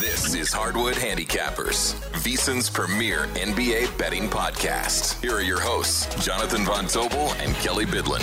This 0.00 0.34
is 0.34 0.50
Hardwood 0.50 0.94
Handicappers, 0.94 1.92
VSIN's 2.22 2.70
premier 2.70 3.26
NBA 3.34 3.98
betting 3.98 4.30
podcast. 4.30 5.20
Here 5.20 5.34
are 5.34 5.42
your 5.42 5.60
hosts, 5.60 6.24
Jonathan 6.24 6.64
Von 6.64 6.86
Tobel 6.86 7.34
and 7.38 7.54
Kelley 7.56 7.84
Bydlon. 7.84 8.22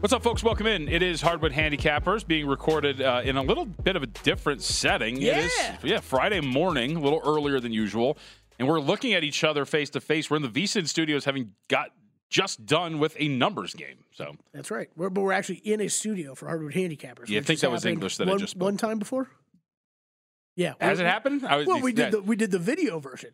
What's 0.00 0.12
up, 0.12 0.22
folks? 0.22 0.42
Welcome 0.42 0.66
in. 0.66 0.86
It 0.86 1.02
is 1.02 1.22
Hardwood 1.22 1.52
Handicappers 1.52 2.26
being 2.26 2.46
recorded 2.46 3.00
uh, 3.00 3.22
in 3.24 3.38
a 3.38 3.42
little 3.42 3.64
bit 3.64 3.96
of 3.96 4.02
a 4.02 4.06
different 4.06 4.60
setting. 4.60 5.16
Yeah. 5.16 5.38
It 5.38 5.44
is, 5.46 5.78
yeah, 5.84 6.00
Friday 6.00 6.42
morning, 6.42 6.94
a 6.96 7.00
little 7.00 7.22
earlier 7.24 7.60
than 7.60 7.72
usual. 7.72 8.18
And 8.58 8.68
we're 8.68 8.80
looking 8.80 9.14
at 9.14 9.24
each 9.24 9.44
other 9.44 9.64
face 9.64 9.88
to 9.90 10.00
face. 10.02 10.28
We're 10.28 10.36
in 10.36 10.42
the 10.42 10.50
VSIN 10.50 10.86
studios 10.86 11.24
having 11.24 11.52
got 11.68 11.88
just 12.28 12.66
done 12.66 12.98
with 12.98 13.16
a 13.18 13.28
numbers 13.28 13.74
game. 13.74 14.04
So 14.12 14.36
That's 14.52 14.70
right. 14.70 14.88
We're, 14.96 15.10
but 15.10 15.22
we're 15.22 15.32
actually 15.32 15.56
in 15.64 15.80
a 15.80 15.88
studio 15.88 16.34
for 16.34 16.46
Hardwood 16.46 16.74
Handicappers. 16.74 17.28
Yeah, 17.28 17.40
I 17.40 17.42
think 17.42 17.60
that 17.60 17.70
was 17.70 17.84
English 17.84 18.16
that 18.18 18.28
I 18.28 18.36
just 18.36 18.52
spoke. 18.52 18.62
one 18.62 18.76
time 18.76 18.98
before. 18.98 19.28
Yeah, 20.56 20.74
has 20.80 20.98
it 20.98 21.06
happened? 21.06 21.44
I, 21.46 21.56
was, 21.56 21.66
Well, 21.66 21.80
we 21.80 21.92
did 21.92 22.12
the 22.12 22.20
we 22.20 22.34
did 22.34 22.50
the 22.50 22.58
video 22.58 22.98
version 22.98 23.30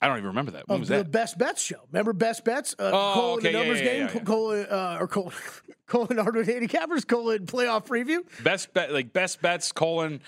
I 0.00 0.08
don't 0.08 0.16
even 0.16 0.28
remember 0.28 0.50
that. 0.52 0.68
When 0.68 0.80
was 0.80 0.88
the 0.88 0.96
that? 0.96 1.04
The 1.04 1.10
Best 1.10 1.38
Bets 1.38 1.62
show. 1.62 1.76
Remember 1.92 2.12
Best 2.12 2.44
Bets? 2.44 2.74
Uh, 2.76 2.90
Oh, 2.92 3.12
Cole 3.14 3.32
okay, 3.34 3.42
the 3.42 3.52
yeah, 3.52 3.58
numbers 3.58 3.80
yeah, 3.80 3.84
game, 3.86 4.06
yeah, 4.08 4.12
yeah. 4.14 4.20
Cole 4.24 4.50
uh, 4.68 4.96
or 4.98 5.06
Cole, 5.06 5.32
Cole 5.86 6.06
and 6.10 6.18
Hardwood 6.18 6.46
Handicappers, 6.46 7.06
Colon 7.06 7.46
playoff 7.46 7.86
preview. 7.86 8.18
Best 8.42 8.74
bet, 8.74 8.92
like 8.92 9.12
best 9.12 9.40
bets, 9.40 9.70
colon. 9.70 10.20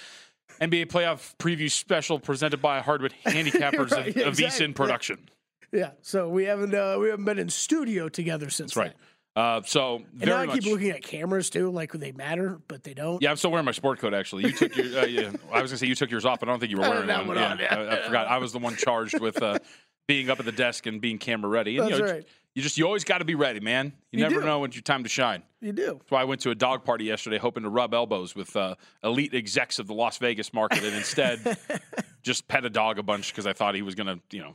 NBA 0.60 0.86
playoff 0.86 1.34
preview 1.38 1.68
special 1.68 2.20
presented 2.20 2.62
by 2.62 2.80
Hardwood 2.80 3.12
Handicappers 3.26 3.90
Right, 3.90 4.16
of, 4.16 4.28
of 4.28 4.38
exactly. 4.38 4.72
Production. 4.72 5.28
Yeah, 5.75 5.91
so 6.03 6.28
we 6.28 6.44
haven't 6.44 6.72
uh, 6.75 6.97
we 7.00 7.08
haven't 7.08 7.25
been 7.25 7.39
in 7.39 7.48
studio 7.50 8.08
together 8.08 8.48
since. 8.48 8.73
That's 8.74 8.77
right. 8.77 8.95
Uh, 9.36 9.61
so 9.67 9.96
And 10.20 10.30
now 10.30 10.36
I 10.36 10.46
much. 10.46 10.61
keep 10.61 10.73
looking 10.73 10.90
at 10.90 11.02
cameras 11.02 11.51
too, 11.51 11.68
like 11.68 11.90
they 11.92 12.12
matter, 12.12 12.61
but 12.68 12.85
they 12.85 12.95
don't. 12.95 13.20
Yeah, 13.20 13.30
I'm 13.30 13.36
still 13.36 13.51
wearing 13.51 13.67
my 13.67 13.73
sport 13.73 13.98
coat. 13.98 14.14
Actually, 14.14 14.45
you 14.45 14.52
took 14.52 14.77
your. 14.77 15.01
Uh, 15.01 15.07
yeah, 15.07 15.33
I 15.52 15.61
was 15.61 15.73
gonna 15.73 15.79
say 15.79 15.89
you 15.89 15.96
took 15.96 16.11
yours 16.13 16.24
off, 16.24 16.39
but 16.39 16.48
I 16.48 16.52
don't 16.52 16.61
think 16.61 16.70
you 16.70 16.77
were 16.77 16.83
wearing 16.89 17.08
don't 17.08 17.23
it. 17.23 17.24
know 17.24 17.29
what 17.29 17.39
on, 17.39 17.58
Yeah, 17.58 17.83
yeah. 17.83 17.90
I, 17.90 17.98
I 17.98 18.07
forgot. 18.07 18.27
I 18.29 18.39
was 18.39 18.52
the 18.52 18.61
one 18.61 18.77
charged 18.77 19.18
with 19.20 19.42
uh, 19.42 19.58
being 20.07 20.30
up 20.30 20.39
at 20.39 20.46
the 20.46 20.52
desk 20.52 20.86
and 20.86 21.01
being 21.01 21.18
camera 21.18 21.51
ready. 21.51 21.79
And, 21.79 21.89
That's 21.89 21.98
you 21.98 22.07
know, 22.07 22.13
right. 22.13 22.27
You 22.55 22.63
just 22.63 22.79
you 22.79 22.86
always 22.86 23.02
got 23.02 23.18
to 23.18 23.24
be 23.24 23.34
ready, 23.34 23.58
man. 23.58 23.86
You, 24.13 24.18
You 24.18 24.29
never 24.29 24.40
do. 24.40 24.46
know 24.46 24.61
when 24.61 24.70
it's 24.70 24.77
your 24.77 24.83
time 24.84 25.02
to 25.02 25.08
shine. 25.08 25.42
You 25.61 25.73
do. 25.73 25.95
That's 25.98 26.11
why 26.13 26.20
I 26.20 26.24
went 26.24 26.40
to 26.42 26.51
a 26.51 26.55
dog 26.55 26.84
party 26.84 27.05
yesterday, 27.07 27.39
hoping 27.39 27.64
to 27.64 27.68
rub 27.68 27.92
elbows 27.92 28.36
with 28.36 28.55
uh, 28.55 28.77
elite 29.02 29.34
execs 29.34 29.80
of 29.80 29.89
the 29.89 29.95
Las 29.95 30.18
Vegas 30.18 30.55
market, 30.55 30.84
and 30.84 30.95
instead 30.95 31.58
just 32.23 32.46
pet 32.46 32.64
a 32.64 32.70
dog 32.70 33.01
a 33.01 33.02
bunch 33.02 33.33
because 33.33 33.48
I 33.48 33.52
thought 33.52 33.74
he 33.74 33.83
was 33.83 33.96
gonna, 33.96 34.20
you 34.30 34.39
know, 34.42 34.55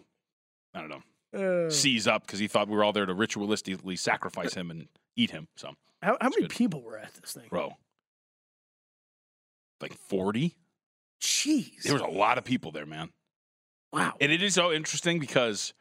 I 0.74 0.79
don't 0.79 0.88
know, 0.90 1.02
Uh, 1.31 1.69
seize 1.69 2.07
up 2.07 2.25
because 2.25 2.40
he 2.40 2.47
thought 2.47 2.67
we 2.67 2.75
were 2.75 2.84
all 2.84 2.94
there 2.94 3.06
to 3.06 3.13
ritualistically 3.13 3.97
sacrifice 3.97 4.56
him 4.56 4.72
and 4.72 4.88
eat 5.16 5.29
him. 5.29 5.47
So, 5.56 5.73
how, 6.01 6.17
how 6.19 6.29
many 6.29 6.44
good. 6.44 6.50
people 6.50 6.81
were 6.81 6.97
at 6.97 7.13
this 7.13 7.34
thing? 7.34 7.45
bro, 7.50 7.73
like 9.79 9.94
forty. 9.94 10.56
Jeez. 11.22 11.84
There 11.84 11.94
was 11.94 12.01
a 12.01 12.07
lot 12.07 12.38
of 12.38 12.45
people 12.45 12.72
there, 12.72 12.85
man. 12.85 13.09
wow. 13.91 14.13
And 14.19 14.31
it 14.31 14.41
is 14.41 14.53
so 14.53 14.72
interesting 14.72 15.19
because 15.19 15.73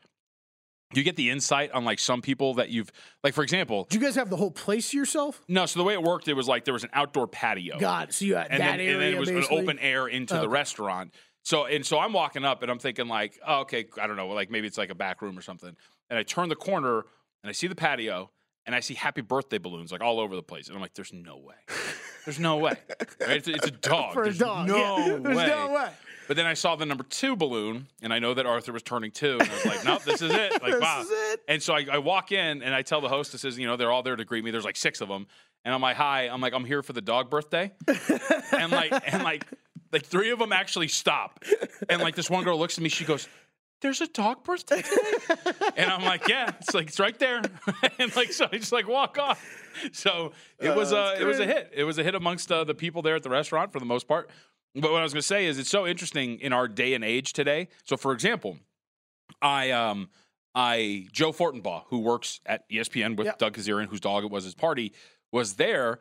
you 0.94 1.03
get 1.03 1.16
the 1.16 1.31
insight 1.31 1.70
on 1.72 1.84
like 1.84 1.98
some 1.98 2.22
people 2.22 2.54
that 2.54 2.70
you've 2.70 2.91
like 3.22 3.34
for 3.34 3.42
example 3.42 3.86
do 3.91 3.98
you 3.98 4.04
guys 4.04 4.15
have 4.15 4.30
the 4.30 4.36
whole 4.36 4.50
place 4.50 4.91
to 4.91 4.97
yourself? 4.97 5.42
no 5.48 5.66
so 5.66 5.78
the 5.78 5.84
way 5.84 5.92
it 5.92 6.03
worked 6.03 6.28
it 6.28 6.34
was 6.34 6.48
like 6.48 6.65
there 6.65 6.75
was 6.75 6.84
an 6.84 6.91
outdoor 6.92 7.26
patio 7.26 7.78
God, 7.78 8.12
so 8.12 8.25
you 8.25 8.36
had 8.36 8.48
and, 8.50 8.60
that 8.60 8.78
then, 8.78 8.80
area 8.80 8.92
and 8.92 9.03
then 9.03 9.15
it 9.15 9.19
was 9.19 9.28
basically? 9.28 9.56
an 9.56 9.62
open 9.62 9.78
air 9.80 10.09
into 10.09 10.38
the 10.38 10.48
restaurant 10.48 11.15
so 11.48 11.64
and 11.64 11.84
so 11.86 11.98
i'm 11.98 12.12
walking 12.12 12.44
up 12.44 12.62
and 12.62 12.70
i'm 12.70 12.78
thinking 12.78 13.09
like 13.09 13.38
oh, 13.47 13.60
okay 13.60 13.86
i 14.00 14.06
don't 14.06 14.16
know 14.16 14.28
like 14.28 14.50
maybe 14.50 14.66
it's 14.66 14.78
like 14.78 14.91
a 14.91 14.94
back 14.94 15.22
room 15.22 15.36
or 15.38 15.42
something 15.42 15.75
and 16.10 16.19
i 16.19 16.22
turn 16.22 16.48
the 16.48 16.56
corner 16.56 16.98
and 17.42 17.48
i 17.48 17.53
see 17.53 17.66
the 17.66 17.75
patio 17.75 18.31
and 18.66 18.75
i 18.75 18.81
see 18.81 18.94
happy 18.94 19.22
birthday 19.22 19.59
balloons 19.59 19.91
like 19.92 20.03
all 20.03 20.20
over 20.20 20.36
the 20.36 20.42
place 20.42 20.66
and 20.69 20.76
i'm 20.76 20.82
like 20.82 20.94
there's 20.94 21.12
no 21.12 21.36
way 21.38 21.54
there's 22.26 22.38
no 22.38 22.56
way 22.59 22.75
right? 23.20 23.36
it's, 23.38 23.48
it's 23.48 23.66
a 23.66 23.70
dog 23.70 24.12
for 24.14 24.22
a 24.22 24.25
There's 24.25 24.38
dog. 24.38 24.69
no 24.69 24.76
yeah. 24.76 25.12
way 25.14 25.19
There's 25.34 25.48
no 25.48 25.72
way. 25.72 25.88
but 26.26 26.36
then 26.36 26.44
I 26.44 26.53
saw 26.53 26.76
the 26.76 26.84
number 26.84 27.04
two 27.04 27.36
balloon, 27.36 27.86
and 28.03 28.12
I 28.12 28.19
know 28.19 28.34
that 28.34 28.44
Arthur 28.44 28.72
was 28.72 28.82
turning 28.82 29.10
two, 29.12 29.38
and 29.41 29.48
I 29.50 29.54
was 29.54 29.65
like, 29.65 29.84
"Nope, 29.86 30.03
this 30.03 30.20
is 30.20 30.30
it." 30.30 30.53
Like, 30.62 30.72
This 30.72 30.80
wow. 30.82 31.00
is 31.00 31.10
it. 31.10 31.41
And 31.48 31.62
so 31.62 31.72
I, 31.72 31.86
I 31.91 31.98
walk 31.98 32.30
in, 32.32 32.62
and 32.62 32.75
I 32.75 32.82
tell 32.82 33.00
the 33.00 33.09
hostesses, 33.09 33.59
you 33.59 33.66
know, 33.66 33.76
they're 33.76 33.91
all 33.91 34.03
there 34.03 34.15
to 34.16 34.26
greet 34.26 34.44
me. 34.44 34.50
There's 34.50 34.65
like 34.66 34.76
six 34.76 35.00
of 35.00 35.09
them, 35.09 35.26
and 35.65 35.72
I'm 35.75 35.80
like, 35.80 35.97
"Hi," 35.97 36.25
I'm 36.28 36.42
like, 36.42 36.53
"I'm 36.53 36.66
here 36.66 36.82
for 36.82 36.92
the 36.92 37.00
dog 37.00 37.30
birthday," 37.30 37.72
and 38.53 38.70
like, 38.70 38.92
and 39.10 39.22
like, 39.22 39.47
like 39.93 40.04
three 40.04 40.31
of 40.31 40.38
them 40.38 40.53
actually 40.53 40.88
stop, 40.88 41.44
and 41.88 42.00
like 42.03 42.15
this 42.15 42.28
one 42.31 42.44
girl 42.44 42.59
looks 42.59 42.78
at 42.78 42.82
me, 42.82 42.88
she 42.88 43.04
goes. 43.04 43.28
There's 43.81 44.00
a 44.00 44.09
dog 44.09 44.43
birthday 44.43 44.82
today, 44.82 45.53
and 45.76 45.88
I'm 45.88 46.04
like, 46.04 46.26
yeah, 46.26 46.50
it's 46.60 46.75
like 46.75 46.88
it's 46.88 46.99
right 46.99 47.16
there, 47.16 47.41
and 48.00 48.15
like 48.16 48.32
so 48.32 48.48
I 48.50 48.59
just 48.59 48.72
like 48.72 48.88
walk 48.88 49.19
off. 49.19 49.41
So 49.93 50.32
it 50.59 50.75
was 50.75 50.93
uh, 50.93 51.16
it 51.21 51.25
was 51.25 51.38
a 51.38 51.47
hit. 51.47 51.71
It 51.72 51.84
was 51.84 51.97
a 51.98 52.03
hit 52.03 52.16
amongst 52.16 52.50
uh, 52.50 52.65
the 52.65 52.75
people 52.75 53.03
there 53.03 53.15
at 53.15 53.22
the 53.22 53.31
restaurant 53.31 53.72
for 53.72 53.78
the 53.78 53.87
most 53.87 54.09
part. 54.09 54.31
But 54.75 54.91
what 54.91 54.98
I 55.00 55.04
was 55.04 55.12
going 55.12 55.22
to 55.22 55.27
say 55.27 55.47
is, 55.47 55.59
it's 55.60 55.71
so 55.71 55.87
interesting 55.87 56.41
in 56.41 56.53
our 56.53 56.66
day 56.66 56.94
and 56.94 57.04
age 57.04 57.32
today. 57.32 57.69
So, 57.84 57.97
for 57.97 58.12
example, 58.12 58.59
I 59.41 59.71
um 59.71 60.09
I 60.56 61.06
Joe 61.12 61.31
Fortenbaugh, 61.32 61.84
who 61.87 62.00
works 62.00 62.41
at 62.47 62.69
ESPN 62.71 63.16
with 63.16 63.27
Yep. 63.27 63.38
Doug 63.38 63.56
Kezirian, 63.56 63.87
whose 63.87 64.00
dog 64.00 64.25
it 64.25 64.31
was 64.31 64.43
his 64.43 64.56
party, 64.56 64.93
was 65.31 65.54
there. 65.54 66.00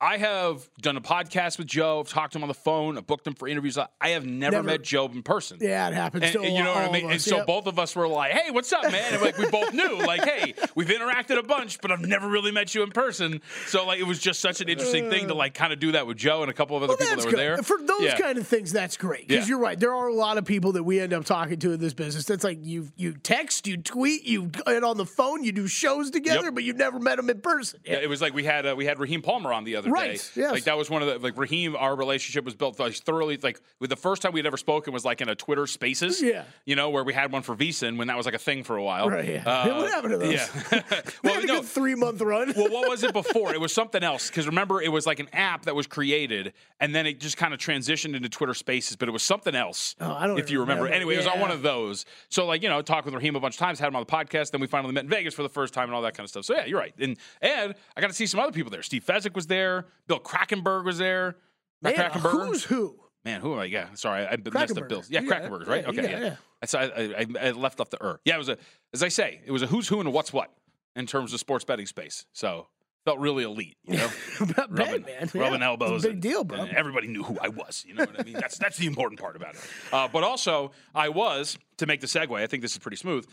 I 0.00 0.18
have 0.18 0.68
done 0.82 0.96
a 0.96 1.00
podcast 1.00 1.56
with 1.56 1.66
Joe. 1.66 2.00
I've 2.00 2.08
talked 2.08 2.32
to 2.32 2.38
him 2.38 2.42
on 2.42 2.48
the 2.48 2.54
phone. 2.54 2.98
I've 2.98 3.06
booked 3.06 3.26
him 3.26 3.34
for 3.34 3.48
interviews. 3.48 3.78
I 3.78 4.08
have 4.10 4.26
never, 4.26 4.56
Never- 4.56 4.66
met 4.66 4.82
Joe 4.82 5.06
in 5.06 5.22
person. 5.22 5.58
Yeah, 5.60 5.88
it 5.88 5.94
happens 5.94 6.24
And, 6.24 6.44
and 6.44 6.56
you 6.56 6.62
know 6.62 6.74
what 6.74 6.84
I 6.84 6.90
mean? 6.92 7.10
And 7.10 7.20
so 7.22 7.38
yep. 7.38 7.46
both 7.46 7.66
of 7.66 7.78
us 7.78 7.94
were 7.96 8.06
like, 8.08 8.32
"Hey, 8.32 8.50
what's 8.50 8.72
up, 8.72 8.82
man?" 8.90 9.14
And 9.14 9.22
like 9.22 9.38
we 9.38 9.48
both 9.48 9.72
knew, 9.72 9.96
like, 10.04 10.24
"Hey, 10.24 10.54
we've 10.74 10.88
interacted 10.88 11.38
a 11.38 11.42
bunch, 11.42 11.80
but 11.80 11.90
I've 11.90 12.00
never 12.02 12.28
really 12.28 12.50
met 12.50 12.74
you 12.74 12.82
in 12.82 12.90
person." 12.90 13.40
So 13.66 13.86
like, 13.86 13.98
it 14.00 14.02
was 14.06 14.18
just 14.18 14.40
such 14.40 14.60
an 14.60 14.68
interesting 14.68 15.08
thing 15.10 15.28
to 15.28 15.34
like 15.34 15.54
kind 15.54 15.72
of 15.72 15.78
do 15.78 15.92
that 15.92 16.06
with 16.06 16.16
Joe 16.18 16.42
and 16.42 16.50
a 16.50 16.54
couple 16.54 16.76
of 16.76 16.82
other 16.82 16.90
Well, 16.90 16.96
people 16.98 17.16
that 17.16 17.24
were 17.24 17.30
good. 17.30 17.38
there. 17.38 17.56
For 17.62 17.78
those 17.80 18.02
Yeah. 18.02 18.18
kind 18.18 18.36
of 18.36 18.46
things, 18.46 18.72
that's 18.72 18.96
great. 18.96 19.28
Because 19.28 19.46
Yeah. 19.46 19.50
you're 19.50 19.60
right. 19.60 19.78
There 19.78 19.94
are 19.94 20.08
a 20.08 20.14
lot 20.14 20.36
of 20.38 20.44
people 20.44 20.72
that 20.72 20.82
we 20.82 21.00
end 21.00 21.12
up 21.14 21.24
talking 21.24 21.58
to 21.60 21.72
in 21.72 21.80
this 21.80 21.94
business. 21.94 22.24
That's 22.26 22.44
like 22.44 22.58
you 22.62 22.88
you 22.96 23.14
text, 23.14 23.66
you 23.66 23.76
tweet, 23.78 24.24
you 24.24 24.46
get 24.48 24.84
on 24.84 24.98
the 24.98 25.06
phone, 25.06 25.44
you 25.44 25.52
do 25.52 25.66
shows 25.66 26.10
together, 26.10 26.46
Yep. 26.46 26.54
but 26.56 26.64
you've 26.64 26.76
never 26.76 26.98
met 26.98 27.16
them 27.16 27.30
in 27.30 27.40
person. 27.40 27.80
Yeah, 27.86 27.94
it 27.94 28.08
was 28.08 28.20
like 28.20 28.34
we 28.34 28.44
had 28.44 28.66
uh, 28.66 28.74
we 28.76 28.84
had 28.84 28.98
Raheem 28.98 29.22
Palmer 29.22 29.52
on 29.52 29.64
the 29.64 29.76
other 29.76 29.93
Right, 29.94 30.30
day. 30.34 30.40
yes. 30.42 30.52
Like 30.52 30.64
that 30.64 30.76
was 30.76 30.90
one 30.90 31.02
of 31.02 31.08
the 31.08 31.18
like 31.18 31.36
Raheem. 31.36 31.76
Our 31.76 31.94
relationship 31.96 32.44
was 32.44 32.54
built 32.54 32.78
like 32.78 32.94
thoroughly. 32.94 33.36
Like 33.36 33.60
with 33.80 33.90
the 33.90 33.96
first 33.96 34.22
time 34.22 34.32
we'd 34.32 34.46
ever 34.46 34.56
spoken 34.56 34.92
was 34.92 35.04
like 35.04 35.20
in 35.20 35.28
a 35.28 35.34
Twitter 35.34 35.66
Spaces. 35.66 36.20
Yeah. 36.22 36.44
you 36.64 36.76
know 36.76 36.90
where 36.90 37.04
we 37.04 37.12
had 37.14 37.32
one 37.32 37.42
for 37.42 37.54
VSiN 37.54 37.96
when 37.98 38.08
that 38.08 38.16
was 38.16 38.26
like 38.26 38.34
a 38.34 38.38
thing 38.38 38.64
for 38.64 38.76
a 38.76 38.82
while. 38.82 39.08
Right, 39.08 39.28
yeah. 39.28 39.42
Uh, 39.46 39.74
what 39.76 39.90
happened 39.90 40.12
to 40.12 40.18
those? 40.18 40.32
Yeah. 40.34 40.46
We 40.72 40.80
well, 41.24 41.34
had 41.34 41.44
a 41.44 41.46
no. 41.46 41.62
three 41.62 41.94
month 41.94 42.20
run. 42.20 42.52
well, 42.56 42.70
what 42.70 42.88
was 42.88 43.02
it 43.02 43.12
before? 43.22 43.54
It 43.54 43.60
was 43.60 43.72
something 43.72 44.02
else. 44.02 44.28
Because 44.28 44.46
remember, 44.46 44.80
it 44.82 44.90
was 44.90 45.06
like 45.06 45.20
an 45.20 45.28
app 45.32 45.64
that 45.64 45.74
was 45.74 45.86
created, 45.86 46.52
and 46.80 46.94
then 46.94 47.06
it 47.06 47.20
just 47.20 47.36
kind 47.36 47.54
of 47.54 47.60
transitioned 47.60 48.14
into 48.16 48.28
Twitter 48.28 48.54
Spaces. 48.54 48.96
But 48.96 49.08
it 49.08 49.12
was 49.12 49.22
something 49.22 49.54
else. 49.54 49.94
Oh, 50.00 50.10
I 50.12 50.26
don't 50.26 50.36
know. 50.36 50.42
if 50.42 50.50
you 50.50 50.60
remember. 50.60 50.84
remember. 50.84 50.96
Anyway, 50.96 51.14
it 51.14 51.18
was 51.18 51.26
on 51.26 51.40
one 51.40 51.50
of 51.50 51.62
those. 51.62 52.04
So, 52.28 52.46
like 52.46 52.62
you 52.62 52.68
know, 52.68 52.82
talked 52.82 53.04
with 53.04 53.14
Raheem 53.14 53.36
a 53.36 53.40
bunch 53.40 53.54
of 53.54 53.58
times, 53.58 53.78
had 53.78 53.88
him 53.88 53.96
on 53.96 54.02
the 54.02 54.10
podcast. 54.12 54.50
Then 54.50 54.60
we 54.60 54.66
finally 54.66 54.92
met 54.92 55.04
in 55.04 55.10
Vegas 55.10 55.34
for 55.34 55.42
the 55.42 55.48
first 55.48 55.74
time, 55.74 55.84
and 55.84 55.94
all 55.94 56.02
that 56.02 56.14
kind 56.14 56.24
of 56.24 56.30
stuff. 56.30 56.44
So 56.44 56.54
yeah, 56.54 56.64
you're 56.66 56.78
right. 56.78 56.94
And 56.98 57.16
and 57.40 57.74
I 57.96 58.00
got 58.00 58.08
to 58.08 58.14
see 58.14 58.26
some 58.26 58.40
other 58.40 58.52
people 58.52 58.70
there. 58.70 58.82
Steve 58.82 59.04
Fezzik 59.04 59.34
was 59.34 59.46
there. 59.46 59.73
Bill 60.06 60.20
Krakenberg 60.20 60.84
was 60.84 60.98
there. 60.98 61.36
Man, 61.82 61.94
Krakenberg. 61.94 62.30
who's 62.30 62.64
who? 62.64 62.98
man, 63.24 63.40
who 63.40 63.54
am 63.54 63.60
I? 63.60 63.64
Yeah, 63.64 63.88
sorry, 63.94 64.26
I 64.26 64.36
messed 64.52 64.76
up. 64.76 64.88
Bills. 64.88 65.08
Yeah, 65.10 65.20
You 65.22 65.28
Cracker 65.28 65.42
got 65.42 65.46
it. 65.46 65.50
Burgers, 65.52 65.68
right? 65.68 65.82
Yeah, 65.82 65.88
okay, 65.90 66.10
yeah. 66.10 66.20
yeah. 66.20 66.36
That's 66.60 66.74
I, 66.74 66.84
I, 66.84 67.26
I 67.40 67.50
left 67.52 67.80
off 67.80 67.90
the 67.90 68.02
er. 68.04 68.20
Yeah, 68.24 68.34
it 68.34 68.38
was 68.38 68.48
a 68.48 68.58
as 68.92 69.02
I 69.02 69.08
say, 69.08 69.40
it 69.44 69.52
was 69.52 69.62
a 69.62 69.66
who's 69.66 69.88
who 69.88 69.98
and 70.00 70.08
a 70.08 70.10
what's 70.10 70.32
what 70.32 70.50
in 70.96 71.06
terms 71.06 71.32
of 71.32 71.40
sports 71.40 71.64
betting 71.64 71.86
space. 71.86 72.24
So 72.32 72.68
felt 73.04 73.18
really 73.18 73.44
elite, 73.44 73.76
you 73.84 73.96
know. 73.98 74.08
Rubbing, 74.70 75.02
man. 75.04 75.28
rubbing 75.34 75.60
Yeah, 75.60 75.66
elbows. 75.66 76.02
Big 76.02 76.12
and- 76.12 76.22
deal, 76.22 76.42
bro. 76.44 76.64
everybody 76.64 77.06
knew 77.08 77.22
who 77.22 77.36
I 77.38 77.48
was. 77.48 77.84
You 77.86 77.94
know 77.94 78.04
what 78.04 78.18
I 78.18 78.22
mean? 78.22 78.34
That's 78.34 78.56
that's 78.56 78.78
the 78.78 78.86
important 78.86 79.20
part 79.20 79.36
about 79.36 79.54
it. 79.54 79.60
Uh, 79.92 80.08
but 80.08 80.22
also, 80.24 80.72
I 80.94 81.10
was 81.10 81.58
to 81.78 81.86
make 81.86 82.00
the 82.00 82.06
segue. 82.06 82.34
I 82.34 82.46
think 82.46 82.62
this 82.62 82.72
is 82.72 82.78
pretty 82.78 82.96
smooth. 82.96 83.26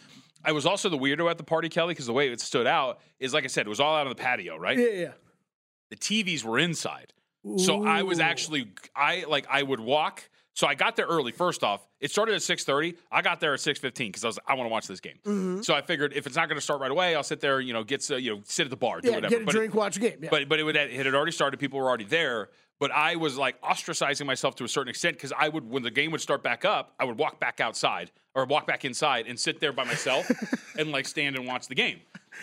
I 0.43 0.51
was 0.53 0.65
also 0.65 0.89
the 0.89 0.97
weirdo 0.97 1.29
at 1.29 1.37
the 1.37 1.43
party, 1.43 1.69
Kelley, 1.69 1.93
because 1.93 2.07
the 2.07 2.13
way 2.13 2.29
it 2.29 2.41
stood 2.41 2.65
out 2.67 2.99
is 3.19 3.33
like 3.33 3.43
I 3.43 3.47
said, 3.47 3.65
it 3.65 3.69
was 3.69 3.79
all 3.79 3.95
out 3.95 4.07
on 4.07 4.09
the 4.09 4.15
patio, 4.21 4.57
right? 4.57 4.77
yeah, 4.77 4.87
yeah. 4.87 5.11
The 5.91 5.95
TVs 5.97 6.43
were 6.43 6.57
inside, 6.57 7.13
so 7.57 7.85
I 7.85 8.01
was 8.01 8.19
actually 8.19 8.71
I 8.95 9.25
like 9.27 9.45
I 9.49 9.61
would 9.61 9.79
walk. 9.79 10.27
So 10.53 10.67
I 10.67 10.75
got 10.75 10.97
there 10.97 11.05
early. 11.05 11.31
First 11.31 11.63
off, 11.63 11.87
it 12.01 12.11
started 12.11 12.35
at 12.35 12.41
six 12.41 12.63
thirty. 12.65 12.95
I 13.11 13.21
got 13.21 13.39
there 13.39 13.53
at 13.53 13.59
six 13.61 13.79
fifteen 13.79 14.07
because 14.09 14.23
I 14.23 14.27
was 14.27 14.39
I 14.47 14.53
want 14.55 14.67
to 14.67 14.71
watch 14.71 14.87
this 14.87 14.99
game. 14.99 15.19
Mm-hmm. 15.25 15.61
So 15.61 15.73
I 15.73 15.81
figured 15.81 16.11
if 16.13 16.27
it's 16.27 16.35
not 16.35 16.47
going 16.49 16.57
to 16.57 16.61
start 16.61 16.81
right 16.81 16.91
away, 16.91 17.15
I'll 17.15 17.23
sit 17.23 17.39
there. 17.39 17.61
You 17.61 17.73
know, 17.73 17.83
get 17.83 18.09
uh, 18.11 18.15
you 18.15 18.35
know 18.35 18.41
sit 18.45 18.65
at 18.65 18.69
the 18.69 18.75
bar, 18.77 18.99
do 19.01 19.09
Yeah, 19.09 19.15
whatever. 19.15 19.29
get 19.35 19.41
a 19.43 19.45
But 19.45 19.55
it- 19.55 19.57
drink, 19.59 19.73
watch 19.75 19.97
a 19.97 19.99
game. 20.01 20.17
Yeah. 20.23 20.29
but 20.31 20.49
but 20.49 20.59
it 20.59 20.63
would 20.63 20.75
it 20.75 20.91
had 20.91 21.07
already 21.13 21.31
started. 21.31 21.57
People 21.57 21.79
were 21.79 21.87
already 21.87 22.03
there. 22.05 22.49
But 22.79 22.91
I 22.91 23.15
was 23.15 23.37
like 23.37 23.61
ostracizing 23.61 24.25
myself 24.25 24.55
to 24.55 24.63
a 24.63 24.67
certain 24.67 24.89
extent 24.89 25.15
because 25.15 25.31
I 25.37 25.49
would 25.49 25.69
when 25.69 25.83
the 25.83 25.91
game 25.91 26.11
would 26.11 26.21
start 26.21 26.41
back 26.41 26.65
up, 26.65 26.95
I 26.99 27.05
would 27.05 27.17
walk 27.17 27.39
back 27.39 27.59
outside 27.59 28.11
or 28.35 28.45
walk 28.45 28.67
back 28.67 28.85
inside 28.85 29.27
and 29.27 29.39
sit 29.39 29.59
there 29.59 29.73
by 29.73 29.83
myself 29.83 30.29
and 30.77 30.91
like 30.91 31.07
stand 31.07 31.35
and 31.35 31.45
watch 31.45 31.67
the 31.67 31.75
game. 31.75 31.99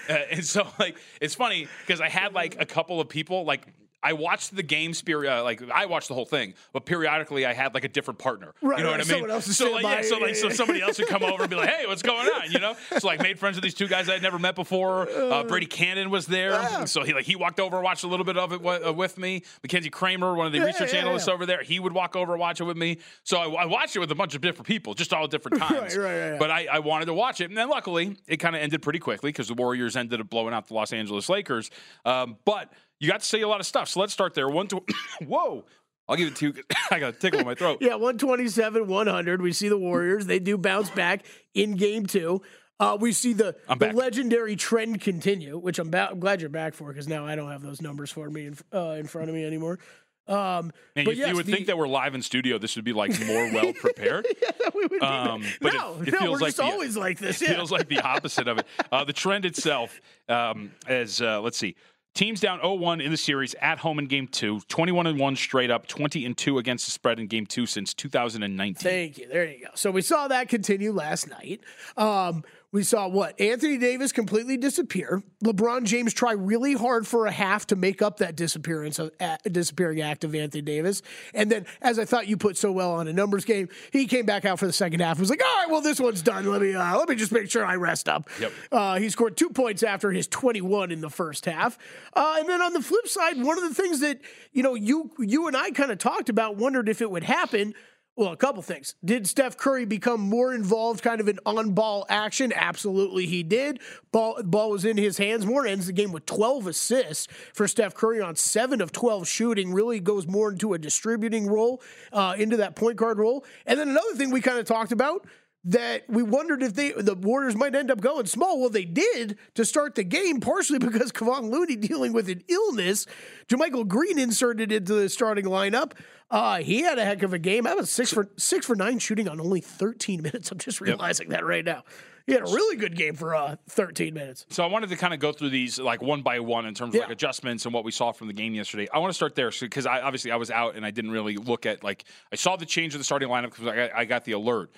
Uh, 0.08 0.18
and 0.30 0.44
so 0.44 0.66
like 0.78 0.96
it's 1.20 1.34
funny 1.34 1.66
because 1.86 2.00
I 2.00 2.08
had 2.08 2.34
like 2.34 2.60
a 2.60 2.66
couple 2.66 3.00
of 3.00 3.08
people 3.08 3.44
like. 3.44 3.66
I 4.02 4.12
watched 4.12 4.54
the 4.54 4.62
game 4.62 4.94
spirit, 4.94 5.28
uh, 5.28 5.42
like 5.42 5.60
I 5.70 5.86
watched 5.86 6.08
the 6.08 6.14
whole 6.14 6.24
thing, 6.24 6.54
but 6.72 6.86
periodically 6.86 7.44
I 7.44 7.52
had 7.52 7.74
like 7.74 7.84
a 7.84 7.88
different 7.88 8.18
partner. 8.18 8.54
Right, 8.62 8.78
you 8.78 8.84
know 8.84 8.90
right, 8.90 8.98
what 8.98 9.10
I 9.10 9.20
mean? 9.20 9.30
else 9.30 9.56
so 9.56 9.72
like, 9.72 9.82
yeah, 9.82 10.02
so 10.02 10.18
like, 10.18 10.36
so 10.36 10.48
somebody 10.50 10.80
else 10.80 10.98
would 10.98 11.08
come 11.08 11.24
over 11.24 11.42
and 11.42 11.50
be 11.50 11.56
like, 11.56 11.68
"Hey, 11.68 11.86
what's 11.86 12.02
going 12.02 12.28
on?" 12.28 12.52
You 12.52 12.60
know? 12.60 12.76
So 12.98 13.08
like, 13.08 13.20
made 13.20 13.38
friends 13.38 13.56
with 13.56 13.64
these 13.64 13.74
two 13.74 13.88
guys 13.88 14.08
I'd 14.08 14.22
never 14.22 14.38
met 14.38 14.54
before. 14.54 15.08
Uh, 15.10 15.42
Brady 15.44 15.66
Kannon 15.66 16.10
was 16.10 16.26
there, 16.26 16.86
so 16.86 17.02
he 17.02 17.12
like 17.12 17.24
he 17.24 17.34
walked 17.34 17.58
over, 17.58 17.76
and 17.76 17.84
watched 17.84 18.04
a 18.04 18.06
little 18.06 18.24
bit 18.24 18.36
of 18.36 18.52
it 18.52 18.64
uh, 18.64 18.92
with 18.92 19.18
me. 19.18 19.42
Mackenzie 19.62 19.90
Kramer, 19.90 20.34
one 20.34 20.46
of 20.46 20.52
the 20.52 20.60
research 20.60 20.92
yeah, 20.92 21.00
analysts 21.00 21.26
yeah. 21.26 21.34
over 21.34 21.44
there, 21.44 21.62
he 21.62 21.80
would 21.80 21.92
walk 21.92 22.14
over, 22.14 22.34
and 22.34 22.40
watch 22.40 22.60
it 22.60 22.64
with 22.64 22.76
me. 22.76 22.98
So 23.24 23.38
I, 23.38 23.62
I 23.62 23.64
watched 23.66 23.96
it 23.96 23.98
with 23.98 24.12
a 24.12 24.16
bunch 24.16 24.36
of 24.36 24.40
different 24.40 24.68
people, 24.68 24.94
just 24.94 25.12
all 25.12 25.26
different 25.26 25.58
times. 25.62 25.96
right, 25.96 26.04
right, 26.04 26.30
right. 26.30 26.38
But 26.38 26.52
I, 26.52 26.66
I 26.70 26.78
wanted 26.78 27.06
to 27.06 27.14
watch 27.14 27.40
it, 27.40 27.46
and 27.46 27.56
then 27.56 27.68
luckily 27.68 28.16
it 28.28 28.36
kind 28.36 28.54
of 28.54 28.62
ended 28.62 28.80
pretty 28.80 29.00
quickly 29.00 29.30
because 29.30 29.48
the 29.48 29.54
Warriors 29.54 29.96
ended 29.96 30.20
up 30.20 30.30
blowing 30.30 30.54
out 30.54 30.68
the 30.68 30.74
Los 30.74 30.92
Angeles 30.92 31.28
Lakers. 31.28 31.70
Um, 32.04 32.36
but 32.44 32.72
you 33.00 33.08
got 33.08 33.20
to 33.20 33.26
see 33.26 33.40
a 33.40 33.48
lot 33.48 33.60
of 33.60 33.66
stuff. 33.66 33.88
So 33.88 34.00
let's 34.00 34.12
start 34.12 34.34
there. 34.34 34.48
One 34.48 34.66
to 34.68 34.82
whoa. 35.26 35.64
I'll 36.08 36.16
give 36.16 36.28
it 36.28 36.36
to 36.36 36.46
you. 36.46 36.54
I 36.90 36.98
got 37.00 37.14
a 37.14 37.18
tickle 37.18 37.40
in 37.40 37.46
my 37.46 37.54
throat. 37.54 37.78
Yeah, 37.80 37.90
127, 37.94 38.86
100. 38.86 39.42
We 39.42 39.52
see 39.52 39.68
the 39.68 39.76
Warriors. 39.78 40.26
They 40.26 40.38
do 40.38 40.56
bounce 40.56 40.88
back 40.90 41.24
in 41.54 41.76
game 41.76 42.06
two. 42.06 42.40
Uh, 42.80 42.96
we 42.98 43.10
see 43.12 43.32
the, 43.32 43.56
the 43.76 43.92
legendary 43.92 44.54
trend 44.54 45.00
continue, 45.00 45.58
which 45.58 45.80
I'm, 45.80 45.90
ba- 45.90 46.08
I'm 46.12 46.20
glad 46.20 46.40
you're 46.40 46.48
back 46.48 46.74
for 46.74 46.88
because 46.92 47.08
now 47.08 47.26
I 47.26 47.34
don't 47.34 47.50
have 47.50 47.60
those 47.60 47.82
numbers 47.82 48.10
for 48.12 48.30
me 48.30 48.46
in, 48.46 48.56
uh, 48.72 48.90
in 48.92 49.06
front 49.08 49.28
of 49.28 49.34
me 49.34 49.44
anymore. 49.44 49.80
Um, 50.28 50.72
And 50.94 51.04
but 51.04 51.16
you, 51.16 51.22
yes, 51.22 51.30
you 51.30 51.36
would 51.36 51.46
the- 51.46 51.52
think 51.52 51.66
that 51.66 51.76
we're 51.76 51.88
live 51.88 52.14
in 52.14 52.22
studio. 52.22 52.56
This 52.56 52.76
would 52.76 52.84
be 52.84 52.92
like 52.92 53.10
more 53.26 53.50
well 53.52 53.72
prepared. 53.72 54.26
we 54.74 54.86
would 54.86 55.02
Um, 55.02 55.42
but 55.60 55.74
it- 55.74 55.76
no, 55.76 55.96
it 56.06 56.12
no, 56.12 56.18
feels 56.20 56.22
we're 56.22 56.38
like 56.38 56.40
just 56.48 56.56
the- 56.58 56.62
always 56.62 56.96
like 56.96 57.18
this. 57.18 57.42
It 57.42 57.48
Yeah. 57.48 57.54
feels 57.56 57.72
like 57.72 57.88
the 57.88 58.00
opposite 58.00 58.46
of 58.46 58.58
it. 58.58 58.66
Uh, 58.92 59.02
the 59.04 59.12
trend 59.12 59.44
itself, 59.44 60.00
um, 60.28 60.70
as 60.86 61.20
uh, 61.20 61.40
let's 61.40 61.58
see, 61.58 61.74
teams 62.14 62.40
down 62.40 62.60
0-1 62.60 63.02
in 63.02 63.10
the 63.10 63.16
series 63.16 63.54
at 63.60 63.78
home 63.78 63.98
in 63.98 64.06
Game 64.06 64.26
Two, 64.26 64.60
21 64.68 65.06
and 65.06 65.18
one 65.18 65.36
straight 65.36 65.70
up, 65.70 65.86
20 65.86 66.24
and 66.24 66.36
two 66.36 66.58
against 66.58 66.86
the 66.86 66.90
spread 66.90 67.18
in 67.20 67.26
Game 67.26 67.46
Two 67.46 67.66
since 67.66 67.94
2019. 67.94 68.74
Thank 68.74 69.18
you. 69.18 69.28
There 69.28 69.46
you 69.46 69.64
go. 69.64 69.70
So 69.74 69.90
we 69.90 70.02
saw 70.02 70.28
that 70.28 70.48
continue 70.48 70.92
last 70.92 71.28
night. 71.28 71.60
Um, 71.96 72.44
we 72.70 72.82
saw 72.82 73.08
what? 73.08 73.40
Anthony 73.40 73.78
Davis 73.78 74.12
completely 74.12 74.58
disappear. 74.58 75.22
LeBron 75.42 75.84
James 75.84 76.12
try 76.12 76.32
really 76.32 76.74
hard 76.74 77.06
for 77.06 77.26
a 77.26 77.30
half 77.30 77.66
to 77.68 77.76
make 77.76 78.02
up 78.02 78.18
that 78.18 78.36
disappearance 78.36 78.98
of 78.98 79.10
uh, 79.20 79.38
disappearing 79.50 80.02
act 80.02 80.22
of 80.22 80.34
Anthony 80.34 80.60
Davis. 80.60 81.00
And 81.32 81.50
then, 81.50 81.64
as 81.80 81.98
I 81.98 82.04
thought 82.04 82.28
you 82.28 82.36
put 82.36 82.58
so 82.58 82.70
well 82.70 82.92
on 82.92 83.08
a 83.08 83.12
numbers 83.12 83.46
game, 83.46 83.70
he 83.90 84.06
came 84.06 84.26
back 84.26 84.44
out 84.44 84.58
for 84.58 84.66
the 84.66 84.72
second 84.72 85.00
half. 85.00 85.18
Was 85.18 85.30
like, 85.30 85.42
all 85.42 85.62
right, 85.62 85.70
well, 85.70 85.80
this 85.80 85.98
one's 85.98 86.20
done. 86.20 86.44
Let 86.44 86.60
me 86.60 86.74
uh, 86.74 86.98
let 86.98 87.08
me 87.08 87.14
just 87.14 87.32
make 87.32 87.50
sure 87.50 87.64
I 87.64 87.76
rest 87.76 88.06
up. 88.06 88.28
Yep. 88.38 88.52
Uh, 88.70 88.98
he 88.98 89.08
scored 89.08 89.38
two 89.38 89.48
points 89.48 89.82
after 89.82 90.12
his 90.12 90.26
21 90.26 90.90
in 90.90 91.00
the 91.00 91.10
first 91.10 91.46
half. 91.46 91.78
Uh, 92.12 92.36
and 92.38 92.48
then 92.48 92.60
on 92.60 92.74
the 92.74 92.82
flip 92.82 93.08
side, 93.08 93.42
one 93.42 93.56
of 93.56 93.66
the 93.66 93.74
things 93.74 94.00
that 94.00 94.20
you 94.52 94.62
know 94.62 94.74
you 94.74 95.10
you 95.18 95.46
and 95.46 95.56
I 95.56 95.70
kind 95.70 95.90
of 95.90 95.96
talked 95.96 96.28
about, 96.28 96.56
wondered 96.56 96.90
if 96.90 97.00
it 97.00 97.10
would 97.10 97.24
happen. 97.24 97.74
Well, 98.18 98.32
a 98.32 98.36
couple 98.36 98.62
things. 98.62 98.96
Did 99.04 99.28
Steph 99.28 99.56
Curry 99.56 99.84
become 99.84 100.20
more 100.20 100.52
involved, 100.52 101.04
kind 101.04 101.20
of 101.20 101.28
in 101.28 101.38
on-ball 101.46 102.04
action? 102.08 102.52
Absolutely, 102.52 103.26
he 103.26 103.44
did. 103.44 103.78
Ball, 104.10 104.42
ball 104.42 104.70
was 104.70 104.84
in 104.84 104.96
his 104.96 105.18
hands 105.18 105.46
more. 105.46 105.64
Ends 105.64 105.86
the 105.86 105.92
game 105.92 106.10
with 106.10 106.26
12 106.26 106.66
assists 106.66 107.28
for 107.54 107.68
Steph 107.68 107.94
Curry 107.94 108.20
on 108.20 108.34
seven 108.34 108.80
of 108.80 108.90
12 108.90 109.28
shooting. 109.28 109.72
Really 109.72 110.00
goes 110.00 110.26
more 110.26 110.50
into 110.50 110.74
a 110.74 110.78
distributing 110.78 111.46
role, 111.46 111.80
uh, 112.12 112.34
into 112.36 112.56
that 112.56 112.74
point 112.74 112.96
guard 112.96 113.18
role. 113.18 113.44
And 113.66 113.78
then 113.78 113.88
another 113.88 114.14
thing 114.16 114.32
we 114.32 114.40
kind 114.40 114.58
of 114.58 114.64
talked 114.64 114.90
about 114.90 115.24
that 115.64 116.08
we 116.08 116.22
wondered 116.22 116.62
if 116.62 116.74
they 116.74 116.92
the 116.92 117.14
Warriors 117.14 117.56
might 117.56 117.74
end 117.74 117.90
up 117.90 118.00
going 118.00 118.26
small. 118.26 118.60
Well, 118.60 118.70
they 118.70 118.84
did 118.84 119.38
to 119.54 119.64
start 119.64 119.94
the 119.94 120.04
game, 120.04 120.40
partially 120.40 120.78
because 120.78 121.12
Kevon 121.12 121.50
Looney 121.50 121.76
dealing 121.76 122.12
with 122.12 122.28
an 122.28 122.42
illness. 122.48 123.06
JaMychal 123.48 123.88
Green 123.88 124.18
inserted 124.18 124.72
into 124.72 124.94
the 124.94 125.08
starting 125.08 125.46
lineup. 125.46 125.92
Uh, 126.30 126.58
he 126.58 126.82
had 126.82 126.98
a 126.98 127.04
heck 127.04 127.22
of 127.22 127.32
a 127.32 127.38
game. 127.38 127.66
I 127.66 127.74
was 127.74 127.90
six 127.90 128.12
for 128.12 128.28
six 128.36 128.66
for 128.66 128.76
nine 128.76 128.98
shooting 128.98 129.28
on 129.28 129.40
only 129.40 129.60
13 129.60 130.22
minutes. 130.22 130.52
I'm 130.52 130.58
just 130.58 130.80
realizing 130.80 131.30
that 131.30 131.44
right 131.44 131.64
now. 131.64 131.84
He 132.28 132.34
had 132.34 132.42
a 132.42 132.52
really 132.52 132.76
good 132.76 132.94
game 132.94 133.14
for 133.14 133.34
uh, 133.34 133.56
13 133.70 134.12
minutes. 134.12 134.44
So 134.50 134.62
I 134.62 134.66
wanted 134.66 134.90
to 134.90 134.96
kind 134.96 135.14
of 135.14 135.20
go 135.20 135.32
through 135.32 135.48
these 135.48 135.78
like 135.78 136.02
one 136.02 136.20
by 136.20 136.40
one 136.40 136.66
in 136.66 136.74
terms 136.74 136.94
of 136.94 137.00
like 137.00 137.08
adjustments 137.08 137.64
and 137.64 137.72
what 137.72 137.84
we 137.84 137.90
saw 137.90 138.12
from 138.12 138.26
the 138.26 138.34
game 138.34 138.52
yesterday. 138.52 138.86
I 138.92 138.98
want 138.98 139.08
to 139.08 139.14
start 139.14 139.34
there 139.34 139.50
because 139.58 139.86
I 139.86 140.02
obviously 140.02 140.30
I 140.30 140.36
was 140.36 140.50
out 140.50 140.76
and 140.76 140.84
I 140.84 140.90
didn't 140.90 141.12
really 141.12 141.38
look 141.38 141.64
at 141.64 141.82
like 141.82 142.04
I 142.30 142.36
saw 142.36 142.56
the 142.56 142.66
change 142.66 142.92
in 142.92 143.00
the 143.00 143.04
starting 143.04 143.30
lineup 143.30 143.54
because 143.54 143.66
I, 143.66 143.90
I 144.00 144.04
got 144.04 144.24
the 144.24 144.32
alert. 144.32 144.70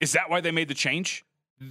Is 0.00 0.12
that 0.12 0.28
why 0.30 0.40
they 0.40 0.50
made 0.50 0.68
the 0.68 0.74
change? 0.74 1.24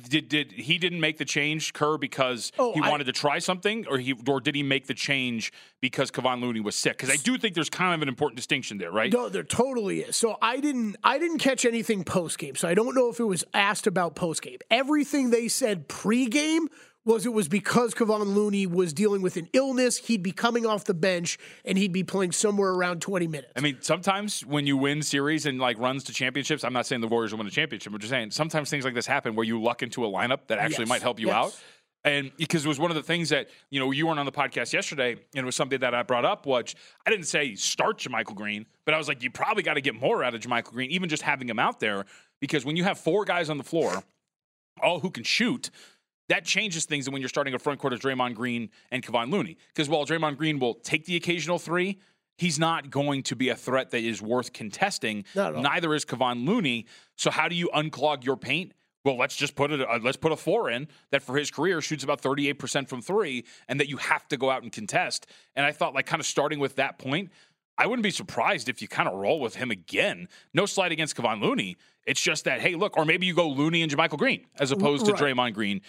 Did 0.09 0.29
did 0.29 0.51
he 0.53 0.77
didn't 0.77 1.01
make 1.01 1.17
the 1.17 1.25
change, 1.25 1.73
Kerr, 1.73 1.97
because 1.97 2.53
Oh, 2.57 2.73
he 2.73 2.79
I- 2.81 2.89
wanted 2.89 3.03
to 3.03 3.11
try 3.11 3.39
something, 3.39 3.85
or 3.87 3.97
he 3.97 4.15
or 4.27 4.39
did 4.39 4.55
he 4.55 4.63
make 4.63 4.87
the 4.87 4.93
change 4.93 5.51
because 5.81 6.09
Kevon 6.09 6.41
Looney 6.41 6.61
was 6.61 6.73
sick? 6.75 6.97
Because 6.97 7.09
I 7.09 7.17
do 7.17 7.37
think 7.37 7.53
there's 7.53 7.69
kind 7.69 7.93
of 7.93 8.01
an 8.01 8.07
important 8.07 8.37
distinction 8.37 8.77
there, 8.77 8.91
right? 8.91 9.11
No, 9.11 9.27
there 9.27 9.43
totally 9.43 9.99
is. 9.99 10.15
So 10.15 10.37
I 10.41 10.61
didn't 10.61 10.95
I 11.03 11.19
didn't 11.19 11.39
catch 11.39 11.65
anything 11.65 12.05
post 12.05 12.39
game. 12.39 12.55
So 12.55 12.67
I 12.67 12.73
don't 12.73 12.95
know 12.95 13.09
if 13.09 13.19
it 13.19 13.25
was 13.25 13.43
asked 13.53 13.85
about 13.85 14.15
post 14.15 14.41
game. 14.41 14.57
Everything 14.71 15.31
they 15.31 15.49
said 15.49 15.89
pre 15.89 16.27
game 16.27 16.69
was 17.05 17.25
it 17.25 17.33
was 17.33 17.47
because 17.47 17.93
Kevon 17.93 18.33
Looney 18.33 18.65
was 18.65 18.93
dealing 18.93 19.21
with 19.21 19.35
an 19.35 19.49
illness. 19.53 19.97
He'd 19.97 20.23
be 20.23 20.31
coming 20.31 20.65
off 20.65 20.85
the 20.85 20.93
bench 20.93 21.37
and 21.65 21.77
he'd 21.77 21.91
be 21.91 22.03
playing 22.03 22.31
somewhere 22.31 22.71
around 22.71 23.01
20 23.01 23.27
minutes. 23.27 23.51
I 23.55 23.59
mean, 23.59 23.77
sometimes 23.81 24.45
when 24.45 24.65
you 24.65 24.77
win 24.77 25.01
series 25.01 25.45
and 25.45 25.59
like 25.59 25.77
runs 25.79 26.03
to 26.05 26.13
championships, 26.13 26.63
I'm 26.63 26.73
not 26.73 26.85
saying 26.85 27.01
the 27.01 27.07
Warriors 27.07 27.31
will 27.31 27.39
win 27.39 27.47
a 27.47 27.51
championship. 27.51 27.91
I'm 27.93 27.99
just 27.99 28.11
saying 28.11 28.31
sometimes 28.31 28.69
things 28.69 28.85
like 28.85 28.93
this 28.93 29.05
happen 29.05 29.35
where 29.35 29.45
you 29.45 29.61
luck 29.61 29.83
into 29.83 30.05
a 30.05 30.09
lineup 30.09 30.47
that 30.47 30.59
actually 30.59 30.83
Yes. 30.83 30.89
might 30.89 31.01
help 31.01 31.19
you 31.19 31.27
Yes. 31.27 31.35
out. 31.35 31.63
And 32.05 32.31
because 32.37 32.65
it 32.65 32.67
was 32.67 32.79
one 32.79 32.91
of 32.91 32.95
the 32.95 33.03
things 33.03 33.29
that, 33.29 33.49
you 33.69 33.79
know, 33.79 33.91
you 33.91 34.05
weren't 34.07 34.19
on 34.19 34.25
the 34.25 34.31
podcast 34.31 34.73
yesterday, 34.73 35.11
and 35.13 35.19
it 35.35 35.45
was 35.45 35.55
something 35.55 35.79
that 35.79 35.95
I 35.95 36.03
brought 36.03 36.25
up, 36.25 36.45
which 36.45 36.75
I 37.05 37.09
didn't 37.09 37.27
say 37.27 37.55
start 37.55 37.97
JaMychal 37.99 38.35
Green, 38.35 38.65
but 38.85 38.93
I 38.93 38.97
was 38.97 39.07
like, 39.07 39.23
you 39.23 39.31
probably 39.31 39.63
got 39.63 39.75
to 39.75 39.81
get 39.81 39.95
more 39.95 40.21
out 40.21 40.35
of 40.35 40.41
JaMychal 40.41 40.71
Green, 40.71 40.91
even 40.91 41.07
just 41.07 41.23
having 41.23 41.47
him 41.47 41.59
out 41.59 41.79
there, 41.79 42.03
because 42.41 42.65
when 42.65 42.75
you 42.75 42.83
have 42.83 42.99
four 42.99 43.23
guys 43.23 43.49
on 43.49 43.57
the 43.57 43.63
floor, 43.63 44.03
all 44.81 44.99
who 44.99 45.09
can 45.11 45.23
shoot, 45.23 45.69
that 46.29 46.45
changes 46.45 46.85
things 46.85 47.09
when 47.09 47.21
you're 47.21 47.29
starting 47.29 47.53
a 47.53 47.59
front 47.59 47.79
court 47.79 47.93
of 47.93 47.99
Draymond 47.99 48.35
Green 48.35 48.69
and 48.91 49.03
Kevon 49.03 49.31
Looney. 49.31 49.57
Because 49.67 49.89
while 49.89 50.05
Draymond 50.05 50.37
Green 50.37 50.59
will 50.59 50.75
take 50.75 51.05
the 51.05 51.15
occasional 51.15 51.59
three, 51.59 51.99
he's 52.37 52.57
not 52.57 52.89
going 52.89 53.23
to 53.23 53.35
be 53.35 53.49
a 53.49 53.55
threat 53.55 53.91
that 53.91 54.03
is 54.03 54.21
worth 54.21 54.53
contesting. 54.53 55.25
Not 55.35 55.49
at 55.51 55.55
all. 55.57 55.61
Neither 55.63 55.93
is 55.93 56.05
Kevon 56.05 56.47
Looney. 56.47 56.85
So 57.17 57.29
how 57.29 57.47
do 57.47 57.55
you 57.55 57.69
unclog 57.75 58.23
your 58.23 58.37
paint? 58.37 58.71
Well, 59.05 59.17
let's 59.17 59.35
just 59.35 59.55
put 59.57 59.69
it. 59.71 59.81
Uh, 59.81 59.99
let's 60.01 60.15
put 60.15 60.31
a 60.31 60.37
four 60.37 60.69
in 60.69 60.87
that 61.11 61.21
for 61.21 61.35
his 61.35 61.51
career 61.51 61.81
shoots 61.81 62.05
about 62.05 62.21
38 62.21 62.53
percent 62.53 62.87
from 62.89 63.01
three, 63.01 63.43
and 63.67 63.77
that 63.81 63.89
you 63.89 63.97
have 63.97 64.25
to 64.29 64.37
go 64.37 64.49
out 64.49 64.63
and 64.63 64.71
contest. 64.71 65.27
And 65.57 65.65
I 65.65 65.73
thought, 65.73 65.93
like, 65.93 66.05
kind 66.05 66.21
of 66.21 66.25
starting 66.25 66.57
with 66.59 66.77
that 66.77 66.99
point, 66.99 67.29
I 67.77 67.85
wouldn't 67.85 68.03
be 68.03 68.11
surprised 68.11 68.69
if 68.69 68.81
you 68.81 68.87
kind 68.87 69.09
of 69.09 69.15
roll 69.15 69.41
with 69.41 69.55
him 69.55 69.71
again. 69.71 70.29
No 70.53 70.65
slight 70.65 70.93
against 70.93 71.17
Kevon 71.17 71.41
Looney. 71.41 71.75
It's 72.05 72.21
just 72.21 72.45
that, 72.45 72.61
hey, 72.61 72.75
look, 72.75 72.95
or 72.97 73.03
maybe 73.03 73.25
you 73.25 73.33
go 73.33 73.49
Looney 73.49 73.81
and 73.81 73.91
JaMychal 73.91 74.17
Green 74.17 74.45
as 74.59 74.71
opposed 74.71 75.05
to 75.07 75.13
Right. 75.13 75.35
Draymond 75.35 75.53
Green. 75.53 75.81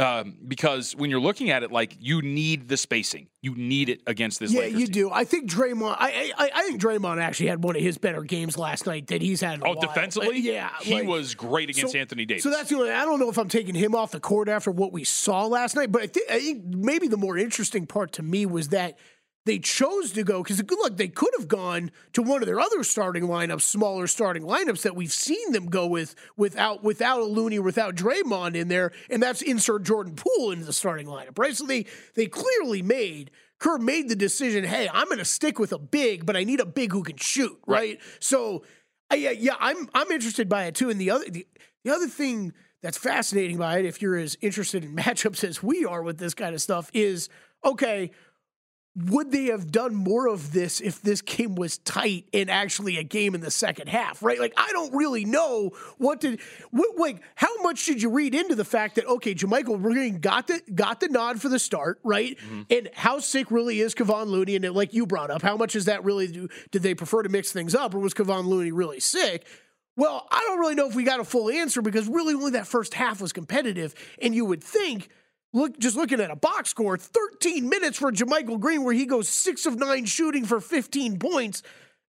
Um, 0.00 0.36
because 0.48 0.96
when 0.96 1.10
you're 1.10 1.20
looking 1.20 1.50
at 1.50 1.62
it, 1.62 1.70
like 1.70 1.96
you 2.00 2.22
need 2.22 2.68
the 2.68 2.76
spacing, 2.76 3.28
you 3.42 3.54
need 3.54 3.88
it 3.88 4.00
against 4.06 4.40
this. 4.40 4.52
yeah, 4.52 4.60
Lakers 4.60 4.80
you 4.80 4.86
team. 4.86 4.92
do. 4.92 5.10
I 5.12 5.24
think 5.24 5.50
Draymond. 5.50 5.96
I, 5.98 6.32
I 6.38 6.50
I 6.54 6.62
think 6.64 6.80
Draymond 6.80 7.20
actually 7.20 7.48
had 7.48 7.62
one 7.62 7.76
of 7.76 7.82
his 7.82 7.98
better 7.98 8.22
games 8.22 8.56
last 8.56 8.86
night 8.86 9.08
that 9.08 9.20
he's 9.20 9.40
had. 9.40 9.60
Oh, 9.62 9.72
while. 9.72 9.80
defensively, 9.80 10.38
yeah, 10.38 10.70
he 10.80 10.94
like- 10.94 11.06
was 11.06 11.34
great 11.34 11.68
against 11.70 11.92
so- 11.92 11.98
Anthony 11.98 12.24
Davis. 12.24 12.42
So 12.44 12.50
that's 12.50 12.70
the 12.70 12.76
only. 12.76 12.90
I 12.90 13.04
don't 13.04 13.20
know 13.20 13.28
if 13.30 13.38
I'm 13.38 13.48
taking 13.48 13.74
him 13.74 13.94
off 13.94 14.10
the 14.12 14.20
court 14.20 14.48
after 14.48 14.70
what 14.70 14.92
we 14.92 15.04
saw 15.04 15.46
last 15.46 15.76
night, 15.76 15.92
but 15.92 16.02
I 16.02 16.06
think, 16.06 16.30
I 16.30 16.38
think 16.40 16.64
maybe 16.64 17.06
the 17.08 17.16
more 17.18 17.36
interesting 17.36 17.86
part 17.86 18.12
to 18.12 18.22
me 18.22 18.46
was 18.46 18.68
that 18.68 18.98
they 19.46 19.58
chose 19.58 20.12
to 20.12 20.22
go 20.22 20.42
because 20.42 20.62
look, 20.62 20.96
they 20.96 21.08
could 21.08 21.32
have 21.38 21.48
gone 21.48 21.90
to 22.12 22.22
one 22.22 22.42
of 22.42 22.46
their 22.46 22.60
other 22.60 22.84
starting 22.84 23.24
lineups, 23.24 23.62
smaller 23.62 24.06
starting 24.06 24.42
lineups 24.42 24.82
that 24.82 24.94
we've 24.94 25.12
seen 25.12 25.52
them 25.52 25.66
go 25.66 25.86
with 25.86 26.14
without 26.36 26.82
without 26.82 27.20
a 27.20 27.24
Looney, 27.24 27.58
without 27.58 27.94
Draymond 27.94 28.54
in 28.54 28.68
there, 28.68 28.92
and 29.08 29.22
that's 29.22 29.42
insert 29.42 29.84
Jordan 29.84 30.14
Poole 30.14 30.50
into 30.50 30.64
the 30.64 30.72
starting 30.72 31.06
lineup, 31.06 31.38
right? 31.38 31.56
So 31.56 31.64
they 31.64 31.86
they 32.14 32.26
clearly 32.26 32.82
made 32.82 33.30
Kerr 33.60 33.78
made 33.78 34.08
the 34.08 34.16
decision, 34.16 34.64
hey, 34.64 34.88
I'm 34.92 35.06
going 35.06 35.18
to 35.18 35.24
stick 35.24 35.58
with 35.58 35.72
a 35.72 35.78
big, 35.78 36.24
but 36.26 36.36
I 36.36 36.44
need 36.44 36.60
a 36.60 36.66
big 36.66 36.92
who 36.92 37.02
can 37.02 37.18
shoot, 37.18 37.58
right? 37.66 37.76
right. 37.76 38.00
So, 38.18 38.64
uh, 39.12 39.16
yeah, 39.16 39.30
yeah, 39.30 39.54
I'm 39.60 39.88
I'm 39.94 40.10
interested 40.10 40.48
by 40.48 40.64
it 40.64 40.74
too. 40.74 40.90
And 40.90 41.00
the 41.00 41.10
other 41.10 41.26
the, 41.28 41.46
the 41.84 41.94
other 41.94 42.08
thing 42.08 42.52
that's 42.82 42.96
fascinating 42.96 43.58
by 43.58 43.78
it, 43.78 43.84
if 43.84 44.00
you're 44.00 44.16
as 44.16 44.36
interested 44.40 44.84
in 44.84 44.96
matchups 44.96 45.44
as 45.44 45.62
we 45.62 45.84
are 45.84 46.02
with 46.02 46.18
this 46.18 46.34
kind 46.34 46.54
of 46.54 46.62
stuff, 46.62 46.90
is 46.92 47.28
okay 47.64 48.10
would 48.96 49.30
they 49.30 49.46
have 49.46 49.70
done 49.70 49.94
more 49.94 50.26
of 50.26 50.52
this 50.52 50.80
if 50.80 51.00
this 51.00 51.22
game 51.22 51.54
was 51.54 51.78
tight 51.78 52.24
and 52.34 52.50
actually 52.50 52.96
a 52.96 53.04
game 53.04 53.36
in 53.36 53.40
the 53.40 53.50
second 53.50 53.88
half, 53.88 54.20
right? 54.20 54.40
Like, 54.40 54.52
I 54.56 54.68
don't 54.72 54.92
really 54.92 55.24
know 55.24 55.70
what 55.98 56.20
did, 56.20 56.40
what, 56.72 56.96
like, 56.98 57.22
how 57.36 57.62
much 57.62 57.86
did 57.86 58.02
you 58.02 58.10
read 58.10 58.34
into 58.34 58.56
the 58.56 58.64
fact 58.64 58.96
that, 58.96 59.06
okay, 59.06 59.32
JaMychal 59.32 59.80
Green 59.80 60.18
got 60.18 60.48
the, 60.48 60.60
got 60.74 60.98
the 60.98 61.08
nod 61.08 61.40
for 61.40 61.48
the 61.48 61.60
start, 61.60 62.00
right? 62.02 62.36
Mm-hmm. 62.36 62.62
And 62.68 62.90
how 62.92 63.20
sick 63.20 63.52
really 63.52 63.80
is 63.80 63.94
Kevon 63.94 64.26
Looney? 64.26 64.56
And 64.56 64.64
it, 64.64 64.72
like 64.72 64.92
you 64.92 65.06
brought 65.06 65.30
up, 65.30 65.42
how 65.42 65.56
much 65.56 65.76
is 65.76 65.84
that 65.84 66.02
really, 66.02 66.26
do, 66.26 66.48
did 66.72 66.82
they 66.82 66.94
prefer 66.94 67.22
to 67.22 67.28
mix 67.28 67.52
things 67.52 67.76
up 67.76 67.94
or 67.94 68.00
was 68.00 68.12
Kevon 68.12 68.46
Looney 68.46 68.72
really 68.72 69.00
sick? 69.00 69.46
Well, 69.96 70.26
I 70.32 70.40
don't 70.40 70.58
really 70.58 70.74
know 70.74 70.88
if 70.88 70.96
we 70.96 71.04
got 71.04 71.20
a 71.20 71.24
full 71.24 71.48
answer 71.48 71.80
because 71.80 72.08
really 72.08 72.34
only 72.34 72.52
that 72.52 72.66
first 72.66 72.94
half 72.94 73.20
was 73.20 73.32
competitive. 73.32 73.94
And 74.20 74.34
you 74.34 74.44
would 74.46 74.64
think, 74.64 75.10
look 75.52 75.78
just 75.78 75.96
looking 75.96 76.20
at 76.20 76.30
a 76.30 76.36
box 76.36 76.70
score 76.70 76.96
13 76.96 77.68
minutes 77.68 77.98
for 77.98 78.12
JaMychal 78.12 78.60
Green 78.60 78.84
where 78.84 78.94
he 78.94 79.06
goes 79.06 79.28
6 79.28 79.66
of 79.66 79.78
9 79.78 80.04
shooting 80.04 80.44
for 80.44 80.60
15 80.60 81.18
points 81.18 81.62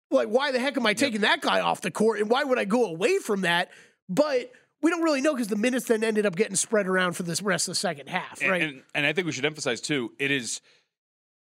like 0.09 0.27
why 0.27 0.51
the 0.51 0.59
heck 0.59 0.77
am 0.77 0.85
I 0.85 0.93
taking 0.93 1.21
yep. 1.21 1.41
that 1.41 1.41
guy 1.41 1.59
off 1.61 1.81
the 1.81 1.91
court 1.91 2.19
and 2.19 2.29
why 2.29 2.43
would 2.43 2.59
I 2.59 2.65
go 2.65 2.85
away 2.85 3.17
from 3.19 3.41
that 3.41 3.69
but 4.09 4.51
we 4.81 4.89
don't 4.89 5.03
really 5.03 5.21
know 5.21 5.33
because 5.33 5.47
the 5.47 5.55
minutes 5.55 5.85
then 5.85 6.03
ended 6.03 6.25
up 6.25 6.35
getting 6.35 6.55
spread 6.55 6.87
around 6.87 7.13
for 7.13 7.23
the 7.23 7.39
rest 7.43 7.67
of 7.67 7.71
the 7.71 7.75
second 7.75 8.09
half 8.09 8.41
right 8.41 8.61
and, 8.61 8.71
and, 8.73 8.83
and 8.95 9.05
I 9.05 9.13
think 9.13 9.25
we 9.25 9.31
should 9.31 9.45
emphasize 9.45 9.81
too 9.81 10.13
it 10.19 10.31
is 10.31 10.61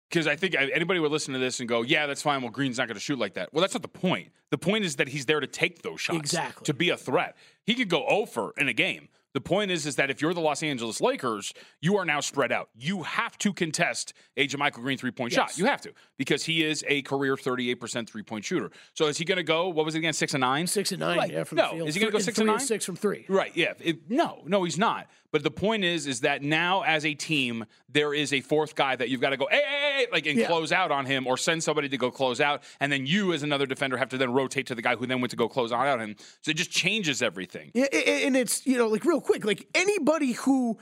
because 0.08 0.26
I 0.26 0.36
think 0.36 0.54
uh, 0.54 0.66
anybody 0.72 1.00
would 1.00 1.12
listen 1.12 1.34
to 1.34 1.40
this 1.40 1.60
and 1.60 1.68
go, 1.68 1.82
"Yeah, 1.82 2.06
that's 2.06 2.22
fine." 2.22 2.42
Well, 2.42 2.50
Green's 2.50 2.78
not 2.78 2.86
going 2.86 2.94
to 2.94 3.00
shoot 3.00 3.18
like 3.18 3.34
that. 3.34 3.52
Well, 3.52 3.60
that's 3.60 3.74
not 3.74 3.82
the 3.82 3.88
point. 3.88 4.28
The 4.50 4.58
point 4.58 4.84
is 4.84 4.96
that 4.96 5.08
he's 5.08 5.26
there 5.26 5.40
to 5.40 5.46
take 5.46 5.82
those 5.82 6.00
shots, 6.00 6.18
exactly, 6.18 6.64
to 6.64 6.74
be 6.74 6.90
a 6.90 6.96
threat. 6.96 7.36
He 7.64 7.74
could 7.74 7.88
go 7.88 8.06
over 8.06 8.52
in 8.56 8.68
a 8.68 8.72
game. 8.72 9.08
The 9.34 9.40
point 9.40 9.70
is, 9.70 9.86
is 9.86 9.96
that 9.96 10.10
if 10.10 10.22
you're 10.22 10.34
the 10.34 10.40
Los 10.40 10.62
Angeles 10.62 11.00
Lakers, 11.00 11.52
you 11.80 11.96
are 11.98 12.04
now 12.04 12.20
spread 12.20 12.50
out. 12.50 12.70
You 12.74 13.02
have 13.02 13.36
to 13.38 13.52
contest 13.52 14.12
a 14.36 14.48
JaMychal 14.48 14.74
Green 14.74 14.98
three 14.98 15.10
point 15.10 15.32
yes. 15.32 15.52
shot. 15.52 15.58
You 15.58 15.66
have 15.66 15.80
to 15.82 15.92
because 16.16 16.44
he 16.44 16.64
is 16.64 16.84
a 16.88 17.02
career 17.02 17.36
38% 17.36 18.08
three 18.08 18.22
point 18.22 18.44
shooter. 18.44 18.70
So 18.94 19.06
is 19.06 19.18
he 19.18 19.24
going 19.24 19.36
to 19.36 19.42
go? 19.42 19.68
What 19.68 19.84
was 19.84 19.94
it 19.94 19.98
again? 19.98 20.12
Six 20.12 20.34
and 20.34 20.40
nine. 20.40 20.66
Six 20.66 20.92
and 20.92 21.00
nine. 21.00 21.30
Yeah, 21.30 21.44
from 21.44 21.56
no, 21.56 21.70
the 21.70 21.76
field. 21.76 21.88
is 21.88 21.94
he 21.94 22.00
going 22.00 22.12
to 22.12 22.18
go 22.18 22.22
six 22.22 22.38
and 22.38 22.46
nine? 22.46 22.60
Six 22.60 22.84
from 22.84 22.96
three. 22.96 23.26
Right. 23.28 23.54
Yeah. 23.54 23.74
It, 23.80 24.10
no, 24.10 24.42
no, 24.46 24.64
he's 24.64 24.78
not. 24.78 25.08
But 25.30 25.42
the 25.42 25.50
point 25.50 25.84
is, 25.84 26.06
is 26.06 26.20
that 26.20 26.42
now 26.42 26.82
as 26.82 27.04
a 27.04 27.14
team, 27.14 27.66
there 27.88 28.14
is 28.14 28.32
a 28.32 28.40
fourth 28.40 28.74
guy 28.74 28.96
that 28.96 29.08
you've 29.10 29.20
got 29.20 29.30
to 29.30 29.36
go, 29.36 29.46
hey, 29.50 29.62
hey, 29.66 29.92
hey, 29.96 30.06
like 30.10 30.26
and 30.26 30.38
yeah. 30.38 30.46
close 30.46 30.72
out 30.72 30.90
on 30.90 31.04
him, 31.04 31.26
or 31.26 31.36
send 31.36 31.62
somebody 31.62 31.88
to 31.88 31.98
go 31.98 32.10
close 32.10 32.40
out, 32.40 32.62
and 32.80 32.90
then 32.90 33.06
you 33.06 33.32
as 33.32 33.42
another 33.42 33.66
defender 33.66 33.96
have 33.96 34.08
to 34.10 34.18
then 34.18 34.32
rotate 34.32 34.66
to 34.66 34.74
the 34.74 34.82
guy 34.82 34.96
who 34.96 35.06
then 35.06 35.20
went 35.20 35.30
to 35.30 35.36
go 35.36 35.48
close 35.48 35.72
out 35.72 35.86
on 35.86 36.00
him. 36.00 36.16
So 36.40 36.50
it 36.50 36.56
just 36.56 36.70
changes 36.70 37.22
everything. 37.22 37.70
Yeah, 37.74 37.86
and 37.92 38.36
it's 38.36 38.66
you 38.66 38.78
know 38.78 38.88
like 38.88 39.04
real 39.04 39.20
quick, 39.20 39.44
like 39.44 39.66
anybody 39.74 40.32
who 40.32 40.78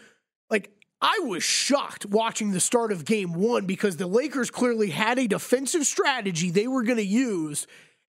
like 0.49 0.71
I 1.01 1.21
was 1.25 1.43
shocked 1.43 2.07
watching 2.07 2.53
the 2.53 2.61
start 2.61 2.93
of 2.93 3.05
game 3.05 3.35
one 3.35 3.67
because 3.67 3.97
the 3.97 4.07
Lakers 4.07 4.51
clearly 4.51 4.91
had 4.91 5.19
a 5.19 5.27
defensive 5.27 5.87
strategy 5.87 6.51
they 6.51 6.69
were 6.69 6.83
going 6.83 6.99
to 6.99 7.05
use. 7.05 7.67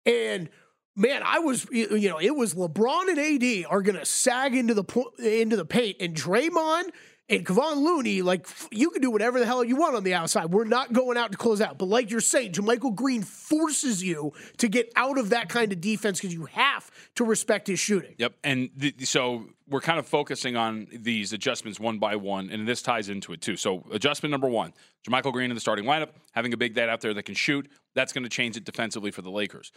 And 0.05 0.49
man, 0.95 1.21
I 1.23 1.39
was, 1.39 1.67
you 1.71 2.09
know, 2.09 2.19
it 2.19 2.35
was 2.35 2.53
LeBron 2.53 3.09
and 3.09 3.19
AD 3.19 3.65
are 3.69 3.81
to 3.81 4.05
sag 4.05 4.55
into 4.55 4.73
the 4.73 4.83
into 5.19 5.55
the 5.55 5.65
paint, 5.65 5.97
and 5.99 6.15
Draymond 6.15 6.91
and 7.27 7.45
Kevon 7.45 7.77
Looney, 7.77 8.21
like 8.21 8.47
you 8.71 8.91
can 8.91 9.01
do 9.01 9.09
whatever 9.09 9.39
the 9.39 9.45
hell 9.45 9.63
you 9.63 9.75
want 9.75 9.95
on 9.95 10.03
the 10.03 10.13
outside. 10.13 10.51
We're 10.51 10.65
not 10.65 10.93
going 10.93 11.17
out 11.17 11.31
to 11.31 11.37
close 11.37 11.59
out. 11.59 11.77
But 11.77 11.87
like 11.87 12.11
you're 12.11 12.21
saying, 12.21 12.51
JaMychal 12.53 12.95
Green 12.95 13.23
forces 13.23 14.03
you 14.03 14.33
to 14.57 14.67
get 14.67 14.91
out 14.95 15.17
of 15.17 15.29
that 15.29 15.49
kind 15.49 15.71
of 15.71 15.81
defense 15.81 16.19
because 16.19 16.33
you 16.33 16.45
have 16.45 16.91
to 17.15 17.23
respect 17.23 17.67
his 17.67 17.79
shooting. 17.79 18.13
Yep. 18.17 18.35
And 18.43 18.69
th- 18.79 19.07
so 19.07 19.45
we're 19.67 19.81
kind 19.81 19.97
of 19.97 20.05
focusing 20.05 20.55
on 20.55 20.87
these 20.91 21.33
adjustments 21.33 21.79
one 21.79 21.97
by 21.97 22.15
one, 22.15 22.51
and 22.51 22.67
this 22.67 22.83
ties 22.83 23.09
into 23.09 23.33
it 23.33 23.41
too. 23.41 23.57
So 23.57 23.83
adjustment 23.91 24.31
number 24.31 24.47
one, 24.47 24.73
JaMychal 25.07 25.33
Green 25.33 25.49
in 25.49 25.55
the 25.55 25.61
starting 25.61 25.85
lineup, 25.85 26.09
having 26.33 26.53
a 26.53 26.57
big 26.57 26.75
dad 26.75 26.89
out 26.89 27.01
there 27.01 27.13
that 27.15 27.23
can 27.23 27.35
shoot. 27.35 27.67
That's 27.95 28.13
going 28.13 28.23
to 28.23 28.29
change 28.29 28.55
it 28.55 28.65
defensively 28.65 29.09
for 29.09 29.23
the 29.23 29.31
Lakers. 29.31 29.71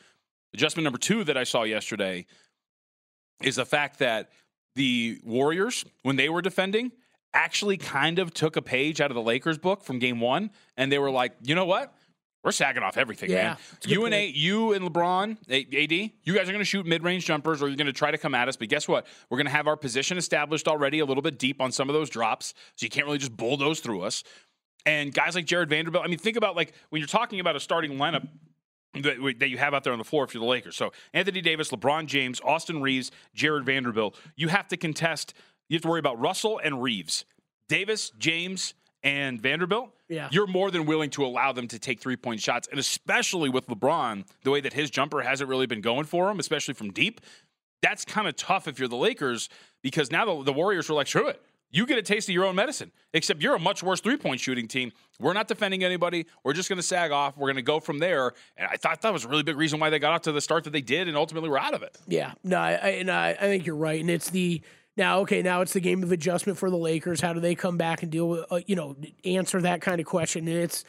Adjustment 0.54 0.84
number 0.84 0.98
two 0.98 1.24
that 1.24 1.36
I 1.36 1.44
saw 1.44 1.62
yesterday 1.64 2.26
is 3.42 3.56
the 3.56 3.66
fact 3.66 3.98
that 3.98 4.30
the 4.74 5.20
Warriors, 5.24 5.84
when 6.02 6.16
they 6.16 6.28
were 6.28 6.42
defending, 6.42 6.92
actually 7.34 7.76
kind 7.76 8.18
of 8.18 8.32
took 8.32 8.56
a 8.56 8.62
page 8.62 9.00
out 9.00 9.10
of 9.10 9.14
the 9.14 9.22
Lakers 9.22 9.58
book 9.58 9.84
from 9.84 9.98
game 9.98 10.20
one, 10.20 10.50
and 10.76 10.90
they 10.90 10.98
were 10.98 11.10
like, 11.10 11.32
you 11.42 11.54
know 11.54 11.66
what? 11.66 11.92
We're 12.44 12.52
sagging 12.52 12.82
off 12.82 12.96
everything, 12.96 13.30
yeah, 13.30 13.42
man. 13.42 13.56
You 13.84 14.04
and 14.06 14.14
a, 14.14 14.26
you 14.26 14.72
and 14.72 14.88
LeBron, 14.88 15.36
AD, 15.50 15.92
you 16.22 16.34
guys 16.34 16.48
are 16.48 16.52
going 16.52 16.60
to 16.60 16.64
shoot 16.64 16.86
mid-range 16.86 17.26
jumpers, 17.26 17.60
or 17.60 17.66
you're 17.66 17.76
going 17.76 17.88
to 17.88 17.92
try 17.92 18.10
to 18.10 18.16
come 18.16 18.34
at 18.34 18.48
us. 18.48 18.56
But 18.56 18.68
guess 18.68 18.86
what? 18.86 19.06
We're 19.28 19.38
going 19.38 19.46
to 19.46 19.52
have 19.52 19.66
our 19.66 19.76
position 19.76 20.16
established 20.16 20.68
already, 20.68 21.00
a 21.00 21.04
little 21.04 21.22
bit 21.22 21.38
deep 21.38 21.60
on 21.60 21.72
some 21.72 21.90
of 21.90 21.94
those 21.94 22.08
drops, 22.08 22.54
so 22.76 22.84
you 22.84 22.90
can't 22.90 23.06
really 23.06 23.18
just 23.18 23.36
bulldoze 23.36 23.80
through 23.80 24.02
us. 24.02 24.22
And 24.86 25.12
guys 25.12 25.34
like 25.34 25.44
Jared 25.44 25.68
Vanderbilt, 25.68 26.04
I 26.04 26.08
mean, 26.08 26.18
think 26.18 26.36
about 26.36 26.56
like 26.56 26.72
when 26.90 27.00
you're 27.00 27.08
talking 27.08 27.40
about 27.40 27.56
a 27.56 27.60
starting 27.60 27.98
lineup 27.98 28.26
that 28.94 29.48
you 29.48 29.58
have 29.58 29.74
out 29.74 29.84
there 29.84 29.92
on 29.92 29.98
the 29.98 30.04
floor 30.04 30.24
if 30.24 30.34
you're 30.34 30.40
the 30.40 30.46
Lakers. 30.46 30.76
So 30.76 30.92
Anthony 31.12 31.40
Davis, 31.40 31.70
LeBron 31.70 32.06
James, 32.06 32.40
Austin 32.44 32.80
Reaves, 32.80 33.10
Jared 33.34 33.64
Vanderbilt. 33.64 34.18
You 34.36 34.48
have 34.48 34.68
to 34.68 34.76
contest. 34.76 35.34
You 35.68 35.76
have 35.76 35.82
to 35.82 35.88
worry 35.88 36.00
about 36.00 36.18
Russell 36.18 36.60
and 36.62 36.82
Reaves, 36.82 37.24
Davis, 37.68 38.10
James, 38.18 38.74
and 39.02 39.40
Vanderbilt. 39.40 39.90
Yeah. 40.08 40.28
You're 40.32 40.46
more 40.46 40.70
than 40.70 40.86
willing 40.86 41.10
to 41.10 41.24
allow 41.24 41.52
them 41.52 41.68
to 41.68 41.78
take 41.78 42.00
three 42.00 42.16
point 42.16 42.40
shots, 42.40 42.68
and 42.70 42.80
especially 42.80 43.50
with 43.50 43.66
LeBron, 43.66 44.24
the 44.42 44.50
way 44.50 44.60
that 44.60 44.72
his 44.72 44.90
jumper 44.90 45.20
hasn't 45.20 45.48
really 45.48 45.66
been 45.66 45.82
going 45.82 46.04
for 46.04 46.30
him, 46.30 46.38
especially 46.38 46.74
from 46.74 46.90
deep. 46.90 47.20
That's 47.82 48.04
kind 48.04 48.26
of 48.26 48.34
tough 48.34 48.66
if 48.66 48.78
you're 48.78 48.88
the 48.88 48.96
Lakers 48.96 49.48
because 49.82 50.10
now 50.10 50.24
the, 50.24 50.44
the 50.44 50.52
Warriors 50.52 50.90
are 50.90 50.94
like, 50.94 51.06
screw 51.06 51.28
it. 51.28 51.40
You 51.70 51.86
get 51.86 51.98
a 51.98 52.02
taste 52.02 52.28
of 52.28 52.34
your 52.34 52.44
own 52.44 52.54
medicine, 52.54 52.92
except 53.12 53.42
you're 53.42 53.54
a 53.54 53.58
much 53.58 53.82
worse 53.82 54.00
three 54.00 54.16
point 54.16 54.40
shooting 54.40 54.68
team. 54.68 54.92
We're 55.20 55.34
not 55.34 55.48
defending 55.48 55.84
anybody. 55.84 56.26
We're 56.44 56.54
just 56.54 56.68
going 56.68 56.78
to 56.78 56.82
sag 56.82 57.10
off. 57.10 57.36
We're 57.36 57.48
going 57.48 57.56
to 57.56 57.62
go 57.62 57.80
from 57.80 57.98
there. 57.98 58.32
And 58.56 58.68
I 58.70 58.76
thought 58.76 59.02
that 59.02 59.12
was 59.12 59.24
a 59.24 59.28
really 59.28 59.42
big 59.42 59.56
reason 59.56 59.78
why 59.78 59.90
they 59.90 59.98
got 59.98 60.12
out 60.12 60.22
to 60.24 60.32
the 60.32 60.40
start 60.40 60.64
that 60.64 60.70
they 60.70 60.80
did 60.80 61.08
and 61.08 61.16
ultimately 61.16 61.48
were 61.48 61.58
out 61.58 61.74
of 61.74 61.82
it. 61.82 61.98
Yeah. 62.06 62.32
No, 62.42 62.58
I, 62.58 62.72
and 62.72 63.10
I, 63.10 63.30
I 63.30 63.34
think 63.34 63.66
you're 63.66 63.76
right. 63.76 64.00
And 64.00 64.10
it's 64.10 64.30
the. 64.30 64.62
Now, 64.96 65.20
okay, 65.20 65.42
now 65.42 65.60
it's 65.60 65.74
the 65.74 65.80
game 65.80 66.02
of 66.02 66.10
adjustment 66.10 66.58
for 66.58 66.70
the 66.70 66.76
Lakers. 66.76 67.20
How 67.20 67.32
do 67.32 67.38
they 67.38 67.54
come 67.54 67.76
back 67.76 68.02
and 68.02 68.10
deal 68.10 68.28
with, 68.28 68.44
uh, 68.50 68.58
you 68.66 68.74
know, 68.74 68.96
answer 69.24 69.60
that 69.60 69.80
kind 69.80 70.00
of 70.00 70.06
question? 70.06 70.48
And 70.48 70.56
it's, 70.56 70.84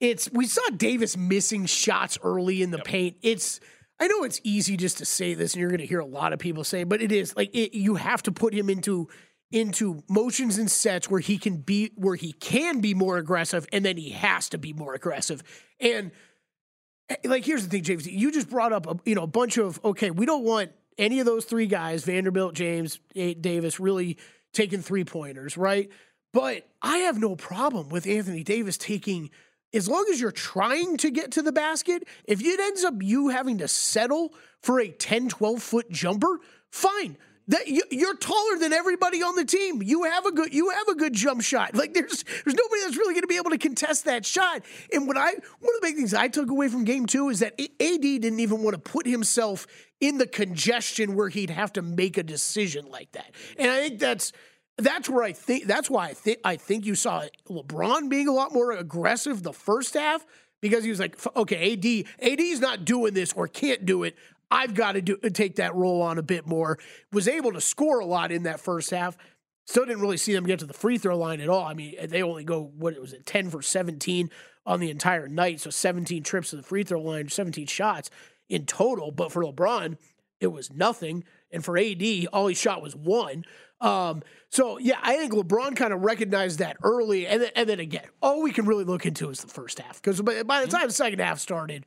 it's, 0.00 0.28
we 0.32 0.46
saw 0.46 0.62
Davis 0.76 1.16
missing 1.16 1.64
shots 1.66 2.18
early 2.24 2.60
in 2.60 2.72
the 2.72 2.78
yep. 2.78 2.86
paint. 2.86 3.16
It's, 3.22 3.60
I 4.00 4.08
know 4.08 4.24
it's 4.24 4.40
easy 4.42 4.76
just 4.76 4.98
to 4.98 5.04
say 5.04 5.34
this, 5.34 5.54
and 5.54 5.60
you're 5.60 5.70
going 5.70 5.78
to 5.80 5.86
hear 5.86 6.00
a 6.00 6.04
lot 6.06 6.32
of 6.32 6.40
people 6.40 6.64
say, 6.64 6.82
but 6.82 7.00
it 7.00 7.12
is 7.12 7.36
like 7.36 7.54
it, 7.54 7.72
you 7.72 7.94
have 7.94 8.20
to 8.24 8.32
put 8.32 8.52
him 8.52 8.68
into 8.68 9.08
into 9.52 10.02
motions 10.08 10.58
and 10.58 10.70
sets 10.70 11.08
where 11.08 11.20
he 11.20 11.38
can 11.38 11.58
be 11.58 11.92
where 11.94 12.16
he 12.16 12.32
can 12.32 12.80
be 12.80 12.94
more 12.94 13.16
aggressive 13.16 13.66
and 13.72 13.84
then 13.84 13.96
he 13.96 14.10
has 14.10 14.48
to 14.48 14.58
be 14.58 14.72
more 14.72 14.94
aggressive. 14.94 15.42
And 15.80 16.10
eh, 17.08 17.16
like 17.24 17.44
here's 17.44 17.62
the 17.62 17.70
thing 17.70 17.82
James 17.82 18.06
you 18.06 18.32
just 18.32 18.50
brought 18.50 18.72
up 18.72 18.86
a, 18.86 18.98
you 19.04 19.14
know 19.14 19.22
a 19.22 19.28
bunch 19.28 19.56
of 19.56 19.82
okay 19.84 20.10
we 20.10 20.26
don't 20.26 20.44
want 20.44 20.72
any 20.98 21.20
of 21.20 21.26
those 21.26 21.44
three 21.44 21.66
guys 21.66 22.04
Vanderbilt 22.04 22.54
James 22.54 22.98
Davis 23.14 23.78
really 23.78 24.18
taking 24.52 24.82
three 24.82 25.04
pointers 25.04 25.56
right? 25.56 25.90
But 26.32 26.68
I 26.82 26.98
have 26.98 27.18
no 27.18 27.36
problem 27.36 27.88
with 27.88 28.06
Anthony 28.06 28.42
Davis 28.42 28.76
taking 28.76 29.30
as 29.72 29.88
long 29.88 30.06
as 30.10 30.20
you're 30.20 30.32
trying 30.32 30.96
to 30.98 31.10
get 31.10 31.32
to 31.32 31.42
the 31.42 31.52
basket 31.52 32.06
if 32.24 32.42
it 32.42 32.60
ends 32.60 32.82
up 32.82 32.94
you 33.00 33.28
having 33.28 33.58
to 33.58 33.68
settle 33.68 34.34
for 34.60 34.80
a 34.80 34.88
10 34.88 35.28
12 35.28 35.62
foot 35.62 35.90
jumper 35.90 36.40
fine 36.68 37.16
that 37.48 37.68
you, 37.68 38.08
are 38.08 38.14
taller 38.14 38.58
than 38.58 38.72
everybody 38.72 39.22
on 39.22 39.36
the 39.36 39.44
team. 39.44 39.82
You 39.82 40.04
have 40.04 40.26
a 40.26 40.32
good 40.32 40.52
you 40.52 40.70
have 40.70 40.88
a 40.88 40.94
good 40.94 41.12
jump 41.12 41.42
shot. 41.42 41.74
Like 41.74 41.94
there's 41.94 42.24
there's 42.24 42.54
nobody 42.54 42.82
that's 42.82 42.96
really 42.96 43.14
going 43.14 43.22
to 43.22 43.28
be 43.28 43.36
able 43.36 43.50
to 43.50 43.58
contest 43.58 44.04
that 44.06 44.26
shot. 44.26 44.62
And 44.92 45.06
what 45.06 45.16
I 45.16 45.30
one 45.30 45.34
of 45.34 45.80
the 45.80 45.80
big 45.82 45.96
things 45.96 46.14
I 46.14 46.28
took 46.28 46.50
away 46.50 46.68
from 46.68 46.84
game 46.84 47.06
2 47.06 47.28
is 47.28 47.40
that 47.40 47.60
AD 47.60 48.00
didn't 48.00 48.40
even 48.40 48.62
want 48.62 48.74
to 48.74 48.80
put 48.80 49.06
himself 49.06 49.66
in 50.00 50.18
the 50.18 50.26
congestion 50.26 51.14
where 51.14 51.28
he'd 51.28 51.50
have 51.50 51.72
to 51.74 51.82
make 51.82 52.18
a 52.18 52.22
decision 52.22 52.86
like 52.90 53.12
that. 53.12 53.30
And 53.58 53.70
I 53.70 53.88
think 53.88 54.00
that's 54.00 54.32
that's 54.78 55.08
where 55.08 55.22
I 55.22 55.32
think 55.32 55.64
that's 55.64 55.88
why 55.88 56.06
I 56.06 56.14
think 56.14 56.38
I 56.44 56.56
think 56.56 56.84
you 56.84 56.94
saw 56.94 57.24
LeBron 57.48 58.10
being 58.10 58.28
a 58.28 58.32
lot 58.32 58.52
more 58.52 58.72
aggressive 58.72 59.42
the 59.42 59.52
first 59.52 59.94
half 59.94 60.26
because 60.60 60.84
he 60.84 60.90
was 60.90 61.00
like, 61.00 61.16
okay, 61.36 61.72
AD 61.72 62.30
AD's 62.32 62.60
not 62.60 62.84
doing 62.84 63.14
this 63.14 63.32
or 63.32 63.48
can't 63.48 63.86
do 63.86 64.02
it. 64.02 64.16
I've 64.50 64.74
got 64.74 64.92
to 64.92 65.02
do, 65.02 65.16
take 65.16 65.56
that 65.56 65.74
role 65.74 66.02
on 66.02 66.18
a 66.18 66.22
bit 66.22 66.46
more. 66.46 66.78
Was 67.12 67.28
able 67.28 67.52
to 67.52 67.60
score 67.60 68.00
a 68.00 68.06
lot 68.06 68.30
in 68.32 68.44
that 68.44 68.60
first 68.60 68.90
half. 68.90 69.16
Still 69.66 69.84
didn't 69.84 70.02
really 70.02 70.16
see 70.16 70.32
them 70.32 70.46
get 70.46 70.60
to 70.60 70.66
the 70.66 70.72
free 70.72 70.98
throw 70.98 71.18
line 71.18 71.40
at 71.40 71.48
all. 71.48 71.64
I 71.64 71.74
mean, 71.74 71.96
they 72.08 72.22
only 72.22 72.44
go 72.44 72.70
what 72.76 72.98
was 73.00 73.12
it, 73.12 73.26
ten 73.26 73.50
for 73.50 73.62
seventeen 73.62 74.30
on 74.66 74.80
the 74.80 74.90
entire 74.90 75.28
night. 75.28 75.60
So 75.60 75.70
17 75.70 76.22
trips 76.22 76.50
to 76.50 76.56
the 76.56 76.62
free 76.62 76.82
throw 76.82 77.00
line, 77.00 77.28
17 77.28 77.66
shots 77.66 78.10
in 78.48 78.66
total. 78.66 79.12
But 79.12 79.32
for 79.32 79.44
LeBron, 79.44 79.96
it 80.40 80.48
was 80.48 80.72
nothing. 80.72 81.24
And 81.50 81.64
for 81.64 81.78
AD, 81.78 82.02
all 82.32 82.48
he 82.48 82.54
shot 82.54 82.82
was 82.82 82.96
one. 82.96 83.44
Um, 83.80 84.22
so 84.50 84.78
yeah, 84.78 84.98
I 85.02 85.16
think 85.16 85.32
LeBron 85.32 85.76
kind 85.76 85.92
of 85.92 86.00
recognized 86.00 86.58
that 86.58 86.76
early, 86.82 87.26
and 87.26 87.42
then, 87.42 87.50
and 87.54 87.68
then 87.68 87.78
again, 87.78 88.06
all 88.22 88.42
we 88.42 88.50
can 88.50 88.64
really 88.64 88.84
look 88.84 89.04
into 89.04 89.28
is 89.28 89.42
the 89.42 89.48
first 89.48 89.78
half 89.78 90.00
because 90.00 90.20
by, 90.22 90.42
by 90.44 90.64
the 90.64 90.70
time 90.70 90.86
the 90.86 90.94
second 90.94 91.18
half 91.18 91.38
started, 91.38 91.84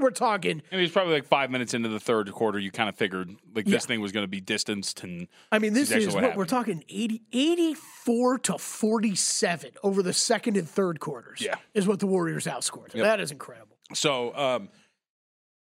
we're 0.00 0.10
talking. 0.10 0.62
I 0.72 0.76
mean, 0.76 0.84
it's 0.84 0.92
probably 0.92 1.14
like 1.14 1.26
five 1.26 1.50
minutes 1.50 1.74
into 1.74 1.88
the 1.88 2.00
third 2.00 2.30
quarter. 2.32 2.58
You 2.58 2.70
kind 2.70 2.88
of 2.88 2.96
figured 2.96 3.30
like 3.54 3.66
Yeah. 3.66 3.72
this 3.72 3.86
thing 3.86 4.00
was 4.00 4.12
going 4.12 4.24
to 4.24 4.28
be 4.28 4.40
distanced, 4.40 5.02
and 5.02 5.28
I 5.52 5.58
mean, 5.58 5.72
this 5.72 5.90
is 5.90 6.12
what, 6.14 6.22
what 6.22 6.36
we're 6.36 6.44
talking 6.44 6.84
80, 6.88 7.22
84 7.32 8.38
to 8.40 8.58
47 8.58 9.70
over 9.82 10.02
the 10.02 10.12
second 10.12 10.56
and 10.56 10.68
third 10.68 11.00
quarters. 11.00 11.40
Yeah. 11.40 11.54
Is 11.74 11.86
what 11.86 12.00
the 12.00 12.06
Warriors 12.06 12.46
outscored. 12.46 12.94
Yep. 12.94 13.04
That 13.04 13.20
is 13.20 13.30
incredible. 13.30 13.76
So, 13.94 14.34
um, 14.36 14.68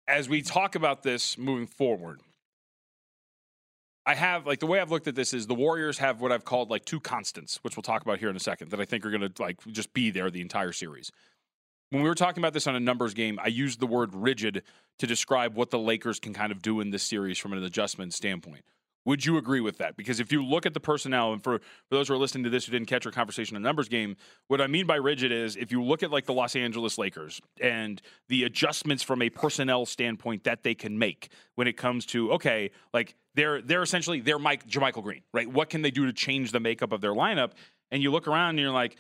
as 0.07 0.29
we 0.29 0.43
talk 0.43 0.75
about 0.75 1.03
this 1.03 1.39
moving 1.39 1.67
forward, 1.67 2.21
I 4.07 4.15
have 4.15 4.47
like 4.47 4.61
the 4.61 4.67
way 4.67 4.81
I've 4.81 4.91
looked 4.91 5.09
at 5.09 5.15
this 5.15 5.33
is 5.33 5.47
the 5.47 5.55
Warriors 5.55 5.99
have 5.99 6.21
what 6.21 6.31
I've 6.31 6.45
called 6.45 6.71
like 6.71 6.85
two 6.85 7.01
constants, 7.01 7.59
which 7.63 7.77
we'll 7.77 7.83
talk 7.83 8.03
about 8.03 8.19
here 8.19 8.29
in 8.29 8.37
a 8.37 8.41
second, 8.41 8.71
that 8.71 8.81
I 8.81 8.85
think 8.85 9.05
are 9.07 9.11
going 9.11 9.33
to 9.33 9.43
like 9.43 9.57
just 9.69 9.95
be 9.95 10.11
there 10.11 10.31
the 10.31 10.43
entire 10.43 10.73
series. 10.73 11.11
When 11.95 12.03
we 12.03 12.09
were 12.09 12.17
talking 12.17 12.41
about 12.41 12.53
this 12.53 12.67
on 12.67 12.75
a 12.75 12.81
numbers 12.81 13.15
game, 13.15 13.39
I 13.41 13.47
used 13.47 13.79
the 13.79 13.87
word 13.87 14.17
rigid 14.17 14.65
to 14.99 15.07
describe 15.07 15.55
what 15.55 15.71
the 15.71 15.79
Lakers 15.79 16.19
can 16.19 16.35
kind 16.35 16.51
of 16.51 16.61
do 16.61 16.81
in 16.81 16.91
this 16.91 17.05
series 17.05 17.39
from 17.39 17.53
an 17.53 17.63
adjustment 17.63 18.13
standpoint. 18.13 18.65
Would 19.05 19.25
you 19.25 19.37
agree 19.37 19.61
with 19.61 19.79
that? 19.79 19.97
Because 19.97 20.19
if 20.19 20.33
you 20.33 20.45
look 20.45 20.67
at 20.67 20.75
the 20.75 20.81
personnel, 20.81 21.33
and 21.33 21.41
for, 21.41 21.61
for 21.61 21.95
those 21.95 22.09
who 22.09 22.15
are 22.15 22.19
listening 22.19 22.43
to 22.43 22.51
this 22.51 22.67
who 22.67 22.73
didn't 22.73 22.89
catch 22.89 23.07
our 23.07 23.13
conversation 23.13 23.55
on 23.55 23.63
numbers 23.63 23.89
game, 23.89 24.17
what 24.49 24.61
I 24.61 24.67
mean 24.67 24.87
by 24.87 24.97
rigid 24.97 25.31
is 25.31 25.55
if 25.55 25.71
you 25.71 25.85
look 25.85 26.03
at 26.03 26.11
like 26.11 26.27
the 26.27 26.33
Los 26.33 26.57
Angeles 26.57 26.99
Lakers 26.99 27.41
and 27.61 28.03
the 28.29 28.43
adjustments 28.43 29.05
from 29.05 29.23
a 29.23 29.31
personnel 29.31 29.87
standpoint 29.87 30.43
that 30.43 30.65
they 30.65 30.75
can 30.75 30.99
make 30.99 31.29
when 31.55 31.69
it 31.69 31.77
comes 31.77 32.07
to 32.07 32.33
okay, 32.33 32.73
like 32.93 33.15
they're 33.37 33.63
they're 33.63 33.85
essentially 33.85 34.19
they're 34.21 34.41
Mike 34.41 34.67
JaMychal 34.67 35.05
Green, 35.05 35.23
right? 35.33 35.47
What 35.47 35.71
can 35.71 35.83
they 35.83 35.93
do 35.93 36.07
to 36.07 36.13
change 36.13 36.51
the 36.51 36.59
makeup 36.59 36.91
of 36.91 37.01
their 37.01 37.15
lineup? 37.15 37.53
And 37.93 38.03
you 38.03 38.11
look 38.11 38.27
around 38.27 38.51
and 38.51 38.59
you're 38.59 38.73
like, 38.73 38.97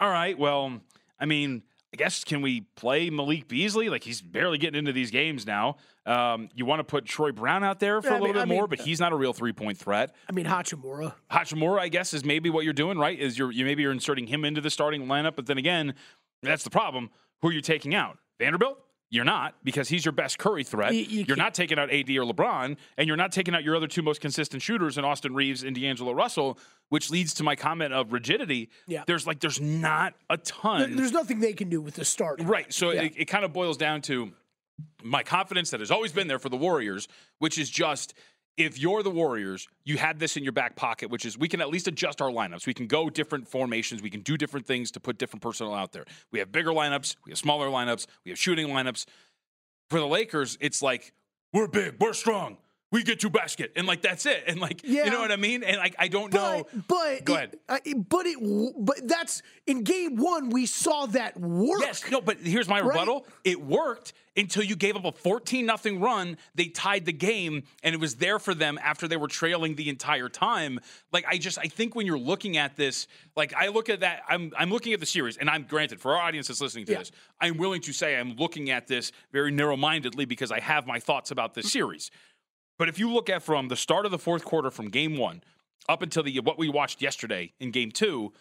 all 0.00 0.08
right, 0.08 0.38
well, 0.38 0.80
I 1.20 1.26
mean, 1.26 1.62
I 1.92 1.96
guess 1.96 2.22
can 2.22 2.42
we 2.42 2.62
play 2.76 3.08
Malik 3.08 3.48
Beasley? 3.48 3.88
Like 3.88 4.04
he's 4.04 4.20
barely 4.20 4.58
getting 4.58 4.78
into 4.78 4.92
these 4.92 5.10
games 5.10 5.46
now. 5.46 5.76
Um, 6.04 6.50
you 6.54 6.66
want 6.66 6.80
to 6.80 6.84
put 6.84 7.06
Troy 7.06 7.32
Brown 7.32 7.64
out 7.64 7.80
there 7.80 8.02
for 8.02 8.08
Yeah, 8.08 8.14
a 8.14 8.16
I 8.16 8.20
little 8.20 8.26
mean- 8.34 8.34
bit 8.34 8.42
I 8.42 8.44
more, 8.54 8.62
mean- 8.62 8.68
but 8.70 8.80
he's 8.80 9.00
not 9.00 9.12
a 9.12 9.16
real 9.16 9.32
three 9.32 9.52
point 9.54 9.78
threat. 9.78 10.14
I 10.28 10.32
mean, 10.32 10.44
Hachimura. 10.46 11.14
Hachimura, 11.30 11.78
I 11.80 11.88
guess, 11.88 12.12
is 12.12 12.24
maybe 12.24 12.50
what 12.50 12.64
you're 12.64 12.74
doing, 12.74 12.98
right? 12.98 13.18
Is 13.18 13.38
you're 13.38 13.50
you 13.50 13.64
maybe 13.64 13.82
you're 13.82 13.92
inserting 13.92 14.26
him 14.26 14.44
into 14.44 14.60
the 14.60 14.70
starting 14.70 15.06
lineup, 15.06 15.34
but 15.36 15.46
then 15.46 15.56
again, 15.58 15.94
that's 16.42 16.62
the 16.62 16.70
problem. 16.70 17.08
Who 17.40 17.48
are 17.48 17.52
you 17.52 17.62
taking 17.62 17.94
out? 17.94 18.18
Vanderbilt? 18.38 18.78
You're 19.10 19.24
not 19.24 19.54
because 19.64 19.88
he's 19.88 20.04
your 20.04 20.12
best 20.12 20.38
Curry 20.38 20.64
threat. 20.64 20.94
You- 20.94 21.24
you 21.24 21.32
are 21.32 21.36
can't- 21.36 21.54
taking 21.54 21.78
out 21.78 21.90
AD 21.90 22.10
or 22.18 22.24
LeBron, 22.30 22.76
and 22.98 23.08
you're 23.08 23.16
not 23.16 23.32
taking 23.32 23.54
out 23.54 23.64
your 23.64 23.74
other 23.74 23.86
two 23.86 24.02
most 24.02 24.20
consistent 24.20 24.62
shooters 24.62 24.98
in 24.98 25.04
Austin 25.04 25.34
Reaves 25.34 25.62
and 25.62 25.74
D'Angelo 25.74 26.12
Russell, 26.12 26.58
which 26.90 27.08
leads 27.10 27.32
to 27.34 27.42
my 27.42 27.56
comment 27.56 27.94
of 27.94 28.12
rigidity. 28.12 28.68
Yeah. 28.86 29.04
There's 29.06 29.26
like 29.26 29.40
there's 29.40 29.60
not 29.60 30.14
a 30.28 30.36
ton. 30.36 30.94
There's 30.96 31.12
nothing 31.12 31.40
they 31.40 31.54
can 31.54 31.70
do 31.70 31.80
with 31.80 31.94
the 31.94 32.04
start. 32.04 32.40
Right. 32.42 32.70
So 32.72 32.90
Yeah. 32.90 33.02
it, 33.04 33.14
it 33.16 33.24
kind 33.26 33.44
of 33.46 33.52
boils 33.54 33.78
down 33.78 34.02
to 34.02 34.32
my 35.02 35.22
confidence 35.22 35.70
that 35.70 35.80
has 35.80 35.90
always 35.90 36.12
been 36.12 36.28
there 36.28 36.38
for 36.38 36.50
the 36.50 36.56
Warriors, 36.58 37.08
which 37.38 37.56
is 37.58 37.70
just 37.70 38.12
if 38.58 38.78
you're 38.78 39.02
the 39.02 39.10
Warriors, 39.10 39.68
you 39.84 39.96
had 39.96 40.18
this 40.18 40.36
in 40.36 40.42
your 40.42 40.52
back 40.52 40.74
pocket, 40.74 41.10
which 41.10 41.24
is 41.24 41.38
we 41.38 41.48
can 41.48 41.60
at 41.60 41.70
least 41.70 41.86
adjust 41.86 42.20
our 42.20 42.30
lineups. 42.30 42.66
We 42.66 42.74
can 42.74 42.88
go 42.88 43.08
different 43.08 43.48
formations. 43.48 44.02
We 44.02 44.10
can 44.10 44.20
do 44.20 44.36
different 44.36 44.66
things 44.66 44.90
to 44.92 45.00
put 45.00 45.16
different 45.16 45.42
personnel 45.42 45.74
out 45.74 45.92
there. 45.92 46.04
We 46.32 46.40
have 46.40 46.50
bigger 46.50 46.70
lineups. 46.70 47.16
We 47.24 47.30
have 47.30 47.38
smaller 47.38 47.68
lineups. 47.68 48.06
We 48.24 48.30
have 48.30 48.38
shooting 48.38 48.68
lineups. 48.68 49.06
For 49.88 50.00
the 50.00 50.06
Lakers, 50.06 50.58
it's 50.60 50.82
like 50.82 51.14
we're 51.52 51.68
big, 51.68 51.94
we're 52.00 52.12
strong. 52.12 52.58
We 52.90 53.02
get 53.02 53.22
you 53.22 53.28
basket, 53.28 53.72
and 53.76 53.86
like 53.86 54.00
that's 54.00 54.24
it. 54.24 54.44
And 54.46 54.60
like 54.60 54.80
Yeah. 54.82 55.04
you 55.04 55.10
know 55.10 55.20
what 55.20 55.30
I 55.30 55.36
mean. 55.36 55.62
And 55.62 55.76
like 55.76 55.94
I 55.98 56.08
don't 56.08 56.32
know. 56.32 56.66
But, 56.72 56.88
but 56.88 57.24
Go 57.24 57.34
it- 57.34 57.60
ahead. 57.68 58.08
But 58.08 58.26
it, 58.26 58.74
but 58.78 59.06
that's 59.06 59.42
in 59.66 59.82
game 59.84 60.16
one. 60.16 60.48
We 60.48 60.64
saw 60.64 61.06
that 61.06 61.38
work. 61.38 61.80
Yes, 61.80 62.02
no, 62.10 62.20
but 62.20 62.38
here's 62.38 62.68
my 62.68 62.80
Right? 62.80 62.88
rebuttal. 62.88 63.26
It 63.44 63.60
worked 63.60 64.14
until 64.38 64.62
you 64.62 64.76
gave 64.76 64.96
up 64.96 65.04
a 65.04 65.10
14 65.12 65.66
nothing 65.66 66.00
run. 66.00 66.38
They 66.54 66.66
tied 66.66 67.04
the 67.04 67.12
game, 67.12 67.64
and 67.82 67.94
it 67.94 68.00
was 68.00 68.16
there 68.16 68.38
for 68.38 68.54
them 68.54 68.78
after 68.82 69.08
they 69.08 69.16
were 69.16 69.26
trailing 69.26 69.74
the 69.74 69.88
entire 69.88 70.28
time. 70.28 70.78
Like 71.12 71.26
I 71.28 71.38
just, 71.38 71.58
I 71.58 71.66
think 71.66 71.94
when 71.94 72.06
you're 72.06 72.18
looking 72.18 72.56
at 72.56 72.76
this, 72.76 73.06
like 73.36 73.52
I 73.54 73.68
look 73.68 73.88
at 73.90 74.00
that, 74.00 74.22
I'm 74.28 74.52
I'm 74.56 74.70
looking 74.70 74.94
at 74.94 75.00
the 75.00 75.06
series, 75.06 75.36
and 75.36 75.50
I'm 75.50 75.64
granted 75.64 76.00
for 76.00 76.16
our 76.16 76.22
audience 76.22 76.48
that's 76.48 76.60
listening 76.62 76.86
to 76.86 76.92
Yeah. 76.92 76.98
this, 77.00 77.12
I'm 77.40 77.58
willing 77.58 77.82
to 77.82 77.92
say 77.92 78.16
I'm 78.16 78.34
looking 78.36 78.70
at 78.70 78.86
this 78.86 79.12
very 79.32 79.50
narrow 79.50 79.76
mindedly 79.76 80.24
because 80.24 80.50
I 80.52 80.60
have 80.60 80.86
my 80.86 81.00
thoughts 81.00 81.30
about 81.30 81.52
this 81.54 81.66
mm-hmm. 81.66 81.80
series. 81.80 82.10
But 82.78 82.88
if 82.88 82.98
you 82.98 83.10
look 83.12 83.28
at 83.28 83.42
from 83.42 83.68
the 83.68 83.76
start 83.76 84.04
of 84.06 84.12
the 84.12 84.18
fourth 84.18 84.44
quarter, 84.44 84.70
from 84.70 84.88
game 84.88 85.16
one 85.16 85.42
up 85.88 86.02
until 86.02 86.22
the 86.22 86.38
what 86.40 86.58
we 86.58 86.68
watched 86.68 87.02
yesterday 87.02 87.52
in 87.60 87.70
game 87.70 87.90
two, 87.90 88.32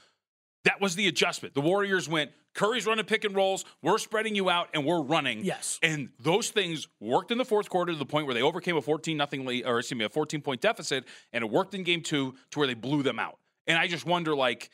that 0.64 0.80
was 0.82 0.96
the 0.96 1.08
adjustment. 1.08 1.54
The 1.54 1.62
Warriors 1.62 2.10
went, 2.10 2.32
Curry's 2.54 2.86
running 2.86 3.06
pick 3.06 3.24
and 3.24 3.36
rolls, 3.36 3.64
we're 3.82 3.98
spreading 3.98 4.36
you 4.36 4.50
out, 4.50 4.70
and 4.74 4.86
we're 4.86 5.02
running. 5.02 5.44
Yes. 5.46 5.80
And 5.82 6.10
those 6.20 6.50
things 6.50 6.88
worked 7.00 7.32
in 7.32 7.38
the 7.38 7.46
fourth 7.46 7.70
quarter 7.70 7.94
to 7.94 7.98
the 7.98 8.06
point 8.06 8.26
where 8.26 8.34
they 8.34 8.42
overcame 8.42 8.76
a 8.78 8.82
14 8.82 9.16
nothing 9.16 9.46
lead, 9.46 9.66
or 9.66 9.80
excuse 9.80 9.98
me, 9.98 10.06
a 10.06 10.10
14 10.10 10.42
point 10.42 10.62
deficit, 10.62 11.06
and 11.34 11.44
it 11.44 11.50
worked 11.50 11.74
in 11.74 11.84
game 11.84 12.02
two 12.02 12.36
to 12.52 12.60
where 12.60 12.68
they 12.68 12.74
blew 12.74 13.04
them 13.04 13.20
out. 13.20 13.38
And 13.66 13.78
I 13.78 13.88
just 13.88 14.06
wonder, 14.06 14.36
like, 14.36 14.70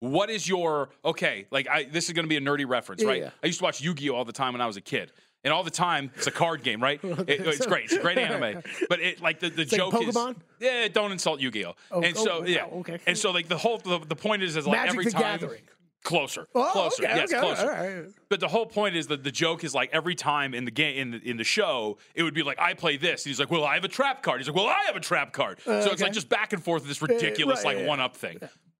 what 0.00 0.30
is 0.30 0.48
your 0.48 0.90
okay? 1.04 1.46
Like, 1.50 1.68
I 1.68 1.84
this 1.84 2.08
is 2.08 2.12
going 2.12 2.24
to 2.24 2.28
be 2.28 2.36
a 2.36 2.40
nerdy 2.40 2.68
reference, 2.68 3.02
right? 3.04 3.22
Yeah. 3.22 3.30
I 3.42 3.46
used 3.46 3.58
to 3.58 3.64
watch 3.64 3.80
Yu 3.80 3.94
Gi 3.94 4.10
Oh 4.10 4.16
all 4.16 4.24
the 4.24 4.32
time 4.32 4.52
when 4.52 4.60
I 4.60 4.66
was 4.66 4.76
a 4.76 4.82
kid. 4.82 5.12
And 5.44 5.52
all 5.52 5.62
the 5.62 5.70
time, 5.70 6.10
it's 6.16 6.26
a 6.26 6.30
card 6.30 6.62
game, 6.62 6.82
right? 6.82 6.98
It- 7.04 7.46
it's 7.46 7.66
great. 7.66 7.84
It's 7.84 7.92
a 7.92 7.98
great 8.00 8.18
anime. 8.18 8.62
But 8.88 9.00
it 9.00 9.20
like 9.20 9.40
the, 9.40 9.50
the 9.50 9.62
like 9.62 9.68
joke 9.68 9.92
Pokemon? 9.92 10.30
is, 10.32 10.36
yeah, 10.60 10.88
don't 10.88 11.12
insult 11.12 11.40
Yu-Gi-Oh. 11.40 11.74
Oh, 11.90 12.02
and 12.02 12.16
oh, 12.16 12.24
so 12.24 12.40
wow, 12.40 12.46
yeah, 12.46 12.64
okay. 12.64 12.98
and 13.06 13.16
so 13.18 13.30
like 13.30 13.48
the 13.48 13.58
whole 13.58 13.78
the, 13.78 13.98
the 13.98 14.16
point 14.16 14.42
is 14.42 14.56
is 14.56 14.66
like 14.66 14.78
Magic 14.78 14.90
every 15.00 15.10
time 15.12 15.20
Gathering. 15.40 15.60
closer, 16.02 16.46
Oh, 16.54 16.70
closer, 16.72 17.04
okay, 17.04 17.16
yes, 17.16 17.30
okay, 17.32 17.40
closer. 17.40 17.66
right. 17.66 18.04
But 18.30 18.40
the 18.40 18.48
whole 18.48 18.66
point 18.66 18.96
is 18.96 19.06
that 19.08 19.22
the 19.24 19.30
joke 19.30 19.64
is 19.64 19.74
like 19.74 19.90
every 19.92 20.14
time 20.14 20.54
in 20.54 20.64
the 20.64 20.70
game 20.70 20.96
in 20.98 21.10
the, 21.10 21.30
in 21.30 21.36
the 21.36 21.44
show, 21.44 21.98
it 22.14 22.22
would 22.22 22.34
be 22.34 22.42
like 22.42 22.58
I 22.58 22.72
play 22.74 22.96
this, 22.96 23.24
and 23.24 23.30
he's 23.30 23.38
like, 23.40 23.50
well, 23.50 23.64
I 23.64 23.74
have 23.74 23.84
a 23.84 23.88
trap 23.88 24.22
card. 24.22 24.40
He's 24.40 24.48
like, 24.48 24.56
well, 24.56 24.66
I 24.68 24.84
have 24.86 24.96
a 24.96 25.00
trap 25.00 25.32
card. 25.34 25.60
so 25.64 25.72
it's 25.92 26.00
like 26.02 26.12
just 26.12 26.28
back 26.30 26.52
and 26.54 26.62
forth 26.62 26.86
this 26.86 27.02
ridiculous 27.02 27.58
right, 27.58 27.66
like 27.66 27.76
yeah, 27.76 27.82
yeah. 27.82 27.88
one 27.88 28.00
up 28.00 28.16
thing. 28.16 28.38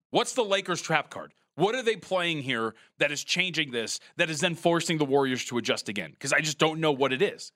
What's 0.09 0.33
the 0.33 0.43
Lakers 0.45 0.81
trap 0.81 1.09
card? 1.09 1.31
What 1.55 1.75
are 1.75 1.83
they 1.83 1.95
playing 1.95 2.41
here 2.41 2.75
that 2.99 3.11
is 3.11 3.23
changing 3.23 3.71
this? 3.71 3.99
That 4.17 4.29
is 4.29 4.39
then 4.41 4.55
forcing 4.55 4.97
the 4.97 5.05
Warriors 5.05 5.45
to 5.45 5.57
adjust 5.57 5.89
again? 5.89 6.11
Because 6.11 6.33
I 6.33 6.41
just 6.41 6.57
don't 6.57 6.79
know 6.79 6.91
what 6.91 7.13
it 7.13 7.21
is. 7.21 7.51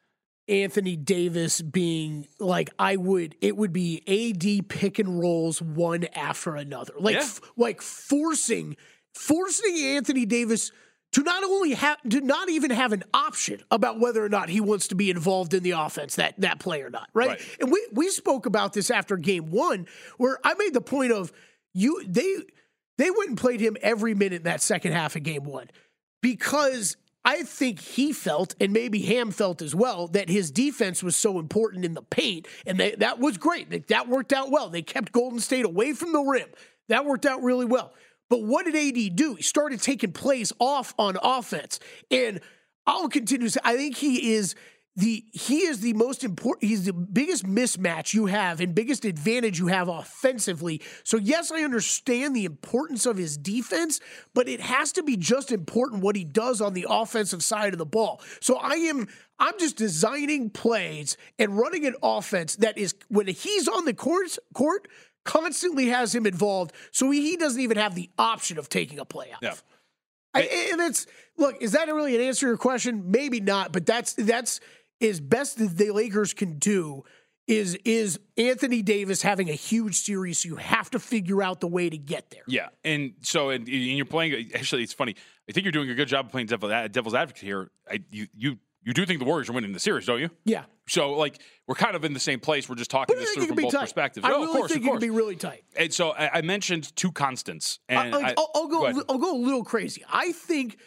Anthony 0.47 0.95
Davis 0.95 1.61
being 1.61 2.27
like 2.39 2.71
I 2.79 2.95
would 2.95 3.35
it 3.39 3.55
would 3.55 3.71
be 3.71 4.01
AD 4.07 4.67
pick 4.67 4.97
and 4.97 5.19
rolls 5.19 5.61
one 5.61 6.05
after 6.15 6.55
another. 6.55 6.93
Like 6.99 7.15
Yeah. 7.15 7.21
f- 7.21 7.41
like 7.55 7.81
forcing 7.81 8.75
forcing 9.13 9.75
Anthony 9.77 10.25
Davis 10.25 10.71
to 11.11 11.21
not 11.23 11.43
only 11.43 11.73
have 11.73 11.97
to 12.09 12.21
not 12.21 12.49
even 12.49 12.71
have 12.71 12.93
an 12.93 13.03
option 13.13 13.61
about 13.69 13.99
whether 13.99 14.23
or 14.25 14.29
not 14.29 14.49
he 14.49 14.59
wants 14.61 14.87
to 14.87 14.95
be 14.95 15.11
involved 15.11 15.53
in 15.53 15.61
the 15.61 15.71
offense 15.71 16.15
that 16.15 16.33
that 16.39 16.59
play 16.59 16.81
or 16.81 16.89
not, 16.89 17.09
right? 17.13 17.29
Right. 17.29 17.41
And 17.59 17.71
we 17.71 17.87
we 17.91 18.09
spoke 18.09 18.47
about 18.47 18.73
this 18.73 18.89
after 18.89 19.17
game 19.17 19.51
1 19.51 19.85
where 20.17 20.39
I 20.43 20.55
made 20.55 20.73
the 20.73 20.81
point 20.81 21.11
of 21.11 21.31
you 21.75 22.03
they 22.07 22.37
they 22.99 23.07
and 23.07 23.37
played 23.37 23.61
him 23.61 23.77
every 23.81 24.13
minute 24.13 24.37
in 24.37 24.43
that 24.43 24.61
second 24.61 24.91
half 24.91 25.15
of 25.15 25.23
game 25.23 25.45
1 25.45 25.69
because 26.21 26.97
I 27.23 27.43
think 27.43 27.79
he 27.79 28.11
felt, 28.11 28.55
and 28.59 28.73
maybe 28.73 28.99
Ham 29.03 29.31
felt 29.31 29.61
as 29.61 29.73
well, 29.73 30.07
that 30.09 30.29
his 30.29 30.51
defense 30.51 31.01
was 31.01 31.15
so 31.15 31.39
important 31.39 31.85
in 31.85 31.93
the 31.93 32.01
paint, 32.01 32.47
and 32.65 32.77
they, 32.77 32.91
that 32.95 33.19
was 33.19 33.37
great. 33.37 33.87
That 33.87 34.09
worked 34.09 34.33
out 34.33 34.51
well. 34.51 34.69
They 34.69 34.81
kept 34.81 35.11
Golden 35.11 35.39
State 35.39 35.65
away 35.65 35.93
from 35.93 36.11
the 36.11 36.21
rim. 36.21 36.49
That 36.89 37.05
worked 37.05 37.25
out 37.25 37.41
really 37.41 37.65
well. 37.65 37.93
But 38.29 38.43
what 38.43 38.65
did 38.65 38.75
AD 38.75 39.15
do? 39.15 39.35
He 39.35 39.43
started 39.43 39.81
taking 39.81 40.11
plays 40.11 40.51
off 40.59 40.93
on 40.97 41.17
offense, 41.21 41.79
and 42.11 42.41
I'll 42.85 43.09
continue 43.09 43.47
to 43.47 43.51
say 43.51 43.59
I 43.63 43.77
think 43.77 43.95
he 43.95 44.33
is 44.33 44.55
the 44.95 45.23
he 45.31 45.59
is 45.61 45.79
the 45.79 45.93
most 45.93 46.23
important. 46.23 46.69
He's 46.69 46.85
the 46.85 46.93
biggest 46.93 47.45
mismatch 47.45 48.13
you 48.13 48.25
have 48.25 48.59
and 48.59 48.75
biggest 48.75 49.05
advantage 49.05 49.59
you 49.59 49.67
have 49.67 49.87
offensively. 49.87 50.81
So 51.03 51.17
yes, 51.17 51.51
I 51.51 51.63
understand 51.63 52.35
the 52.35 52.45
importance 52.45 53.05
of 53.05 53.17
his 53.17 53.37
defense, 53.37 53.99
but 54.33 54.49
it 54.49 54.59
has 54.59 54.91
to 54.93 55.03
be 55.03 55.15
just 55.15 55.51
important 55.51 56.03
what 56.03 56.15
he 56.15 56.23
does 56.23 56.59
on 56.59 56.73
the 56.73 56.85
offensive 56.89 57.43
side 57.43 57.73
of 57.73 57.79
the 57.79 57.85
ball. 57.85 58.21
So 58.41 58.57
I 58.57 58.73
am 58.73 59.07
I'm 59.39 59.57
just 59.57 59.77
designing 59.77 60.49
plays 60.49 61.15
and 61.37 61.57
running 61.57 61.85
an 61.85 61.95
offense 62.03 62.57
that 62.57 62.77
is 62.77 62.93
when 63.07 63.27
he's 63.27 63.67
on 63.67 63.85
the 63.85 63.93
court 63.93 64.37
court 64.53 64.87
constantly 65.23 65.87
has 65.87 66.13
him 66.13 66.25
involved. 66.25 66.73
So 66.91 67.09
he, 67.11 67.21
he 67.21 67.37
doesn't 67.37 67.61
even 67.61 67.77
have 67.77 67.95
the 67.95 68.09
option 68.17 68.57
of 68.57 68.67
taking 68.67 68.99
a 68.99 69.05
play 69.05 69.31
out. 69.31 69.39
Yeah. 69.41 69.55
I, 70.33 70.41
and 70.71 70.81
it's 70.81 71.07
look, 71.37 71.55
is 71.61 71.71
that 71.71 71.87
really 71.87 72.15
an 72.15 72.21
answer 72.21 72.41
to 72.41 72.47
your 72.47 72.57
question? 72.57 73.11
Maybe 73.11 73.39
not, 73.39 73.71
but 73.71 73.85
that's 73.85 74.13
that's 74.13 74.59
as 75.01 75.19
best 75.19 75.59
as 75.59 75.75
the 75.75 75.91
Lakers 75.91 76.33
can 76.33 76.57
do 76.57 77.03
is 77.47 77.75
is 77.83 78.19
Anthony 78.37 78.81
Davis 78.81 79.21
having 79.23 79.49
a 79.49 79.53
huge 79.53 79.95
series. 79.95 80.39
So 80.39 80.49
you 80.49 80.55
have 80.57 80.91
to 80.91 80.99
figure 80.99 81.41
out 81.41 81.61
the 81.61 81.67
way 81.67 81.89
to 81.89 81.97
get 81.97 82.29
there. 82.29 82.43
Yeah, 82.47 82.67
and 82.83 83.13
so 83.21 83.49
and, 83.49 83.67
and 83.67 83.75
you're 83.75 84.05
playing. 84.05 84.51
Actually, 84.53 84.83
it's 84.83 84.93
funny. 84.93 85.15
I 85.49 85.51
think 85.51 85.65
you're 85.65 85.71
doing 85.71 85.89
a 85.89 85.95
good 85.95 86.07
job 86.07 86.27
of 86.27 86.31
playing 86.31 86.47
devil, 86.47 86.71
uh, 86.71 86.87
devil's 86.87 87.15
advocate 87.15 87.43
here. 87.43 87.71
I, 87.89 88.03
you 88.11 88.27
you 88.35 88.57
you 88.83 88.93
do 88.93 89.05
think 89.05 89.19
the 89.19 89.25
Warriors 89.25 89.49
are 89.49 89.53
winning 89.53 89.73
the 89.73 89.79
series, 89.79 90.05
don't 90.05 90.19
you? 90.19 90.29
Yeah. 90.45 90.63
So 90.87 91.13
like 91.13 91.41
we're 91.67 91.75
kind 91.75 91.95
of 91.95 92.05
in 92.05 92.13
the 92.13 92.19
same 92.19 92.39
place. 92.39 92.69
We're 92.69 92.75
just 92.75 92.91
talking 92.91 93.15
But 93.15 93.21
this 93.21 93.33
through 93.33 93.47
from 93.47 93.55
both 93.55 93.71
tight. 93.71 93.81
perspectives. 93.81 94.25
I 94.25 94.29
oh, 94.29 94.33
really 94.33 94.43
of 94.45 94.51
course, 94.51 94.71
think 94.71 94.85
it 94.85 94.89
could 94.91 95.01
be 95.01 95.09
really 95.09 95.35
tight. 95.35 95.63
and 95.75 95.91
so 95.91 96.11
I, 96.11 96.37
I 96.37 96.41
mentioned 96.41 96.95
two 96.95 97.11
constants, 97.11 97.79
uh, 97.89 97.93
and 97.93 98.15
I, 98.15 98.33
will 98.37 98.51
I'll 98.55 98.67
go. 98.67 98.93
go. 98.93 99.03
I'll 99.09 99.17
go 99.17 99.35
a 99.35 99.41
little 99.41 99.63
crazy. 99.63 100.03
I 100.11 100.31
think 100.33 100.77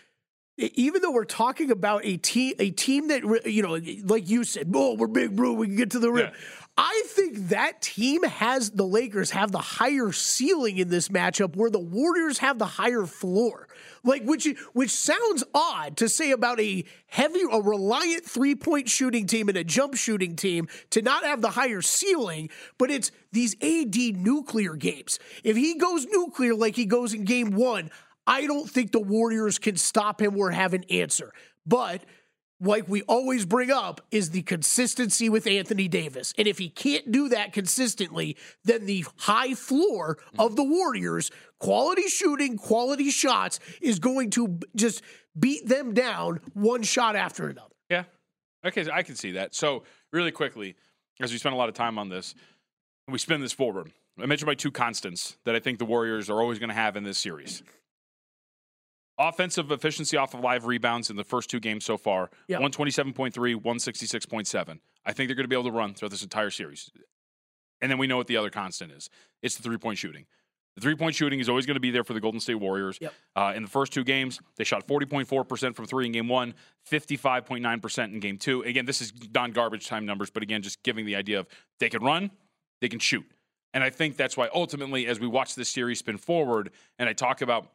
even 0.75 1.03
though 1.03 1.11
we're 1.11 1.25
talking 1.25 1.71
about 1.71 2.03
a 2.05 2.17
team, 2.17 2.55
a 2.59 2.71
team 2.71 3.09
that 3.09 3.23
you 3.47 3.63
know, 3.63 3.79
like 4.05 4.29
you 4.29 4.45
said, 4.45 4.73
oh, 4.75 4.95
we're 4.95 5.07
big, 5.07 5.35
bro. 5.35 5.53
We 5.53 5.67
can 5.67 5.77
get 5.77 5.91
to 5.93 5.99
the 5.99 6.11
rim. 6.11 6.31
Yeah. 6.33 6.41
I 6.77 7.03
think 7.09 7.49
that 7.49 7.83
team 7.83 8.23
has 8.23 8.71
the 8.71 8.87
Lakers 8.87 9.31
have 9.33 9.53
the 9.53 9.59
higher 9.59 10.11
ceiling 10.11 10.79
in 10.79 10.89
this 10.89 11.09
matchup, 11.09 11.55
where 11.55 11.69
the 11.69 11.79
Warriors 11.79 12.39
have 12.39 12.59
the 12.59 12.67
higher 12.67 13.05
floor. 13.05 13.69
Like 14.05 14.25
which 14.25 14.49
which 14.73 14.91
sounds 14.91 15.45
odd 15.55 15.97
to 15.99 16.09
say 16.09 16.31
about 16.31 16.61
a 16.61 16.85
heavy, 17.07 17.43
a 17.51 17.61
reliant 17.61 18.25
three 18.25 18.55
point 18.55 18.89
shooting 18.89 19.27
team 19.27 19.49
and 19.49 19.59
a 19.59 19.65
jump 19.65 19.97
shooting 19.97 20.35
team 20.35 20.69
to 20.91 21.03
not 21.03 21.25
have 21.25 21.43
the 21.43 21.51
higher 21.51 21.83
ceiling, 21.83 22.49
but 22.79 22.91
it's 22.91 23.13
these 23.33 23.55
AD 23.63 23.97
nuclear 24.17 24.75
games. 24.75 25.19
If 25.45 25.57
he 25.57 25.75
goes 25.77 26.07
nuclear 26.07 26.55
like 26.55 26.75
he 26.75 26.87
goes 26.87 27.13
in 27.13 27.25
game 27.25 27.51
one, 27.51 27.91
I 28.27 28.47
don't 28.47 28.69
think 28.69 28.93
the 28.93 29.01
Warriors 29.01 29.59
can 29.59 29.77
stop 29.77 30.21
him 30.21 30.37
or 30.37 30.51
have 30.51 30.75
an 30.75 30.85
answer. 30.91 31.33
But 31.67 32.05
like 32.61 32.89
we 32.89 33.03
always 33.03 33.45
bring 33.45 33.71
up, 33.71 34.01
is 34.11 34.31
the 34.31 34.43
consistency 34.43 35.29
with 35.29 35.47
Anthony 35.47 35.89
Davis. 35.89 36.33
And 36.39 36.47
if 36.47 36.59
he 36.59 36.69
can't 36.69 37.11
do 37.11 37.29
that 37.31 37.53
consistently, 37.53 38.37
then 38.65 38.87
the 38.87 39.05
high 39.19 39.55
floor 39.55 40.19
of 40.39 40.55
the 40.55 40.63
Warriors, 40.63 41.31
quality 41.59 42.07
shooting, 42.09 42.57
quality 42.57 43.11
shots, 43.11 43.59
is 43.81 43.99
going 43.99 44.31
to 44.31 44.61
just 44.77 45.03
beat 45.39 45.67
them 45.67 45.93
down 45.93 46.41
one 46.55 46.83
shot 46.85 47.17
after 47.17 47.49
another. 47.49 47.75
Yeah. 47.91 48.05
Okay, 48.65 48.87
I 48.93 49.03
can 49.03 49.17
see 49.17 49.33
that. 49.33 49.57
So, 49.57 49.83
really 50.13 50.31
quickly, 50.31 50.77
as 51.21 51.33
we 51.33 51.39
spend 51.39 51.55
a 51.55 51.59
lot 51.59 51.69
of 51.69 51.75
time 51.75 51.99
on 51.99 52.09
this, 52.09 52.35
we 53.09 53.19
spin 53.19 53.41
this 53.41 53.53
forward, 53.53 53.91
I 54.21 54.27
mentioned 54.27 54.47
my 54.47 54.55
two 54.55 54.71
constants 54.71 55.37
that 55.45 55.57
I 55.57 55.59
think 55.59 55.79
the 55.79 55.85
Warriors 55.85 56.29
are 56.29 56.41
always 56.41 56.59
going 56.59 56.69
to 56.69 56.75
have 56.75 56.97
in 56.97 57.03
this 57.03 57.19
series. 57.19 57.63
Offensive 59.19 59.71
efficiency 59.71 60.17
off 60.17 60.35
of 60.35 60.41
live 60.41 60.65
rebounds 60.65 61.11
in 61.11 61.17
the 61.17 61.25
first 61.25 61.51
two 61.51 61.61
games 61.61 61.85
so 61.85 61.97
far 61.97 62.31
Yeah. 62.49 62.59
127.3, 62.59 63.33
166.7. 63.57 64.81
I 65.05 65.13
think 65.13 65.29
they're 65.29 65.35
going 65.35 65.45
to 65.45 65.49
be 65.49 65.57
able 65.57 65.71
to 65.71 65.77
run 65.77 65.95
throughout 65.95 66.11
this 66.11 66.23
entire 66.23 66.51
series. 66.51 66.91
And 67.81 67.91
then 67.91 67.99
we 67.99 68.07
know 68.07 68.17
what 68.17 68.27
the 68.27 68.37
other 68.37 68.51
constant 68.51 68.93
is 68.93 69.11
it's 69.43 69.57
the 69.57 69.63
three 69.63 69.77
point 69.77 69.99
shooting. 69.99 70.27
The 70.77 70.81
three 70.81 70.95
point 70.95 71.15
shooting 71.15 71.41
is 71.41 71.49
always 71.49 71.67
going 71.67 71.75
to 71.75 71.81
be 71.81 71.91
there 71.91 72.05
for 72.05 72.15
the 72.15 72.21
Golden 72.21 72.41
State 72.41 72.55
Warriors. 72.55 72.97
Yep. 73.01 73.13
Uh, 73.37 73.53
in 73.55 73.63
the 73.63 73.69
first 73.69 73.93
two 73.93 74.05
games, 74.05 74.41
they 74.57 74.65
shot 74.65 74.87
40.4% 74.87 75.77
from 75.77 75.87
three 75.87 76.07
in 76.07 76.13
game 76.13 76.29
one, 76.29 76.55
55.9% 76.91 78.05
in 78.05 78.21
game 78.21 78.39
two. 78.39 78.63
Again, 78.63 78.87
this 78.87 79.03
is 79.03 79.13
non 79.35 79.53
garbage 79.53 79.87
time 79.87 80.07
numbers, 80.07 80.31
but 80.31 80.43
again, 80.43 80.63
just 80.63 80.83
giving 80.83 81.05
the 81.05 81.17
idea 81.17 81.41
of 81.41 81.47
they 81.79 81.91
can 81.91 82.03
run, 82.03 82.31
they 82.81 82.89
can 82.89 82.99
shoot. 83.01 83.25
And 83.75 83.83
I 83.83 83.91
think 83.91 84.17
that's 84.17 84.37
why 84.37 84.49
ultimately, 84.55 85.07
as 85.07 85.21
we 85.21 85.27
watch 85.27 85.55
this 85.55 85.69
series 85.69 85.99
spin 85.99 86.19
forward 86.19 86.71
and 86.99 87.09
I 87.09 87.13
talk 87.13 87.43
about 87.43 87.73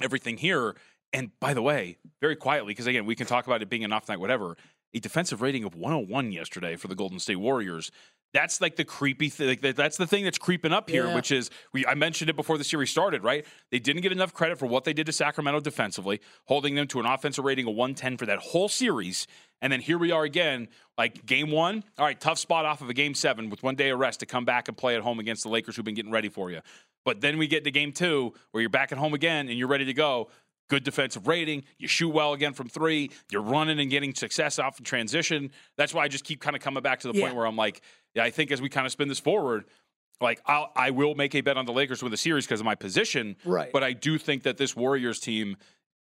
everything 0.00 0.36
here, 0.36 0.76
and 1.12 1.30
by 1.40 1.54
the 1.54 1.62
way, 1.62 1.96
very 2.20 2.36
quietly, 2.36 2.72
because 2.72 2.86
again, 2.86 3.06
we 3.06 3.14
can 3.14 3.26
talk 3.26 3.46
about 3.46 3.62
it 3.62 3.68
being 3.70 3.84
an 3.84 3.92
off 3.92 4.08
night, 4.08 4.20
whatever, 4.20 4.56
a 4.94 5.00
defensive 5.00 5.40
rating 5.42 5.64
of 5.64 5.74
101 5.74 6.32
yesterday 6.32 6.76
for 6.76 6.88
the 6.88 6.94
Golden 6.94 7.18
State 7.18 7.36
Warriors. 7.36 7.90
That's 8.34 8.60
like 8.60 8.76
the 8.76 8.84
creepy 8.84 9.30
thing. 9.30 9.48
Like 9.48 9.76
that's 9.76 9.96
the 9.96 10.06
thing 10.06 10.24
that's 10.24 10.36
creeping 10.36 10.72
up 10.72 10.90
here, 10.90 11.06
Yeah. 11.06 11.14
which 11.14 11.32
is 11.32 11.48
we. 11.72 11.86
I 11.86 11.94
mentioned 11.94 12.28
it 12.28 12.36
before 12.36 12.58
the 12.58 12.64
series 12.64 12.90
started. 12.90 13.22
Right? 13.22 13.46
They 13.70 13.78
didn't 13.78 14.02
get 14.02 14.12
enough 14.12 14.34
credit 14.34 14.58
for 14.58 14.66
what 14.66 14.84
they 14.84 14.92
did 14.92 15.06
to 15.06 15.12
Sacramento 15.12 15.60
defensively, 15.60 16.20
holding 16.46 16.74
them 16.74 16.86
to 16.88 17.00
an 17.00 17.06
offensive 17.06 17.44
rating 17.44 17.66
of 17.66 17.74
110 17.74 18.18
for 18.18 18.26
that 18.26 18.40
whole 18.40 18.68
series. 18.68 19.26
And 19.62 19.72
then 19.72 19.80
here 19.80 19.96
we 19.96 20.12
are 20.12 20.24
again, 20.24 20.68
like 20.98 21.24
game 21.24 21.50
one. 21.50 21.82
All 21.98 22.04
right, 22.04 22.20
tough 22.20 22.38
spot 22.38 22.66
off 22.66 22.82
of 22.82 22.90
a 22.90 22.94
game 22.94 23.14
seven 23.14 23.48
with 23.48 23.62
one 23.62 23.74
day 23.74 23.88
of 23.88 23.98
rest 23.98 24.20
to 24.20 24.26
come 24.26 24.44
back 24.44 24.68
and 24.68 24.76
play 24.76 24.96
at 24.96 25.02
home 25.02 25.18
against 25.18 25.42
the 25.44 25.48
Lakers, 25.48 25.76
who've 25.76 25.84
been 25.84 25.94
getting 25.94 26.12
ready 26.12 26.28
for 26.28 26.50
you. 26.50 26.60
But 27.06 27.22
then 27.22 27.38
we 27.38 27.46
get 27.46 27.64
to 27.64 27.70
game 27.70 27.92
two, 27.92 28.34
where 28.50 28.60
you're 28.60 28.68
back 28.68 28.92
at 28.92 28.98
home 28.98 29.14
again 29.14 29.48
and 29.48 29.58
you're 29.58 29.68
ready 29.68 29.86
to 29.86 29.94
go. 29.94 30.28
Good 30.68 30.82
defensive 30.82 31.28
rating. 31.28 31.62
You 31.78 31.86
shoot 31.86 32.08
well 32.10 32.32
again 32.34 32.52
from 32.52 32.68
three. 32.68 33.12
You're 33.30 33.40
running 33.42 33.78
and 33.78 33.88
getting 33.88 34.12
success 34.14 34.58
off 34.58 34.78
in 34.80 34.84
transition. 34.84 35.52
That's 35.78 35.94
why 35.94 36.02
I 36.02 36.08
just 36.08 36.24
keep 36.24 36.40
kind 36.40 36.56
of 36.56 36.60
coming 36.60 36.82
back 36.82 37.00
to 37.00 37.08
the 37.12 37.16
Yeah. 37.16 37.26
point 37.26 37.36
where 37.36 37.46
I'm 37.46 37.54
like, 37.56 37.80
yeah, 38.14 38.24
I 38.24 38.30
think 38.30 38.50
as 38.50 38.60
we 38.60 38.68
kind 38.68 38.84
of 38.84 38.90
spin 38.92 39.06
this 39.08 39.20
forward, 39.20 39.64
like 40.20 40.40
I'll, 40.44 40.72
I 40.74 40.90
will 40.90 41.14
make 41.14 41.36
a 41.36 41.40
bet 41.40 41.56
on 41.56 41.64
the 41.66 41.72
Lakers 41.72 42.02
with 42.02 42.10
the 42.10 42.16
series 42.16 42.44
because 42.46 42.58
of 42.60 42.66
my 42.66 42.74
position. 42.74 43.36
Right. 43.44 43.70
But 43.72 43.84
I 43.84 43.92
do 43.92 44.18
think 44.18 44.42
that 44.42 44.56
this 44.56 44.74
Warriors 44.74 45.20
team 45.20 45.56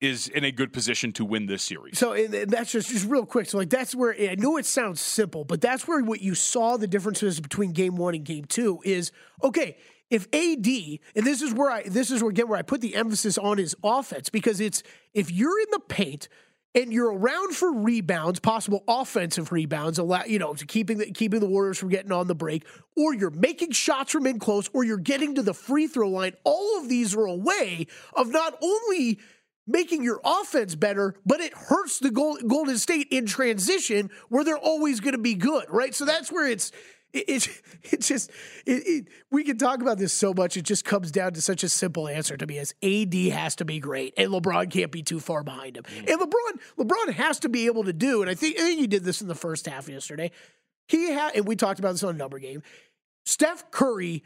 is 0.01 0.27
in 0.29 0.43
a 0.45 0.51
good 0.51 0.73
position 0.73 1.13
to 1.13 1.25
win 1.25 1.47
this 1.47 1.63
series. 1.63 1.99
So 1.99 2.17
that's 2.27 2.73
just 2.73 2.89
just 2.89 3.07
real 3.09 3.27
quick. 3.27 3.49
So 3.49 3.59
like 3.59 3.69
that's 3.71 3.95
where 3.95 4.15
I 4.19 4.35
know 4.37 4.57
it 4.57 4.65
sounds 4.67 5.01
simple, 5.01 5.45
but 5.45 5.61
that's 5.61 5.87
where 5.87 6.03
what 6.03 6.21
you 6.23 6.35
saw 6.35 6.77
the 6.77 6.87
differences 6.89 7.39
between 7.41 7.73
game 7.73 7.95
one 7.97 8.15
and 8.15 8.25
game 8.25 8.45
two 8.45 8.81
is 8.85 9.13
okay. 9.45 9.77
If 10.11 10.27
AD 10.33 10.67
and 11.15 11.27
this 11.27 11.43
is 11.43 11.53
where 11.53 11.71
I 11.71 11.83
this 11.83 12.11
is 12.11 12.23
where 12.23 12.31
again 12.31 12.49
where 12.49 12.59
I 12.59 12.63
put 12.63 12.81
the 12.81 12.95
emphasis 12.95 13.37
on 13.37 13.59
his 13.59 13.77
offense 13.85 14.31
because 14.31 14.61
it's 14.61 14.83
if 15.13 15.31
you're 15.31 15.61
in 15.61 15.67
the 15.71 15.81
paint 15.81 16.29
and 16.75 16.93
you're 16.93 17.13
around 17.13 17.55
for 17.55 17.73
rebounds, 17.73 18.41
possible 18.41 18.85
offensive 18.87 19.53
rebounds, 19.53 19.99
allow 19.99 20.25
you 20.25 20.39
know 20.39 20.55
to 20.55 20.67
keeping 20.67 20.99
the 20.99 21.11
keeping 21.13 21.41
the 21.41 21.47
Warriors 21.47 21.79
from 21.79 21.89
getting 21.89 22.13
on 22.13 22.27
the 22.27 22.35
break, 22.35 22.67
or 22.97 23.15
you're 23.15 23.31
making 23.31 23.73
shots 23.73 24.13
from 24.13 24.27
in 24.27 24.39
close, 24.39 24.69
or 24.73 24.85
you're 24.85 24.97
getting 24.97 25.35
to 25.35 25.43
the 25.43 25.55
free 25.55 25.87
throw 25.87 26.09
line. 26.09 26.33
All 26.45 26.79
of 26.79 26.89
these 26.89 27.15
are 27.15 27.27
a 27.27 27.35
way 27.35 27.87
of 28.15 28.29
not 28.29 28.57
only 28.63 29.19
making 29.67 30.03
your 30.03 30.21
offense 30.25 30.75
better, 30.75 31.15
but 31.27 31.41
it 31.41 31.53
hurts 31.53 31.99
the 31.99 32.11
Golden 32.11 32.79
State 32.79 33.09
in 33.11 33.27
transition 33.27 34.11
where 34.29 34.45
they're 34.45 34.57
always 34.57 35.01
going 35.01 35.13
to 35.13 35.19
be 35.19 35.35
good, 35.35 35.67
right? 35.69 35.95
So 35.95 36.05
that's 36.05 36.33
where 36.33 36.47
it's. 36.47 36.73
It- 37.13 37.25
It's 37.29 37.49
it's 37.85 38.09
just 38.09 38.31
it, 38.67 38.87
it, 38.87 39.09
we 39.31 39.45
can 39.45 39.57
talk 39.59 39.81
about 39.81 39.99
this 39.99 40.13
so 40.13 40.35
much. 40.35 40.57
It 40.57 40.63
just 40.63 40.85
comes 40.85 41.11
down 41.11 41.33
to 41.35 41.41
such 41.43 41.63
a 41.63 41.69
simple 41.69 42.09
answer 42.09 42.37
to 42.37 42.47
me: 42.47 42.59
as 42.59 42.75
AD 42.83 43.15
has 43.33 43.57
to 43.57 43.65
be 43.65 43.79
great, 43.79 44.15
and 44.17 44.31
LeBron 44.31 44.71
can't 44.71 44.93
be 44.93 45.03
too 45.03 45.21
far 45.21 45.43
behind 45.43 45.77
him. 45.77 45.85
Mm. 45.85 46.11
And 46.13 46.21
LeBron 46.21 46.61
LeBron 46.79 47.13
has 47.15 47.39
to 47.41 47.49
be 47.49 47.67
able 47.67 47.85
to 47.85 47.93
do, 47.93 48.21
and 48.23 48.31
I 48.31 48.35
think 48.35 48.57
I 48.59 48.63
think 48.63 48.81
he 48.81 48.87
did 48.87 49.05
this 49.05 49.21
in 49.23 49.29
the 49.29 49.35
first 49.35 49.67
half 49.67 49.89
yesterday. 49.89 50.31
He 50.89 51.11
had, 51.13 51.37
and 51.37 51.47
we 51.47 51.55
talked 51.57 51.79
about 51.79 51.93
this 51.93 52.03
on 52.03 52.15
a 52.15 52.19
number 52.19 52.39
game. 52.39 52.63
Steph 53.27 53.71
Curry 53.71 54.23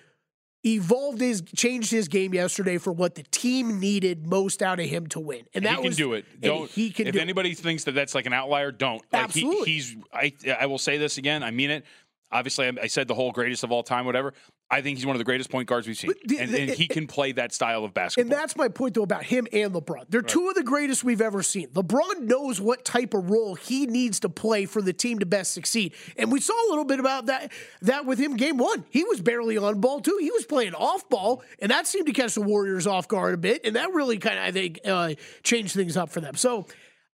evolved 0.65 1.21
his 1.21 1.43
changed 1.57 1.91
his 1.91 2.07
game 2.07 2.33
yesterday 2.33 2.79
for 2.79 2.93
what 2.93 3.17
the 3.17 3.25
team 3.25 3.81
needed 3.81 4.27
most 4.29 4.63
out 4.63 4.79
of 4.79 4.87
him 4.87 5.09
to 5.09 5.19
win, 5.19 5.43
and 5.55 5.65
he 5.65 5.69
that 5.69 5.77
can 5.77 5.85
was 5.87 5.97
do 5.97 6.13
it. 6.13 6.25
Don't. 6.41 6.71
he 6.71 6.91
can 6.91 7.09
if 7.09 7.15
do 7.15 7.19
it. 7.19 7.23
anybody 7.23 7.55
thinks 7.55 7.85
that 7.85 7.93
that's 7.93 8.15
like 8.15 8.27
an 8.27 8.33
outlier, 8.33 8.71
don't. 8.71 9.03
Like 9.13 9.25
Absolutely. 9.25 9.67
He, 9.67 9.73
he's. 9.75 9.97
I. 10.13 10.33
I 10.61 10.67
will 10.67 10.79
say 10.79 10.99
this 10.99 11.19
again. 11.19 11.43
I 11.43 11.51
mean 11.51 11.71
it. 11.71 11.85
Obviously, 12.33 12.67
I, 12.67 12.73
I 12.83 12.87
said 12.87 13.09
the 13.09 13.15
whole 13.15 13.31
greatest 13.33 13.63
of 13.65 13.71
all 13.73 13.83
time. 13.83 14.07
Whatever. 14.07 14.35
I 14.71 14.81
think 14.81 14.97
he's 14.97 15.05
one 15.05 15.15
of 15.15 15.19
the 15.19 15.25
greatest 15.25 15.51
point 15.51 15.69
guards 15.69 15.87
we've 15.87 15.99
seen, 15.99 16.13
the- 16.25 16.39
and, 16.39 16.55
and 16.55 16.71
he 16.71 16.89
can 16.89 17.07
play 17.07 17.33
that 17.33 17.53
style 17.53 17.85
of 17.85 17.93
basketball. 17.93 18.33
And 18.33 18.41
that's 18.41 18.57
my 18.57 18.69
point, 18.69 18.95
though, 18.95 19.03
about 19.03 19.23
him 19.23 19.47
and 19.53 19.71
LeBron. 19.75 20.07
They're 20.09 20.23
two 20.23 20.49
of 20.49 20.55
the 20.55 20.63
greatest 20.63 21.05
we've 21.05 21.21
ever 21.21 21.43
seen. 21.43 21.69
LeBron 21.75 22.21
knows 22.21 22.59
what 22.59 22.83
type 22.83 23.13
of 23.13 23.29
role 23.29 23.55
he 23.55 23.85
needs 23.85 24.21
to 24.21 24.31
play 24.31 24.65
for 24.65 24.81
the 24.81 24.95
team 24.95 25.19
to 25.19 25.27
best 25.27 25.53
succeed. 25.53 25.93
And 26.17 26.33
we 26.33 26.41
saw 26.41 26.55
a 26.55 26.69
little 26.71 26.87
bit 26.87 27.01
about 27.01 27.27
that 27.27 27.53
that 27.83 28.07
with 28.07 28.19
him 28.19 28.35
game 28.39 28.57
one. 28.57 28.87
He 28.89 29.05
was 29.05 29.21
barely 29.21 29.59
on 29.59 29.79
ball, 29.83 30.01
too. 30.01 30.17
He 30.19 30.31
was 30.31 30.47
playing 30.47 30.73
off 30.75 31.07
ball, 31.11 31.43
and 31.59 31.71
that 31.71 31.87
seemed 31.87 32.07
to 32.07 32.13
catch 32.15 32.33
the 32.35 32.41
Warriors 32.41 32.87
off 32.87 33.09
guard 33.09 33.35
a 33.35 33.37
bit. 33.39 33.67
And 33.67 33.77
that 33.77 33.93
really 33.93 34.17
kind 34.17 34.39
of, 34.39 34.45
I 34.47 34.53
think, 34.53 34.81
uh, 34.87 35.15
changed 35.43 35.75
things 35.75 35.99
up 35.99 36.09
for 36.09 36.23
them. 36.23 36.35
So, 36.37 36.67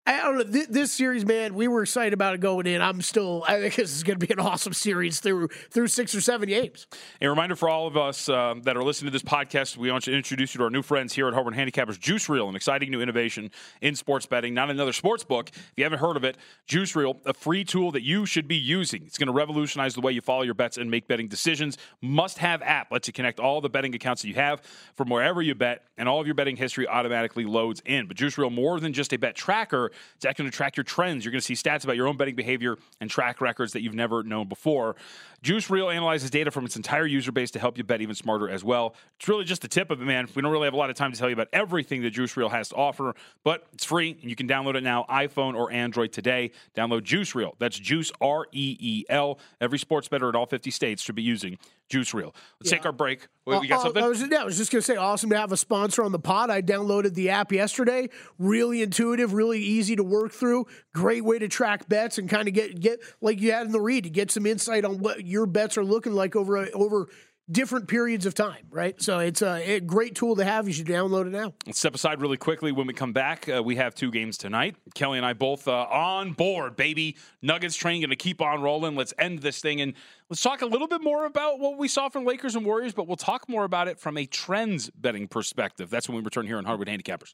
I 0.09 0.23
don't 0.23 0.37
know. 0.37 0.43
This, 0.43 0.65
this 0.65 0.91
series, 0.91 1.23
man, 1.23 1.53
we 1.53 1.67
were 1.67 1.83
excited 1.83 2.13
about 2.13 2.33
it 2.33 2.41
going 2.41 2.65
in. 2.65 2.81
I'm 2.81 2.99
still, 3.03 3.45
I 3.47 3.59
think 3.59 3.75
this 3.75 3.95
is 3.95 4.01
going 4.01 4.17
to 4.19 4.25
be 4.25 4.33
an 4.33 4.39
awesome 4.39 4.73
series 4.73 5.19
through 5.19 5.49
through 5.69 5.87
six 5.87 6.15
or 6.15 6.21
seven 6.21 6.49
games. 6.49 6.87
A 7.21 7.29
reminder 7.29 7.55
for 7.55 7.69
all 7.69 7.85
of 7.85 7.95
us 7.95 8.27
um, 8.27 8.63
that 8.63 8.75
are 8.75 8.83
listening 8.83 9.11
to 9.11 9.11
this 9.11 9.21
podcast, 9.21 9.77
we 9.77 9.91
want 9.91 10.05
to 10.05 10.11
introduce 10.11 10.55
you 10.55 10.57
to 10.57 10.63
our 10.63 10.71
new 10.71 10.81
friends 10.81 11.13
here 11.13 11.27
at 11.27 11.35
Hardwood 11.35 11.53
Handicappers, 11.53 11.99
Juice 11.99 12.27
Reel, 12.27 12.49
an 12.49 12.55
exciting 12.55 12.89
new 12.89 13.01
innovation 13.01 13.51
in 13.81 13.95
sports 13.95 14.25
betting. 14.25 14.55
Not 14.55 14.71
another 14.71 14.93
sports 14.93 15.23
book. 15.23 15.51
If 15.53 15.73
you 15.77 15.83
haven't 15.83 15.99
heard 15.99 16.17
of 16.17 16.23
it, 16.23 16.37
Juice 16.65 16.95
Reel, 16.95 17.21
a 17.27 17.33
free 17.35 17.63
tool 17.63 17.91
that 17.91 18.01
you 18.01 18.25
should 18.25 18.47
be 18.47 18.57
using. 18.57 19.03
It's 19.05 19.19
going 19.19 19.27
to 19.27 19.33
revolutionize 19.33 19.93
the 19.93 20.01
way 20.01 20.11
you 20.11 20.21
follow 20.21 20.41
your 20.41 20.55
bets 20.55 20.77
and 20.77 20.89
make 20.89 21.07
betting 21.07 21.27
decisions. 21.27 21.77
Must 22.01 22.39
have 22.39 22.63
app 22.63 22.91
lets 22.91 23.07
you 23.07 23.13
connect 23.13 23.39
all 23.39 23.61
the 23.61 23.69
betting 23.69 23.93
accounts 23.93 24.23
that 24.23 24.27
you 24.27 24.35
have 24.35 24.63
from 24.95 25.09
wherever 25.09 25.39
you 25.39 25.53
bet, 25.53 25.83
and 25.99 26.09
all 26.09 26.19
of 26.19 26.25
your 26.25 26.33
betting 26.33 26.55
history 26.55 26.87
automatically 26.87 27.45
loads 27.45 27.83
in. 27.85 28.07
But 28.07 28.17
Juice 28.17 28.39
Reel, 28.39 28.49
more 28.49 28.79
than 28.79 28.91
just 28.91 29.13
a 29.13 29.17
bet 29.19 29.35
tracker, 29.35 29.91
It's 30.15 30.25
actually 30.25 30.43
going 30.43 30.51
to 30.51 30.57
track 30.57 30.77
your 30.77 30.83
trends. 30.83 31.25
You're 31.25 31.31
going 31.31 31.41
to 31.41 31.45
see 31.45 31.53
stats 31.53 31.83
about 31.83 31.95
your 31.95 32.07
own 32.07 32.17
betting 32.17 32.35
behavior 32.35 32.77
and 32.99 33.09
track 33.09 33.41
records 33.41 33.73
that 33.73 33.81
you've 33.81 33.95
never 33.95 34.23
known 34.23 34.47
before. 34.47 34.95
Juice 35.41 35.69
Reel 35.69 35.89
analyzes 35.89 36.29
data 36.29 36.51
from 36.51 36.65
its 36.65 36.75
entire 36.75 37.05
user 37.05 37.31
base 37.31 37.51
to 37.51 37.59
help 37.59 37.77
you 37.77 37.83
bet 37.83 38.01
even 38.01 38.15
smarter 38.15 38.49
as 38.49 38.63
well. 38.63 38.95
It's 39.17 39.27
really 39.27 39.45
just 39.45 39.61
the 39.61 39.67
tip 39.67 39.91
of 39.91 40.01
it, 40.01 40.05
man. 40.05 40.27
We 40.35 40.41
don't 40.41 40.51
really 40.51 40.65
have 40.65 40.73
a 40.73 40.77
lot 40.77 40.89
of 40.89 40.95
time 40.95 41.11
to 41.11 41.17
tell 41.17 41.29
you 41.29 41.33
about 41.33 41.47
everything 41.53 42.01
that 42.01 42.11
Juice 42.11 42.35
Reel 42.35 42.49
has 42.49 42.69
to 42.69 42.75
offer, 42.75 43.13
but 43.43 43.67
it's 43.73 43.85
free 43.85 44.17
and 44.21 44.29
you 44.29 44.35
can 44.35 44.47
download 44.47 44.75
it 44.75 44.83
now, 44.83 45.05
iPhone 45.09 45.55
or 45.55 45.71
Android 45.71 46.11
today. 46.11 46.51
Download 46.75 47.03
Juice 47.03 47.35
Reel. 47.35 47.55
That's 47.59 47.77
Juice 47.77 48.11
R 48.21 48.47
E 48.51 48.77
E 48.79 49.05
L. 49.09 49.39
Every 49.61 49.79
sports 49.79 50.07
better 50.07 50.29
in 50.29 50.35
all 50.35 50.45
50 50.45 50.71
states 50.71 51.01
should 51.01 51.15
be 51.15 51.23
using 51.23 51.57
Juice 51.89 52.13
Reel. 52.13 52.35
Let's 52.59 52.69
take 52.69 52.85
our 52.85 52.91
break. 52.91 53.27
Wait, 53.45 53.61
we 53.61 53.67
got 53.67 53.79
uh, 53.79 53.83
something? 53.83 54.03
I 54.03 54.07
was, 54.07 54.21
yeah, 54.21 54.41
I 54.41 54.43
was 54.43 54.57
just 54.57 54.71
going 54.71 54.79
to 54.79 54.85
say, 54.85 54.95
awesome 54.95 55.31
to 55.31 55.37
have 55.37 55.51
a 55.51 55.57
sponsor 55.57 56.03
on 56.03 56.11
the 56.11 56.19
pod. 56.19 56.51
I 56.51 56.61
downloaded 56.61 57.15
the 57.15 57.31
app 57.31 57.51
yesterday. 57.51 58.09
Really 58.37 58.83
intuitive, 58.83 59.33
really 59.33 59.59
easy 59.59 59.95
to 59.95 60.03
work 60.03 60.31
through. 60.31 60.67
Great 60.93 61.25
way 61.25 61.39
to 61.39 61.47
track 61.47 61.89
bets 61.89 62.19
and 62.19 62.29
kind 62.29 62.47
of 62.47 62.53
get 62.53 62.79
get 62.79 62.99
like 63.21 63.41
you 63.41 63.51
had 63.51 63.65
in 63.65 63.71
the 63.71 63.81
read 63.81 64.03
to 64.03 64.09
get 64.09 64.29
some 64.29 64.45
insight 64.45 64.85
on 64.85 64.99
what 64.99 65.25
your 65.29 65.45
bets 65.45 65.77
are 65.77 65.85
looking 65.85 66.13
like 66.13 66.35
over 66.35 66.67
over 66.73 67.07
different 67.51 67.87
periods 67.87 68.25
of 68.25 68.33
time. 68.33 68.67
Right, 68.69 69.01
so 69.01 69.19
it's 69.19 69.41
a, 69.41 69.79
great 69.79 70.15
tool 70.15 70.35
to 70.35 70.43
have. 70.43 70.67
You 70.67 70.73
should 70.73 70.87
download 70.87 71.27
it 71.27 71.31
now. 71.31 71.53
Let's 71.65 71.79
step 71.79 71.95
aside 71.95 72.21
really 72.21 72.37
quickly. 72.37 72.71
When 72.71 72.87
we 72.87 72.93
come 72.93 73.13
back, 73.13 73.49
uh, 73.49 73.63
we 73.63 73.75
have 73.77 73.95
two 73.95 74.11
games 74.11 74.37
tonight. 74.37 74.75
Kelley 74.93 75.17
and 75.17 75.25
I 75.25 75.33
both 75.33 75.67
uh, 75.67 75.87
on 75.89 76.33
board, 76.33 76.75
baby. 76.75 77.17
Nuggets 77.41 77.75
train 77.75 78.01
going 78.01 78.09
to 78.09 78.15
keep 78.15 78.41
on 78.41 78.61
rolling. 78.61 78.95
Let's 78.95 79.13
end 79.17 79.39
this 79.39 79.61
thing 79.61 79.81
and 79.81 79.93
let's 80.29 80.41
talk 80.41 80.61
a 80.61 80.65
little 80.65 80.87
bit 80.87 81.01
more 81.01 81.25
about 81.25 81.59
what 81.59 81.77
we 81.77 81.87
saw 81.87 82.09
from 82.09 82.25
Lakers 82.25 82.55
and 82.55 82.65
Warriors, 82.65 82.93
but 82.93 83.07
we'll 83.07 83.17
talk 83.17 83.49
more 83.49 83.63
about 83.63 83.87
it 83.87 83.99
from 83.99 84.17
a 84.17 84.25
trends 84.25 84.89
betting 84.91 85.27
perspective. 85.27 85.89
That's 85.89 86.07
when 86.07 86.17
we 86.17 86.23
return 86.23 86.45
here 86.45 86.57
on 86.57 86.65
Hardwood 86.65 86.87
Handicappers. 86.87 87.33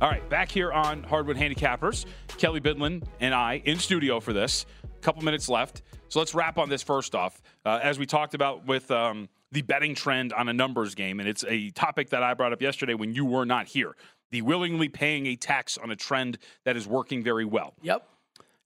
All 0.00 0.08
right, 0.08 0.26
back 0.30 0.50
here 0.50 0.72
on 0.72 1.02
Hardwood 1.02 1.36
Handicappers, 1.36 2.06
Kelley 2.38 2.58
Bydlon 2.58 3.02
and 3.20 3.34
I 3.34 3.60
in 3.66 3.78
studio 3.78 4.18
for 4.18 4.32
this. 4.32 4.64
A 4.82 5.00
couple 5.00 5.22
minutes 5.22 5.46
left. 5.46 5.82
So 6.08 6.20
let's 6.20 6.34
wrap 6.34 6.56
on 6.56 6.70
this 6.70 6.82
first 6.82 7.14
off. 7.14 7.42
Uh, 7.66 7.80
as 7.82 7.98
we 7.98 8.06
talked 8.06 8.32
about 8.32 8.66
with 8.66 8.90
um, 8.90 9.28
the 9.52 9.60
betting 9.60 9.94
trend 9.94 10.32
on 10.32 10.48
a 10.48 10.54
numbers 10.54 10.94
game, 10.94 11.20
and 11.20 11.28
it's 11.28 11.44
a 11.46 11.68
topic 11.72 12.08
that 12.10 12.22
I 12.22 12.32
brought 12.32 12.54
up 12.54 12.62
yesterday 12.62 12.94
when 12.94 13.12
you 13.12 13.26
were 13.26 13.44
not 13.44 13.66
here. 13.66 13.94
The 14.30 14.40
willingly 14.40 14.88
paying 14.88 15.26
a 15.26 15.36
tax 15.36 15.76
on 15.76 15.90
a 15.90 15.96
trend 15.96 16.38
that 16.64 16.78
is 16.78 16.88
working 16.88 17.22
very 17.22 17.44
well. 17.44 17.74
Yep. 17.82 18.08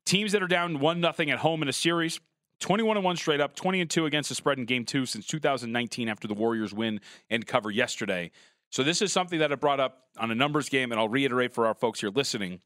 Teams 0.07 0.31
that 0.33 0.43
are 0.43 0.47
down 0.47 0.79
1 0.79 1.01
nothing 1.01 1.33
at 1.33 1.41
home 1.41 1.63
in 1.63 1.69
a 1.69 1.73
series, 1.73 2.21
21 2.61 2.97
and 2.97 3.05
1 3.05 3.17
straight 3.17 3.41
up, 3.41 3.57
20 3.57 3.81
and 3.81 3.91
2 3.91 4.07
against 4.07 4.29
the 4.29 4.37
spread 4.37 4.59
in 4.59 4.67
game 4.67 4.85
2 4.85 5.05
since 5.05 5.27
2019 5.27 6.09
after 6.09 6.29
the 6.29 6.35
Warriors 6.35 6.73
win 6.73 7.01
and 7.29 7.45
cover 7.45 7.73
yesterday. 7.73 8.31
So 8.75 8.83
this 8.83 9.03
is 9.03 9.13
something 9.13 9.39
that 9.39 9.53
I 9.53 9.55
brought 9.55 9.79
up 9.79 10.09
on 10.19 10.33
a 10.33 10.35
numbers 10.35 10.69
game 10.69 10.91
and 10.91 11.01
I'll 11.01 11.09
reiterate 11.09 11.53
for 11.53 11.69
our 11.69 11.75
folks 11.75 12.01
here 12.01 12.11
listening. 12.11 12.59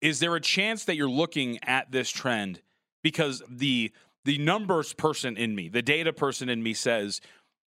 Is 0.00 0.18
there 0.18 0.34
a 0.34 0.40
chance 0.40 0.84
that 0.86 0.96
you're 0.96 1.08
looking 1.08 1.60
at 1.62 1.92
this 1.92 2.10
trend 2.10 2.60
because 3.04 3.40
the 3.48 3.92
the 4.24 4.38
numbers 4.38 4.94
person 4.94 5.36
in 5.36 5.54
me, 5.54 5.68
the 5.68 5.80
data 5.80 6.12
person 6.12 6.48
in 6.48 6.60
me 6.60 6.74
says 6.74 7.20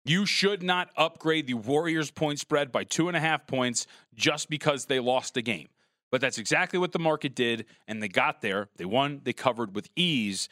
you 0.05 0.27
should 0.27 0.61
not 0.61 0.91
upgrade 0.95 1.47
the 1.47 1.55
Warriors 1.55 2.11
point 2.11 2.37
spread 2.37 2.71
by 2.71 2.83
two 2.83 3.07
and 3.07 3.17
a 3.17 3.19
half 3.19 3.47
points 3.47 3.87
just 4.13 4.47
because 4.47 4.85
they 4.85 4.99
lost 4.99 5.37
a 5.37 5.41
game. 5.41 5.69
But 6.11 6.21
that's 6.21 6.37
exactly 6.37 6.77
what 6.77 6.91
the 6.91 6.99
market 6.99 7.33
did, 7.33 7.65
and 7.87 8.01
they 8.01 8.07
got 8.07 8.41
there. 8.41 8.69
They 8.77 8.85
won, 8.85 9.21
they 9.23 9.33
covered 9.33 9.73
with 9.73 9.89
ease. 9.95 10.49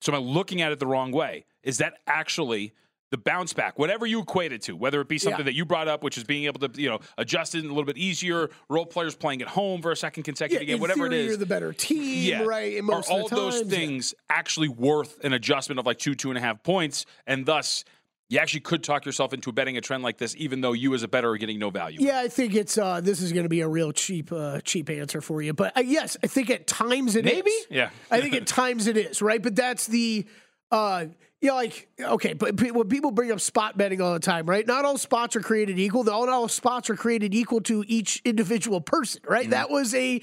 So 0.00 0.14
am 0.14 0.18
I 0.18 0.22
looking 0.22 0.62
at 0.62 0.72
it 0.72 0.78
the 0.78 0.86
wrong 0.86 1.12
way? 1.12 1.44
Is 1.62 1.76
that 1.76 1.98
actually 2.06 2.72
the 3.12 3.18
bounce 3.18 3.52
back, 3.52 3.78
whatever 3.78 4.06
you 4.06 4.20
equate 4.20 4.52
it 4.52 4.62
to, 4.62 4.74
whether 4.74 5.00
it 5.02 5.06
be 5.06 5.18
something 5.18 5.40
Yeah. 5.40 5.44
that 5.44 5.54
you 5.54 5.66
brought 5.66 5.86
up, 5.86 6.02
which 6.02 6.16
is 6.16 6.24
being 6.24 6.44
able 6.46 6.66
to, 6.66 6.80
you 6.80 6.88
know, 6.88 6.98
adjust 7.18 7.54
it 7.54 7.62
a 7.62 7.68
little 7.68 7.84
bit 7.84 7.98
easier, 7.98 8.48
role 8.70 8.86
players 8.86 9.14
playing 9.14 9.42
at 9.42 9.48
home 9.48 9.82
for 9.82 9.92
a 9.92 9.96
second 9.96 10.22
consecutive 10.22 10.66
game, 10.66 10.80
whatever 10.80 11.06
it 11.06 11.12
is. 11.12 11.26
You're 11.26 11.36
the 11.36 11.46
better 11.46 11.74
team, 11.74 12.28
yeah. 12.28 12.42
right? 12.42 12.78
Are 12.78 12.82
most 12.82 13.10
of 13.10 13.12
all 13.12 13.28
the 13.28 13.36
those 13.36 13.60
times, 13.60 13.70
yeah. 13.70 13.78
things 13.78 14.14
actually 14.30 14.68
worth 14.68 15.22
an 15.22 15.34
adjustment 15.34 15.78
of 15.78 15.84
like 15.84 15.98
two, 15.98 16.14
two 16.14 16.30
and 16.30 16.38
a 16.38 16.40
half 16.40 16.62
points, 16.62 17.04
and 17.26 17.44
thus 17.44 17.84
you 18.30 18.38
actually 18.38 18.60
could 18.60 18.82
talk 18.82 19.04
yourself 19.04 19.34
into 19.34 19.52
betting 19.52 19.76
a 19.76 19.82
trend 19.82 20.02
like 20.02 20.16
this, 20.16 20.34
even 20.38 20.62
though 20.62 20.72
you 20.72 20.94
as 20.94 21.02
a 21.02 21.08
better 21.08 21.28
are 21.28 21.36
getting 21.36 21.58
no 21.58 21.68
value. 21.68 21.98
Yeah, 22.00 22.18
I 22.18 22.28
think 22.28 22.54
it's 22.54 22.78
uh, 22.78 23.02
this 23.02 23.20
is 23.20 23.30
going 23.30 23.42
to 23.42 23.50
be 23.50 23.60
a 23.60 23.68
real 23.68 23.92
cheap 23.92 24.32
uh, 24.32 24.62
cheap 24.62 24.88
answer 24.88 25.20
for 25.20 25.42
you, 25.42 25.52
but 25.52 25.76
uh, 25.76 25.82
yes, 25.82 26.16
I 26.24 26.28
think 26.28 26.48
at 26.48 26.66
times 26.66 27.14
it 27.14 27.26
Maybe? 27.26 27.52
Yeah. 27.68 27.90
I 28.10 28.22
think 28.22 28.34
at 28.34 28.46
times 28.46 28.86
it 28.86 28.96
is 28.96 29.20
right, 29.20 29.42
but 29.42 29.54
that's 29.54 29.86
the 29.86 30.24
know, 31.48 31.56
like 31.56 31.88
okay, 32.00 32.34
but 32.34 32.60
when 32.60 32.88
people 32.88 33.10
bring 33.10 33.32
up 33.32 33.40
spot 33.40 33.76
betting 33.76 34.00
all 34.00 34.12
the 34.12 34.20
time, 34.20 34.46
right? 34.46 34.66
Not 34.66 34.84
all 34.84 34.96
spots 34.96 35.34
are 35.36 35.40
created 35.40 35.78
equal. 35.78 36.04
Not 36.04 36.28
all 36.28 36.48
spots 36.48 36.88
are 36.88 36.96
created 36.96 37.34
equal 37.34 37.60
to 37.62 37.84
each 37.88 38.22
individual 38.24 38.80
person, 38.80 39.22
right? 39.28 39.42
Mm-hmm. 39.42 39.50
That 39.50 39.70
was 39.70 39.94
a 39.94 40.20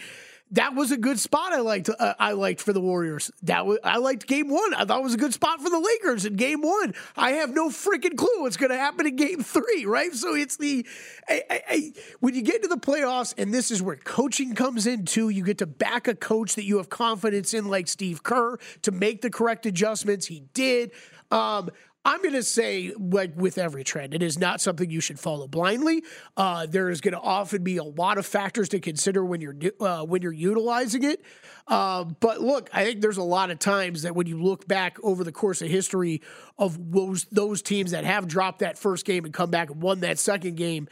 that 0.52 0.74
was 0.74 0.92
a 0.92 0.98
good 0.98 1.20
spot. 1.20 1.54
I 1.54 1.60
liked. 1.60 1.90
Uh, 1.90 2.14
I 2.20 2.32
liked 2.32 2.62
for 2.62 2.74
the 2.74 2.82
Warriors. 2.82 3.32
That 3.44 3.66
was 3.66 3.78
I 3.84 3.98
liked 3.98 4.26
Game 4.28 4.50
One. 4.50 4.74
I 4.74 4.86
thought 4.86 5.00
it 5.00 5.04
was 5.04 5.14
a 5.14 5.18
good 5.18 5.34
spot 5.34 5.62
for 5.62 5.70
the 5.70 5.80
Lakers 5.80 6.26
in 6.26 6.36
Game 6.36 6.62
One. 6.62 6.96
I 7.16 7.32
have 7.34 7.54
no 7.54 7.70
freaking 7.70 8.18
clue 8.18 8.42
what's 8.42 8.58
going 8.58 8.72
to 8.72 8.78
happen 8.78 9.06
in 9.06 9.16
Game 9.16 9.44
Three, 9.44 9.86
right? 9.86 10.14
So 10.14 10.34
it's 10.34 10.58
the 10.58 10.86
I, 11.28 11.44
I, 11.50 11.62
I, 11.70 11.94
when 12.20 12.34
you 12.34 12.42
get 12.42 12.64
to 12.64 12.68
the 12.68 12.78
playoffs, 12.78 13.34
and 13.38 13.54
this 13.54 13.70
is 13.70 13.82
where 13.82 13.96
coaching 13.96 14.56
comes 14.56 14.88
in 14.88 15.06
too. 15.06 15.30
You 15.30 15.44
get 15.44 15.60
to 15.60 15.68
back 15.68 16.08
a 16.08 16.16
coach 16.16 16.56
that 16.56 16.64
you 16.64 16.78
have 16.78 16.90
confidence 16.90 17.54
in, 17.54 17.68
like 17.68 17.88
Steve 17.88 18.24
Kerr, 18.24 18.58
to 18.82 18.92
make 18.92 19.22
the 19.22 19.30
correct 19.30 19.66
adjustments. 19.66 20.26
He 20.26 20.44
did. 20.54 20.92
Um, 21.32 21.70
I'm 22.10 22.24
going 22.24 22.34
to 22.34 22.42
say, 22.42 22.92
like 22.98 23.34
with 23.36 23.60
every 23.60 23.84
trend, 23.84 24.16
it 24.16 24.24
is 24.24 24.40
not 24.40 24.62
something 24.62 24.90
you 24.90 25.00
should 25.00 25.20
follow 25.20 25.48
blindly. 25.48 26.04
Uh, 26.36 26.66
there 26.66 26.90
is 26.90 27.02
going 27.02 27.14
to 27.14 27.20
often 27.20 27.64
be 27.64 27.78
a 27.78 27.84
lot 27.84 28.18
of 28.18 28.26
factors 28.26 28.68
to 28.70 28.80
consider 28.80 29.24
when 29.24 29.42
you're 29.42 29.56
uh, 29.80 30.04
when 30.04 30.24
you're 30.24 30.32
utilizing 30.32 31.04
it. 31.04 31.24
Uh, 31.68 32.06
but 32.06 32.42
look, 32.42 32.68
I 32.74 32.84
think 32.84 33.02
there's 33.02 33.18
a 33.18 33.24
lot 33.24 33.52
of 33.52 33.60
times 33.60 34.02
that 34.02 34.16
when 34.16 34.26
you 34.26 34.42
look 34.42 34.68
back 34.68 34.98
over 35.04 35.24
the 35.24 35.32
course 35.32 35.62
of 35.62 35.68
history 35.68 36.24
of 36.58 36.92
those 36.92 37.26
those 37.26 37.62
teams 37.62 37.92
that 37.92 38.06
have 38.06 38.28
dropped 38.28 38.60
that 38.60 38.80
first 38.80 39.06
game 39.06 39.24
and 39.24 39.32
come 39.32 39.52
back 39.52 39.70
and 39.70 39.80
won 39.80 40.00
that 40.00 40.18
second 40.18 40.56
game, 40.58 40.88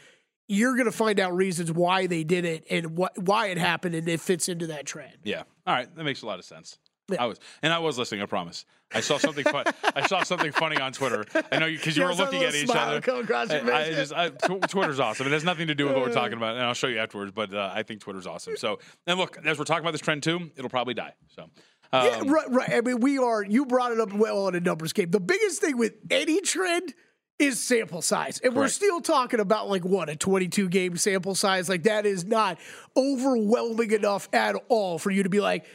you're 0.47 0.73
going 0.73 0.85
to 0.85 0.91
find 0.91 1.19
out 1.19 1.35
reasons 1.35 1.71
why 1.71 2.05
they 2.05 2.23
did 2.23 2.45
it 2.45 2.63
and 2.69 2.95
what 2.95 3.17
why 3.17 3.47
it 3.47 3.57
happened 3.57 3.95
and 3.95 4.07
it 4.07 4.21
fits 4.21 4.49
into 4.49 4.67
that 4.67 4.85
trend. 4.85 5.17
Yeah. 5.23 5.43
All 5.65 5.73
right. 5.73 5.95
That 5.95 6.03
makes 6.03 6.21
a 6.21 6.27
lot 6.27 6.37
of 6.37 6.45
sense. 6.45 6.77
I 7.17 7.25
was, 7.25 7.39
and 7.61 7.71
I 7.71 7.79
was 7.79 7.97
listening. 7.97 8.21
I 8.21 8.25
promise. 8.25 8.65
I 8.93 8.99
saw 9.01 9.17
something 9.17 9.43
fun. 9.43 9.65
I 9.95 10.07
saw 10.07 10.23
something 10.23 10.51
funny 10.51 10.77
on 10.77 10.91
Twitter. 10.91 11.25
I 11.51 11.59
know 11.59 11.65
you 11.65 11.77
because 11.77 11.95
you 11.95 12.03
Yeah, 12.03 12.07
were 12.07 12.13
I 12.13 12.15
saw 12.17 12.23
a 12.23 12.25
looking 12.25 12.43
at 12.43 12.55
each 12.55 12.69
other. 12.69 13.01
come 13.01 13.19
across 13.19 13.51
your 13.51 13.73
I, 13.73 13.83
I 13.85 13.89
just, 13.91 14.13
I, 14.13 14.29
tw- 14.29 14.61
Twitter's 14.69 14.99
awesome. 14.99 15.27
It 15.27 15.31
has 15.33 15.43
nothing 15.43 15.67
to 15.67 15.75
do 15.75 15.85
with 15.87 15.95
what 15.95 16.03
we're 16.05 16.13
talking 16.13 16.37
about, 16.37 16.55
and 16.55 16.63
I'll 16.65 16.73
show 16.73 16.87
you 16.87 16.99
afterwards. 16.99 17.31
But 17.33 17.53
uh, 17.53 17.71
I 17.73 17.83
think 17.83 18.01
Twitter's 18.01 18.27
awesome. 18.27 18.57
So, 18.57 18.79
and 19.05 19.17
look, 19.17 19.37
as 19.45 19.57
we're 19.57 19.65
talking 19.65 19.83
about 19.83 19.91
this 19.91 20.01
trend 20.01 20.23
too, 20.23 20.51
it'll 20.57 20.69
probably 20.69 20.93
die. 20.93 21.13
So, 21.35 21.43
um, 21.43 22.05
Yeah, 22.05 22.21
right, 22.31 22.49
right. 22.49 22.69
I 22.73 22.81
mean, 22.81 22.99
we 22.99 23.17
are. 23.17 23.43
You 23.43 23.65
brought 23.65 23.91
it 23.93 23.99
up 23.99 24.11
well 24.13 24.45
on 24.47 24.55
a 24.55 24.59
numbers 24.59 24.91
game. 24.93 25.11
The 25.11 25.19
biggest 25.21 25.61
thing 25.61 25.77
with 25.77 25.93
any 26.09 26.41
trend 26.41 26.93
is 27.39 27.59
sample 27.61 28.01
size, 28.01 28.39
and 28.43 28.55
we're 28.55 28.67
still 28.67 28.99
talking 28.99 29.39
about 29.39 29.69
like 29.69 29.85
what 29.85 30.09
a 30.09 30.15
22 30.15 30.69
game 30.69 30.97
sample 30.97 31.35
size. 31.35 31.69
Like 31.69 31.83
that 31.83 32.05
is 32.05 32.25
not 32.25 32.57
overwhelming 32.97 33.91
enough 33.91 34.27
at 34.33 34.55
all 34.69 34.97
for 34.97 35.11
you 35.11 35.23
to 35.23 35.29
be 35.29 35.39
like 35.39 35.65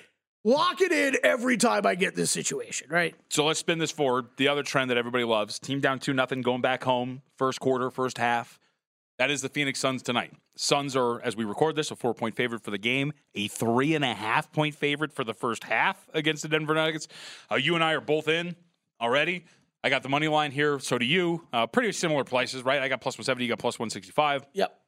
lock 0.45 0.81
it 0.81 0.93
in 0.93 1.17
every 1.23 1.57
time 1.57 1.87
I 1.87 1.95
get 1.95 2.15
this 2.15 2.31
situation, 2.31 2.89
right? 2.91 3.15
So 3.31 3.45
let's 3.45 3.61
spin 3.61 3.79
this 3.79 3.91
forward. 3.91 4.27
The 4.37 4.49
other 4.49 4.63
trend 4.63 4.91
that 4.91 4.97
everybody 4.97 5.25
loves: 5.25 5.59
team 5.59 5.81
down 5.81 5.99
two 5.99 6.13
nothing, 6.13 6.43
going 6.43 6.61
back 6.61 6.85
home, 6.85 7.23
first 7.37 7.61
quarter, 7.61 7.91
first 7.91 8.19
half. 8.19 8.59
That 9.19 9.31
is 9.31 9.43
the 9.43 9.49
Phoenix 9.49 9.79
Suns 9.79 10.03
tonight. 10.03 10.33
Suns 10.57 10.97
are, 10.97 11.21
as 11.23 11.37
we 11.37 11.45
record 11.45 11.77
this, 11.77 11.91
a 11.91 11.97
four 11.97 12.15
point 12.15 12.35
favorite 12.35 12.63
for 12.63 12.71
the 12.71 12.79
game, 12.79 13.13
a 13.35 13.49
three 13.49 13.95
and 13.95 14.05
a 14.05 14.15
half 14.15 14.53
point 14.53 14.75
favorite 14.75 15.13
for 15.13 15.25
the 15.25 15.35
first 15.35 15.65
half 15.65 16.09
against 16.13 16.43
the 16.43 16.49
Denver 16.49 16.75
Nuggets. 16.75 17.09
Uh, 17.51 17.57
you 17.57 17.75
and 17.75 17.85
I 17.85 17.93
are 17.93 18.01
both 18.01 18.29
in 18.29 18.57
already. 19.01 19.45
I 19.85 19.89
got 19.89 20.03
the 20.03 20.09
money 20.09 20.29
line 20.29 20.53
here. 20.53 20.79
So 20.79 20.99
do 20.99 21.05
you. 21.05 21.47
Uh, 21.53 21.67
pretty 21.67 21.93
similar 21.93 22.25
prices, 22.25 22.65
right? 22.65 22.81
I 22.81 22.89
got 22.89 23.01
plus 23.01 23.15
170, 23.15 23.45
you 23.45 23.49
got 23.51 23.59
plus 23.59 23.79
165. 23.79 24.47
Yep. 24.53 24.79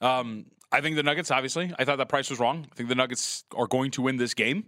Um, 0.00 0.46
I 0.72 0.80
think 0.80 0.96
the 0.96 1.02
Nuggets, 1.02 1.30
obviously, 1.30 1.72
I 1.78 1.84
thought 1.84 1.98
that 1.98 2.08
price 2.08 2.28
was 2.28 2.38
wrong. 2.38 2.66
I 2.70 2.74
think 2.74 2.88
the 2.88 2.94
Nuggets 2.94 3.44
are 3.54 3.66
going 3.66 3.90
to 3.92 4.02
win 4.02 4.16
this 4.16 4.34
game. 4.34 4.66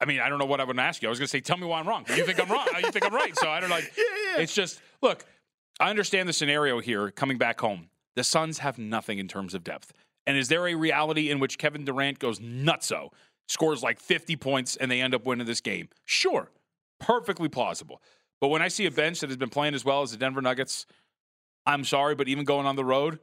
I 0.00 0.04
mean, 0.04 0.20
I 0.20 0.28
don't 0.28 0.38
know 0.38 0.44
what 0.46 0.60
I 0.60 0.64
would 0.64 0.78
ask 0.78 1.00
you. 1.00 1.08
I 1.08 1.10
was 1.10 1.18
going 1.18 1.26
to 1.26 1.30
say, 1.30 1.40
tell 1.40 1.56
me 1.56 1.66
why 1.66 1.80
I'm 1.80 1.88
wrong. 1.88 2.04
You 2.14 2.24
think 2.24 2.40
I'm 2.40 2.50
wrong. 2.50 2.66
You 2.78 2.90
think 2.90 3.04
I'm 3.04 3.14
right. 3.14 3.36
So 3.38 3.48
I 3.48 3.60
don't 3.60 3.70
like. 3.70 3.90
yeah. 3.96 4.42
It's 4.42 4.54
just 4.54 4.80
look. 5.00 5.24
I 5.80 5.90
understand 5.90 6.28
the 6.28 6.32
scenario 6.32 6.80
here. 6.80 7.10
Coming 7.10 7.38
back 7.38 7.60
home, 7.60 7.88
the 8.14 8.24
Suns 8.24 8.58
have 8.58 8.78
nothing 8.78 9.18
in 9.18 9.28
terms 9.28 9.54
of 9.54 9.64
depth. 9.64 9.92
And 10.26 10.36
is 10.36 10.48
there 10.48 10.66
a 10.66 10.74
reality 10.74 11.30
in 11.30 11.38
which 11.38 11.58
Kevin 11.58 11.84
Durant 11.84 12.18
goes 12.18 12.40
nutso, 12.40 13.10
scores 13.48 13.82
like 13.82 14.00
50 14.00 14.36
points, 14.36 14.76
and 14.76 14.90
they 14.90 15.00
end 15.00 15.14
up 15.14 15.24
winning 15.24 15.46
this 15.46 15.60
game? 15.60 15.88
Sure, 16.04 16.50
perfectly 16.98 17.48
plausible. 17.48 18.02
But 18.40 18.48
when 18.48 18.60
I 18.60 18.68
see 18.68 18.86
a 18.86 18.90
bench 18.90 19.20
that 19.20 19.30
has 19.30 19.36
been 19.36 19.50
playing 19.50 19.74
as 19.74 19.84
well 19.84 20.02
as 20.02 20.10
the 20.10 20.16
Denver 20.16 20.42
Nuggets, 20.42 20.86
I'm 21.64 21.84
sorry, 21.84 22.14
but 22.14 22.28
even 22.28 22.44
going 22.44 22.66
on 22.66 22.76
the 22.76 22.84
road, 22.84 23.18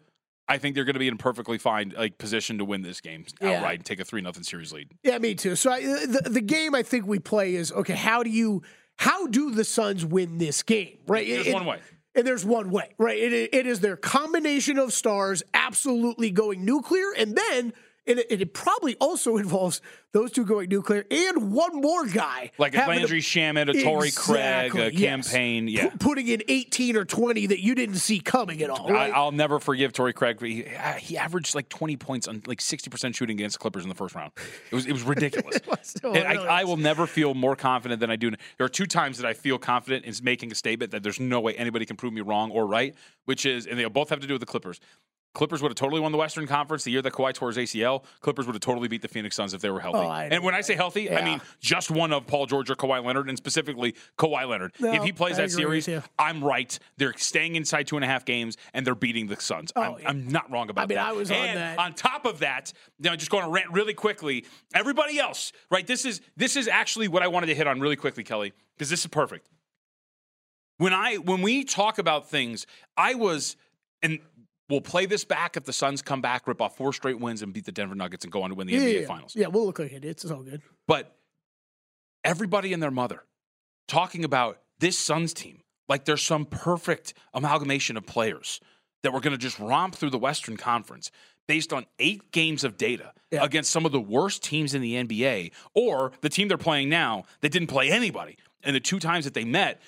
I 0.47 0.58
think 0.58 0.75
they're 0.75 0.84
going 0.84 0.93
to 0.95 0.99
be 0.99 1.08
in 1.08 1.17
perfectly 1.17 1.58
fine 1.58 1.93
like 1.97 2.17
position 2.17 2.58
to 2.58 2.65
win 2.65 2.82
this 2.82 2.99
game 3.01 3.25
Yeah. 3.41 3.51
outright 3.60 3.79
and 3.79 3.86
take 3.86 3.99
a 3.99 4.06
three 4.06 4.21
nothing 4.21 4.43
series 4.43 4.73
lead. 4.73 4.89
Yeah, 5.03 5.17
me 5.17 5.36
too. 5.36 5.56
So 5.56 5.71
I, 5.71 5.77
uh, 5.77 6.06
the 6.06 6.29
the 6.29 6.41
game 6.41 6.75
I 6.75 6.84
think 6.84 7.06
we 7.08 7.19
play 7.19 7.56
is 7.56 7.71
okay. 7.71 7.95
How 7.95 8.23
do 8.23 8.29
you 8.29 8.62
how 8.97 9.27
do 9.27 9.51
the 9.51 9.63
Suns 9.63 10.06
win 10.06 10.38
this 10.38 10.62
game? 10.63 10.97
Right. 11.08 11.27
There's 11.27 11.47
It- 11.47 11.53
one 11.53 11.65
way. 11.65 11.79
And 12.15 12.27
there's 12.27 12.45
one 12.45 12.69
way, 12.69 12.89
right? 12.99 13.17
It, 13.17 13.49
it 13.56 13.65
is 13.65 13.79
their 13.79 13.97
combination 13.97 14.77
of 14.77 14.93
stars 14.93 15.41
absolutely 15.56 16.29
going 16.29 16.63
nuclear, 16.63 17.12
and 17.17 17.36
then 17.36 17.73
and 18.06 18.20
it, 18.20 18.42
it 18.42 18.54
probably 18.54 18.96
also 18.96 19.38
involves 19.44 19.82
those 20.12 20.32
two 20.32 20.46
going 20.46 20.70
nuclear 20.70 21.06
and 21.10 21.52
one 21.52 21.82
more 21.82 22.06
guy, 22.06 22.52
Like 22.60 22.76
a 22.76 22.80
Landry 22.80 23.20
Shamet, 23.20 23.70
a 23.70 23.84
Torrey 23.84 24.12
Craig, 24.12 24.76
a 24.76 24.94
yes. 24.94 25.00
Cam 25.00 25.22
Payne. 25.22 25.68
Yeah. 25.68 25.89
Pu- 25.89 25.98
putting 25.98 26.28
in 26.28 26.44
18 26.48 26.96
or 26.96 27.06
20 27.06 27.48
that 27.48 27.62
you 27.62 27.74
didn't 27.74 27.96
see 27.96 28.20
coming 28.20 28.62
at 28.62 28.70
all. 28.70 28.89
Right? 28.89 29.12
I, 29.12 29.16
I'll 29.16 29.32
never 29.32 29.60
forgive 29.60 29.92
Torrey 29.92 30.13
Craig. 30.13 30.39
He, 30.39 30.66
uh, 30.66 30.94
he 30.94 31.18
averaged 31.18 31.56
like 31.56 31.68
20 31.70 31.98
points 31.98 32.28
on 32.28 32.44
like 32.46 32.60
60% 32.60 33.16
shooting 33.16 33.38
against 33.38 33.56
the 33.56 33.60
Clippers 33.60 33.84
in 33.84 33.89
the 33.89 33.96
first 33.96 34.13
round. 34.13 34.32
It 34.72 34.76
was 34.76 34.86
it 34.86 34.94
was 34.94 35.04
ridiculous. 35.04 35.60
was 35.68 35.96
so 36.02 36.13
And 36.13 36.28
I, 36.28 36.62
I 36.62 36.63
will 36.63 36.78
never 36.78 37.08
feel 37.08 37.34
more 37.34 37.56
confident 37.56 38.00
than 38.00 38.12
I 38.12 38.16
do. 38.16 38.30
There 38.30 38.66
are 38.66 38.70
two 38.70 38.86
times 38.86 39.18
that 39.18 39.28
I 39.28 39.34
feel 39.34 39.58
confident 39.58 40.06
in 40.06 40.13
making 40.22 40.52
a 40.52 40.56
statement 40.56 40.92
that 40.92 41.02
there's 41.02 41.20
no 41.20 41.39
way 41.42 41.56
anybody 41.56 41.86
can 41.86 41.96
prove 41.96 42.13
me 42.13 42.22
wrong 42.22 42.52
or 42.52 42.68
right, 42.68 42.94
which 43.26 43.48
is, 43.48 43.66
and 43.66 43.80
they 43.80 43.86
both 43.86 44.10
have 44.10 44.20
to 44.20 44.28
do 44.28 44.36
with 44.36 44.42
the 44.42 44.46
Clippers. 44.46 44.80
Clippers 45.34 45.62
would 45.63 45.69
have 45.69 45.76
totally 45.76 46.00
won 46.00 46.12
the 46.12 46.17
Western 46.17 46.46
Conference 46.46 46.84
the 46.84 46.91
year 46.91 47.02
that 47.02 47.12
Kawhi 47.13 47.34
tore 47.34 47.52
his 47.52 47.58
ACL. 47.58 48.04
Clippers 48.22 48.46
would 48.46 48.54
have 48.54 48.62
totally 48.62 48.88
beat 48.88 49.02
the 49.02 49.08
Phoenix 49.08 49.36
Suns 49.36 49.54
if 49.54 49.62
they 49.62 49.69
were 49.69 49.80
healthy. 49.80 50.00
Oh, 50.00 50.12
and 50.12 50.43
when 50.43 50.54
I 50.54 50.62
say 50.62 50.76
healthy, 50.76 51.12
I 51.12 51.24
mean 51.24 51.41
just 51.60 51.89
one 51.89 52.13
of 52.13 52.28
Paul 52.28 52.46
George 52.46 52.69
or 52.69 52.76
Kawhi 52.76 53.04
Leonard, 53.04 53.30
and 53.30 53.38
specifically 53.38 53.96
Kawhi 54.17 54.48
Leonard. 54.48 54.74
No, 54.80 54.93
if 54.93 55.04
he 55.04 55.12
plays 55.12 55.39
I 55.39 55.43
that 55.43 55.52
series. 55.52 55.89
I'm 56.19 56.43
right. 56.43 56.78
They're 56.98 57.13
staying 57.17 57.56
inside 57.56 57.88
two 57.88 57.96
and 57.96 58.06
a 58.06 58.08
half 58.08 58.26
games, 58.26 58.58
and 58.74 58.86
they're 58.86 58.96
beating 58.96 59.28
the 59.28 59.39
Suns. 59.39 59.72
Oh, 59.76 59.82
I'm, 59.82 59.93
Oh, 59.93 59.98
yeah. 60.00 60.10
I'm 60.10 60.28
not 60.28 60.50
wrong 60.52 60.69
about 60.69 60.84
I 60.84 60.88
mean, 60.88 60.96
that. 60.96 61.08
I 61.08 61.12
was 61.12 61.30
on 61.30 61.38
and 61.38 61.58
that. 61.58 61.80
On 61.80 61.93
top 61.93 62.26
of 62.26 62.39
that, 62.39 62.74
now 63.00 63.15
just 63.15 63.30
going 63.30 63.43
to 63.43 63.50
rant 63.50 63.72
really 63.72 63.93
quickly. 63.93 64.46
Everybody 64.74 65.19
else, 65.19 65.52
right? 65.69 65.86
This 65.86 66.06
is 66.06 66.22
this 66.38 66.56
is 66.56 66.67
actually 66.67 67.08
what 67.08 67.22
I 67.24 67.28
wanted 67.28 67.48
to 67.48 67.56
hit 67.56 67.67
on 67.67 67.80
really 67.80 67.96
quickly, 67.96 68.24
Kelley, 68.24 68.54
because 68.76 68.89
this 68.89 69.02
is 69.02 69.08
perfect. 69.08 69.50
When 70.78 70.93
I 70.93 71.15
when 71.15 71.41
we 71.41 71.63
talk 71.63 71.98
about 71.98 72.30
things, 72.30 72.65
I 72.98 73.15
was 73.15 73.56
and 74.02 74.19
we'll 74.69 74.82
play 74.82 75.06
this 75.06 75.26
back 75.26 75.58
if 75.58 75.63
the 75.65 75.73
Suns 75.73 76.02
come 76.02 76.21
back, 76.21 76.47
rip 76.47 76.62
off 76.62 76.78
four 76.78 76.93
straight 76.93 77.19
wins, 77.19 77.41
and 77.41 77.54
beat 77.54 77.65
the 77.65 77.71
Denver 77.71 77.95
Nuggets 77.95 78.23
and 78.26 78.32
go 78.32 78.43
on 78.43 78.49
to 78.49 78.56
win 78.56 78.67
the 78.67 78.73
yeah, 78.73 78.80
NBA 78.80 79.02
yeah. 79.02 79.08
Finals. 79.08 79.36
Yeah, 79.36 79.47
we'll 79.47 79.65
look 79.65 79.80
like 79.80 79.93
idiots. 79.93 80.23
It's 80.23 80.32
all 80.32 80.43
good. 80.43 80.62
But 80.88 81.15
everybody 82.23 82.73
and 82.73 82.82
their 82.82 82.91
mother 82.91 83.23
talking 83.88 84.23
about 84.23 84.60
this 84.80 84.97
Suns 84.97 85.34
team 85.34 85.62
like 85.89 86.06
there's 86.06 86.21
some 86.21 86.45
perfect 86.45 87.13
amalgamation 87.34 87.97
of 87.97 88.06
players 88.06 88.60
that 89.04 89.12
we're 89.12 89.19
going 89.19 89.34
to 89.34 89.38
just 89.38 89.60
romp 89.60 89.95
through 89.95 90.10
the 90.10 90.17
Western 90.17 90.56
Conference 90.56 91.12
based 91.45 91.73
on 91.73 91.86
eight 91.99 92.32
games 92.32 92.63
of 92.63 92.78
data 92.78 93.12
Yeah. 93.32 93.43
against 93.43 93.69
some 93.69 93.86
of 93.86 93.91
the 93.91 93.99
worst 93.99 94.43
teams 94.43 94.73
in 94.73 94.82
the 94.82 94.95
NBA 94.95 95.52
or 95.73 96.13
the 96.21 96.30
team 96.30 96.47
they're 96.47 96.58
playing 96.58 96.88
now 96.88 97.26
that 97.41 97.52
didn't 97.52 97.67
play 97.67 97.91
anybody. 97.91 98.38
And 98.63 98.73
the 98.73 98.80
two 98.80 98.99
times 98.99 99.26
that 99.26 99.34
they 99.34 99.43
met, 99.43 99.82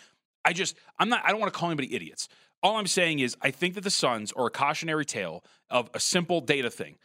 I 0.43 0.51
just, 0.51 0.75
I'm 0.99 1.07
not, 1.07 1.23
I 1.25 1.29
don't 1.31 1.39
want 1.39 1.53
to 1.53 1.57
call 1.57 1.69
anybody 1.69 1.95
idiots. 1.95 2.27
All 2.65 2.77
I'm 2.77 2.87
saying 2.87 3.19
is, 3.19 3.37
I 3.43 3.51
think 3.51 3.75
that 3.75 3.83
the 3.83 3.91
Suns 3.91 4.31
are 4.31 4.47
a 4.47 4.49
cautionary 4.49 5.05
tale 5.05 5.43
of 5.69 5.87
a 5.93 5.99
simple 5.99 6.41
data 6.41 6.71
thing. 6.71 6.95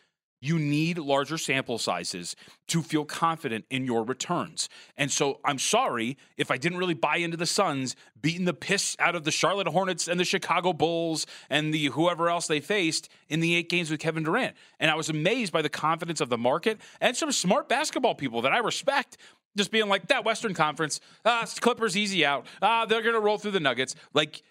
You 0.41 0.59
need 0.59 0.97
larger 0.97 1.37
sample 1.37 1.77
sizes 1.77 2.35
to 2.69 2.81
feel 2.81 3.05
confident 3.05 3.67
in 3.69 3.85
your 3.85 4.03
returns. 4.03 4.71
And 4.97 5.13
so 5.13 5.39
I'm 5.45 5.59
sorry 5.59 6.17
if 6.39 6.51
I 6.51 6.57
didn't 6.57 6.79
really 6.79 6.95
buy 6.95 7.17
into 7.17 7.37
the 7.37 7.45
Suns 7.45 7.95
beating 8.23 8.47
the 8.47 8.55
piss 8.55 8.97
out 8.99 9.15
of 9.15 9.25
the 9.25 9.31
Charlotte 9.31 9.69
Hornets 9.69 10.09
and 10.09 10.19
the 10.19 10.25
Chicago 10.25 10.73
Bulls 10.73 11.27
and 11.51 11.75
the 11.75 11.89
whoever 11.89 12.31
else 12.31 12.47
they 12.47 12.61
faced 12.61 13.11
in 13.29 13.41
the 13.41 13.55
eight 13.55 13.69
games 13.69 13.91
with 13.91 14.01
Kevin 14.01 14.23
Durant. 14.23 14.57
And 14.79 14.91
I 14.91 14.95
was 14.95 15.11
amazed 15.11 15.53
by 15.53 15.61
the 15.61 15.69
confidence 15.69 16.23
of 16.23 16.31
the 16.31 16.39
market 16.39 16.81
and 17.03 17.15
some 17.15 17.33
smart 17.33 17.69
basketball 17.69 18.15
people 18.15 18.41
that 18.41 18.53
I 18.53 18.61
respect. 18.61 19.19
Just 19.59 19.73
being 19.73 19.89
like 19.89 20.07
that 20.09 20.25
Western 20.25 20.55
Conference, 20.55 21.01
ah, 21.27 21.45
Clippers 21.61 21.99
easy 21.99 22.25
out. 22.25 22.47
Ah, 22.63 22.87
they're 22.87 23.03
gonna 23.03 23.21
roll 23.21 23.37
through 23.37 23.51
the 23.51 23.61
Nuggets. 23.61 23.95
Like 24.15 24.43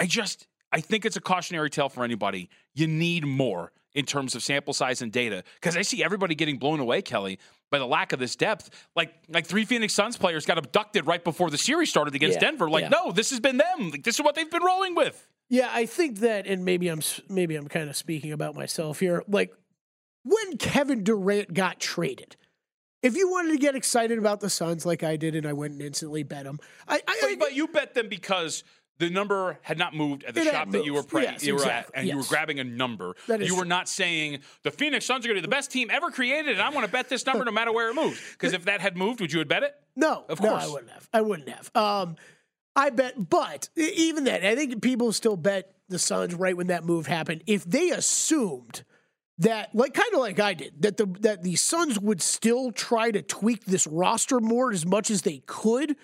I 0.00 0.06
just 0.06 0.48
I 0.72 0.80
think 0.80 1.04
it's 1.04 1.16
a 1.16 1.20
cautionary 1.20 1.70
tale 1.70 1.88
for 1.88 2.02
anybody. 2.02 2.48
You 2.74 2.86
need 2.86 3.24
more 3.26 3.72
in 3.92 4.06
terms 4.06 4.34
of 4.34 4.42
sample 4.42 4.72
size 4.72 5.02
and 5.02 5.12
data 5.12 5.44
because 5.54 5.76
I 5.76 5.82
see 5.82 6.02
everybody 6.02 6.34
getting 6.34 6.58
blown 6.58 6.80
away, 6.80 7.02
Kelley, 7.02 7.38
by 7.70 7.78
the 7.78 7.86
lack 7.86 8.12
of 8.12 8.18
this 8.18 8.34
depth. 8.34 8.70
Like 8.96 9.12
like 9.28 9.46
three 9.46 9.66
Phoenix 9.66 9.92
Suns 9.92 10.16
players 10.16 10.46
got 10.46 10.58
abducted 10.58 11.06
right 11.06 11.22
before 11.22 11.50
the 11.50 11.58
series 11.58 11.90
started 11.90 12.14
against 12.14 12.36
Yeah, 12.36 12.50
Denver. 12.50 12.70
Like 12.70 12.84
yeah. 12.84 12.88
no, 12.88 13.12
this 13.12 13.30
has 13.30 13.40
been 13.40 13.58
them. 13.58 13.90
Like, 13.90 14.02
this 14.02 14.14
is 14.14 14.24
what 14.24 14.34
they've 14.34 14.50
been 14.50 14.64
rolling 14.64 14.94
with. 14.94 15.28
Yeah, 15.50 15.68
I 15.70 15.84
think 15.84 16.20
that, 16.20 16.46
and 16.46 16.64
maybe 16.64 16.88
I'm 16.88 17.02
maybe 17.28 17.56
I'm 17.56 17.68
kind 17.68 17.90
of 17.90 17.96
speaking 17.96 18.32
about 18.32 18.54
myself 18.54 19.00
here. 19.00 19.22
Like 19.28 19.52
when 20.22 20.56
Kevin 20.56 21.04
Durant 21.04 21.52
got 21.52 21.78
traded, 21.78 22.36
if 23.02 23.16
you 23.16 23.30
wanted 23.30 23.52
to 23.52 23.58
get 23.58 23.74
excited 23.74 24.18
about 24.18 24.40
the 24.40 24.50
Suns 24.50 24.86
like 24.86 25.02
I 25.02 25.16
did, 25.16 25.34
and 25.34 25.46
I 25.46 25.52
went 25.52 25.72
and 25.72 25.82
instantly 25.82 26.22
bet 26.22 26.44
them, 26.44 26.60
I, 26.86 26.96
I, 26.96 27.00
I 27.08 27.18
But, 27.20 27.38
but 27.40 27.54
you 27.54 27.66
bet 27.66 27.94
them 27.94 28.08
because 28.08 28.62
the 29.00 29.10
number 29.10 29.58
had 29.62 29.78
not 29.78 29.94
moved 29.94 30.22
at 30.24 30.34
the 30.34 30.42
It 30.42 30.52
shop 30.52 30.70
that 30.70 30.84
you 30.84 30.94
were 30.94 31.02
pre- 31.02 31.22
Yes, 31.24 31.44
you 31.44 31.54
were 31.54 31.60
exactly. 31.60 31.94
at, 31.94 31.98
and 32.00 32.08
you 32.08 32.16
were 32.18 32.22
grabbing 32.22 32.60
a 32.60 32.64
number. 32.64 33.16
That 33.26 33.42
is 33.42 33.48
you 33.48 33.56
were 33.56 33.62
true. 33.62 33.68
not 33.68 33.88
saying 33.88 34.40
the 34.62 34.70
Phoenix 34.70 35.04
Suns 35.06 35.24
are 35.24 35.28
going 35.28 35.36
to 35.36 35.42
be 35.42 35.46
the 35.46 35.50
best 35.50 35.72
team 35.72 35.90
ever 35.90 36.10
created, 36.10 36.52
and 36.52 36.62
I 36.62 36.68
want 36.70 36.86
to 36.86 36.92
bet 36.92 37.08
this 37.08 37.26
number 37.26 37.44
no 37.44 37.50
matter 37.50 37.72
where 37.72 37.90
it 37.90 37.94
moves. 37.94 38.20
Because 38.32 38.52
if 38.52 38.66
that 38.66 38.80
had 38.80 38.96
moved, 38.96 39.20
would 39.20 39.32
you 39.32 39.40
have 39.40 39.48
bet 39.48 39.62
it? 39.64 39.74
No, 39.96 40.24
Of 40.28 40.40
no, 40.40 40.50
course. 40.50 40.64
I 40.64 40.68
wouldn't 40.68 40.90
have. 40.92 41.08
I 41.12 41.20
wouldn't 41.22 41.48
have. 41.48 41.70
Um, 41.74 42.16
I 42.76 42.90
bet, 42.90 43.28
but 43.28 43.68
even 43.76 44.24
then, 44.24 44.44
I 44.46 44.54
think 44.54 44.80
people 44.80 45.12
still 45.12 45.36
bet 45.36 45.72
the 45.88 45.98
Suns 45.98 46.34
right 46.34 46.56
when 46.56 46.68
that 46.68 46.84
move 46.84 47.06
happened. 47.08 47.42
If 47.46 47.64
they 47.64 47.90
assumed 47.90 48.84
that, 49.38 49.74
like 49.74 49.94
kind 49.94 50.12
of 50.14 50.20
like 50.20 50.38
I 50.38 50.54
did, 50.54 50.80
that 50.82 50.96
the 50.96 51.06
that 51.20 51.42
the 51.42 51.56
Suns 51.56 51.98
would 51.98 52.22
still 52.22 52.70
try 52.70 53.10
to 53.10 53.22
tweak 53.22 53.64
this 53.64 53.86
roster 53.86 54.38
more 54.38 54.70
as 54.72 54.86
much 54.86 55.10
as 55.10 55.22
they 55.22 55.42
could, 55.46 55.96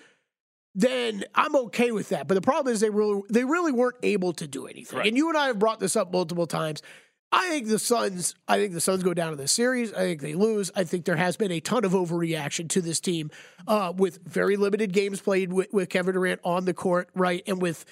then 0.77 1.23
I'm 1.33 1.55
okay 1.55 1.91
with 1.91 2.09
that. 2.09 2.27
But 2.27 2.35
the 2.35 2.41
problem 2.41 2.71
is 2.71 2.79
they 2.79 2.91
really 2.91 3.21
they 3.29 3.43
really 3.43 3.71
weren't 3.71 3.97
able 4.03 4.31
to 4.33 4.47
do 4.47 4.67
anything. 4.67 4.99
Right. 4.99 5.07
And 5.07 5.17
you 5.17 5.27
and 5.27 5.37
I 5.37 5.47
have 5.47 5.59
brought 5.59 5.79
this 5.79 5.95
up 5.95 6.13
multiple 6.13 6.45
times. 6.45 6.83
I 7.31 7.49
think 7.49 7.67
the 7.67 7.79
Suns. 7.79 8.35
I 8.47 8.57
think 8.57 8.73
the 8.73 8.79
Suns 8.79 9.01
go 9.03 9.13
down 9.13 9.31
to 9.31 9.35
this 9.35 9.51
series. 9.51 9.91
I 9.91 10.01
think 10.01 10.21
they 10.21 10.35
lose. 10.35 10.71
I 10.75 10.83
think 10.83 11.05
there 11.05 11.15
has 11.17 11.35
been 11.35 11.51
a 11.51 11.59
ton 11.59 11.83
of 11.83 11.91
overreaction 11.93 12.69
to 12.69 12.81
this 12.81 12.99
team, 12.99 13.31
uh, 13.67 13.91
with 13.97 14.23
very 14.23 14.55
limited 14.55 14.93
games 14.93 15.19
played 15.19 15.51
with, 15.51 15.67
with 15.73 15.89
Kevin 15.89 16.13
Durant 16.13 16.41
on 16.43 16.65
the 16.65 16.73
court, 16.75 17.09
right, 17.15 17.43
and 17.47 17.59
with 17.59 17.83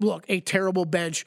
look 0.00 0.24
a 0.28 0.40
terrible 0.40 0.84
bench. 0.84 1.26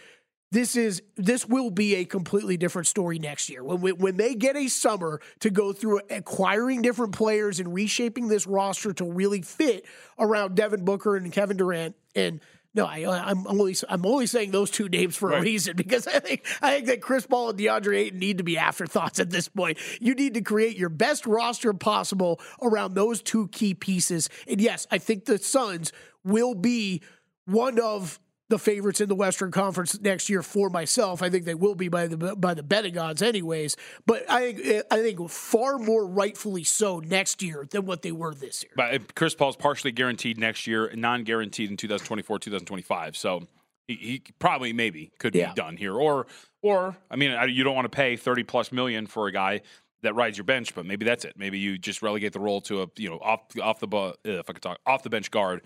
This 0.51 0.75
is 0.75 1.01
this 1.15 1.47
will 1.47 1.71
be 1.71 1.95
a 1.95 2.05
completely 2.05 2.57
different 2.57 2.87
story 2.87 3.19
next 3.19 3.49
year 3.49 3.63
when 3.63 3.81
we, 3.81 3.91
when 3.93 4.17
they 4.17 4.35
get 4.35 4.55
a 4.55 4.67
summer 4.67 5.21
to 5.39 5.49
go 5.49 5.73
through 5.73 6.01
acquiring 6.09 6.81
different 6.81 7.13
players 7.13 7.59
and 7.59 7.73
reshaping 7.73 8.27
this 8.27 8.45
roster 8.45 8.93
to 8.93 9.05
really 9.05 9.41
fit 9.41 9.85
around 10.19 10.55
Devin 10.55 10.83
Booker 10.83 11.15
and 11.15 11.31
Kevin 11.31 11.57
Durant 11.57 11.95
and 12.15 12.41
no, 12.73 12.85
I, 12.85 13.29
I'm 13.29 13.45
only 13.47 13.75
I'm 13.89 14.05
only 14.05 14.25
saying 14.25 14.51
those 14.51 14.71
two 14.71 14.87
names 14.87 15.17
for 15.17 15.29
right. 15.29 15.39
a 15.39 15.41
reason 15.41 15.75
because 15.75 16.07
I 16.07 16.19
think 16.19 16.45
I 16.61 16.71
think 16.71 16.85
that 16.87 17.01
Chris 17.01 17.27
Paul 17.27 17.49
and 17.49 17.59
DeAndre 17.59 17.97
Ayton 17.97 18.19
need 18.19 18.37
to 18.37 18.45
be 18.45 18.57
afterthoughts 18.57 19.19
at 19.19 19.29
this 19.29 19.49
point. 19.49 19.77
You 19.99 20.15
need 20.15 20.35
to 20.35 20.41
create 20.41 20.77
your 20.77 20.89
best 20.89 21.25
roster 21.25 21.73
possible 21.73 22.39
around 22.61 22.93
those 22.93 23.21
two 23.21 23.49
key 23.49 23.73
pieces. 23.73 24.29
And 24.47 24.61
yes, 24.61 24.87
I 24.89 24.99
think 24.99 25.25
the 25.25 25.37
Suns 25.37 25.91
will 26.23 26.55
be 26.55 27.01
one 27.45 27.77
of 27.77 28.21
the 28.51 28.59
favorites 28.59 29.01
in 29.01 29.09
the 29.09 29.15
Western 29.15 29.49
Conference 29.49 29.99
next 29.99 30.29
year 30.29 30.43
for 30.43 30.69
myself. 30.69 31.23
I 31.23 31.29
think 31.29 31.45
they 31.45 31.55
will 31.55 31.73
be 31.73 31.87
by 31.87 32.05
the 32.05 32.35
by 32.35 32.53
the 32.53 32.61
betting 32.61 32.97
odds, 32.97 33.23
anyways. 33.23 33.75
But 34.05 34.29
I 34.29 34.53
think 34.53 34.85
I 34.91 34.97
think 34.97 35.29
far 35.31 35.79
more 35.79 36.05
rightfully 36.05 36.63
so 36.63 36.99
next 36.99 37.41
year 37.41 37.65
than 37.71 37.85
what 37.85 38.03
they 38.03 38.11
were 38.11 38.35
this 38.35 38.63
year. 38.63 38.73
But 38.75 39.15
Chris 39.15 39.33
Paul's 39.33 39.55
partially 39.55 39.91
guaranteed 39.91 40.37
next 40.37 40.67
year, 40.67 40.91
non-guaranteed 40.93 41.71
in 41.71 41.77
2024, 41.77 42.39
2025. 42.39 43.17
So 43.17 43.47
he, 43.87 43.95
he 43.95 44.23
probably 44.37 44.73
maybe 44.73 45.11
could 45.17 45.33
yeah. 45.33 45.49
be 45.49 45.55
done 45.55 45.77
here, 45.77 45.95
or 45.95 46.27
or 46.61 46.95
I 47.09 47.15
mean, 47.15 47.35
you 47.49 47.63
don't 47.63 47.75
want 47.75 47.85
to 47.85 47.95
pay 47.95 48.17
30 48.17 48.43
plus 48.43 48.71
million 48.71 49.07
for 49.07 49.27
a 49.27 49.31
guy 49.31 49.61
that 50.03 50.15
rides 50.15 50.37
your 50.37 50.45
bench, 50.45 50.75
but 50.75 50.85
maybe 50.85 51.05
that's 51.05 51.25
it. 51.25 51.33
Maybe 51.37 51.59
you 51.59 51.77
just 51.77 52.01
relegate 52.01 52.33
the 52.33 52.39
role 52.39 52.61
to 52.61 52.83
a 52.83 52.87
you 52.97 53.09
know 53.09 53.19
off 53.19 53.41
off 53.61 53.79
the 53.79 53.87
uh, 53.87 54.13
if 54.23 54.49
I 54.49 54.53
could 54.53 54.61
talk 54.61 54.79
off 54.85 55.03
the 55.03 55.09
bench 55.09 55.31
guard 55.31 55.61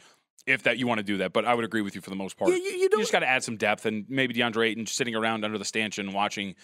if 0.46 0.64
that 0.64 0.78
you 0.78 0.88
want 0.88 1.00
to 1.00 1.04
do 1.04 1.18
that. 1.18 1.34
But 1.34 1.46
I 1.46 1.54
would 1.54 1.66
agree 1.66 1.82
with 1.82 1.96
you 1.96 2.02
for 2.02 2.10
the 2.10 2.16
most 2.16 2.38
part. 2.38 2.52
Yeah, 2.52 2.58
you, 2.58 2.64
you, 2.64 2.90
you 2.92 2.98
just 3.00 3.12
got 3.12 3.20
to 3.20 3.30
add 3.30 3.44
some 3.44 3.58
depth, 3.58 3.86
and 3.86 4.06
maybe 4.10 4.34
DeAndre 4.34 4.70
Ayton 4.70 4.86
sitting 4.86 5.16
around 5.16 5.44
under 5.44 5.58
the 5.58 5.66
stanchion 5.66 6.14
watching. 6.14 6.56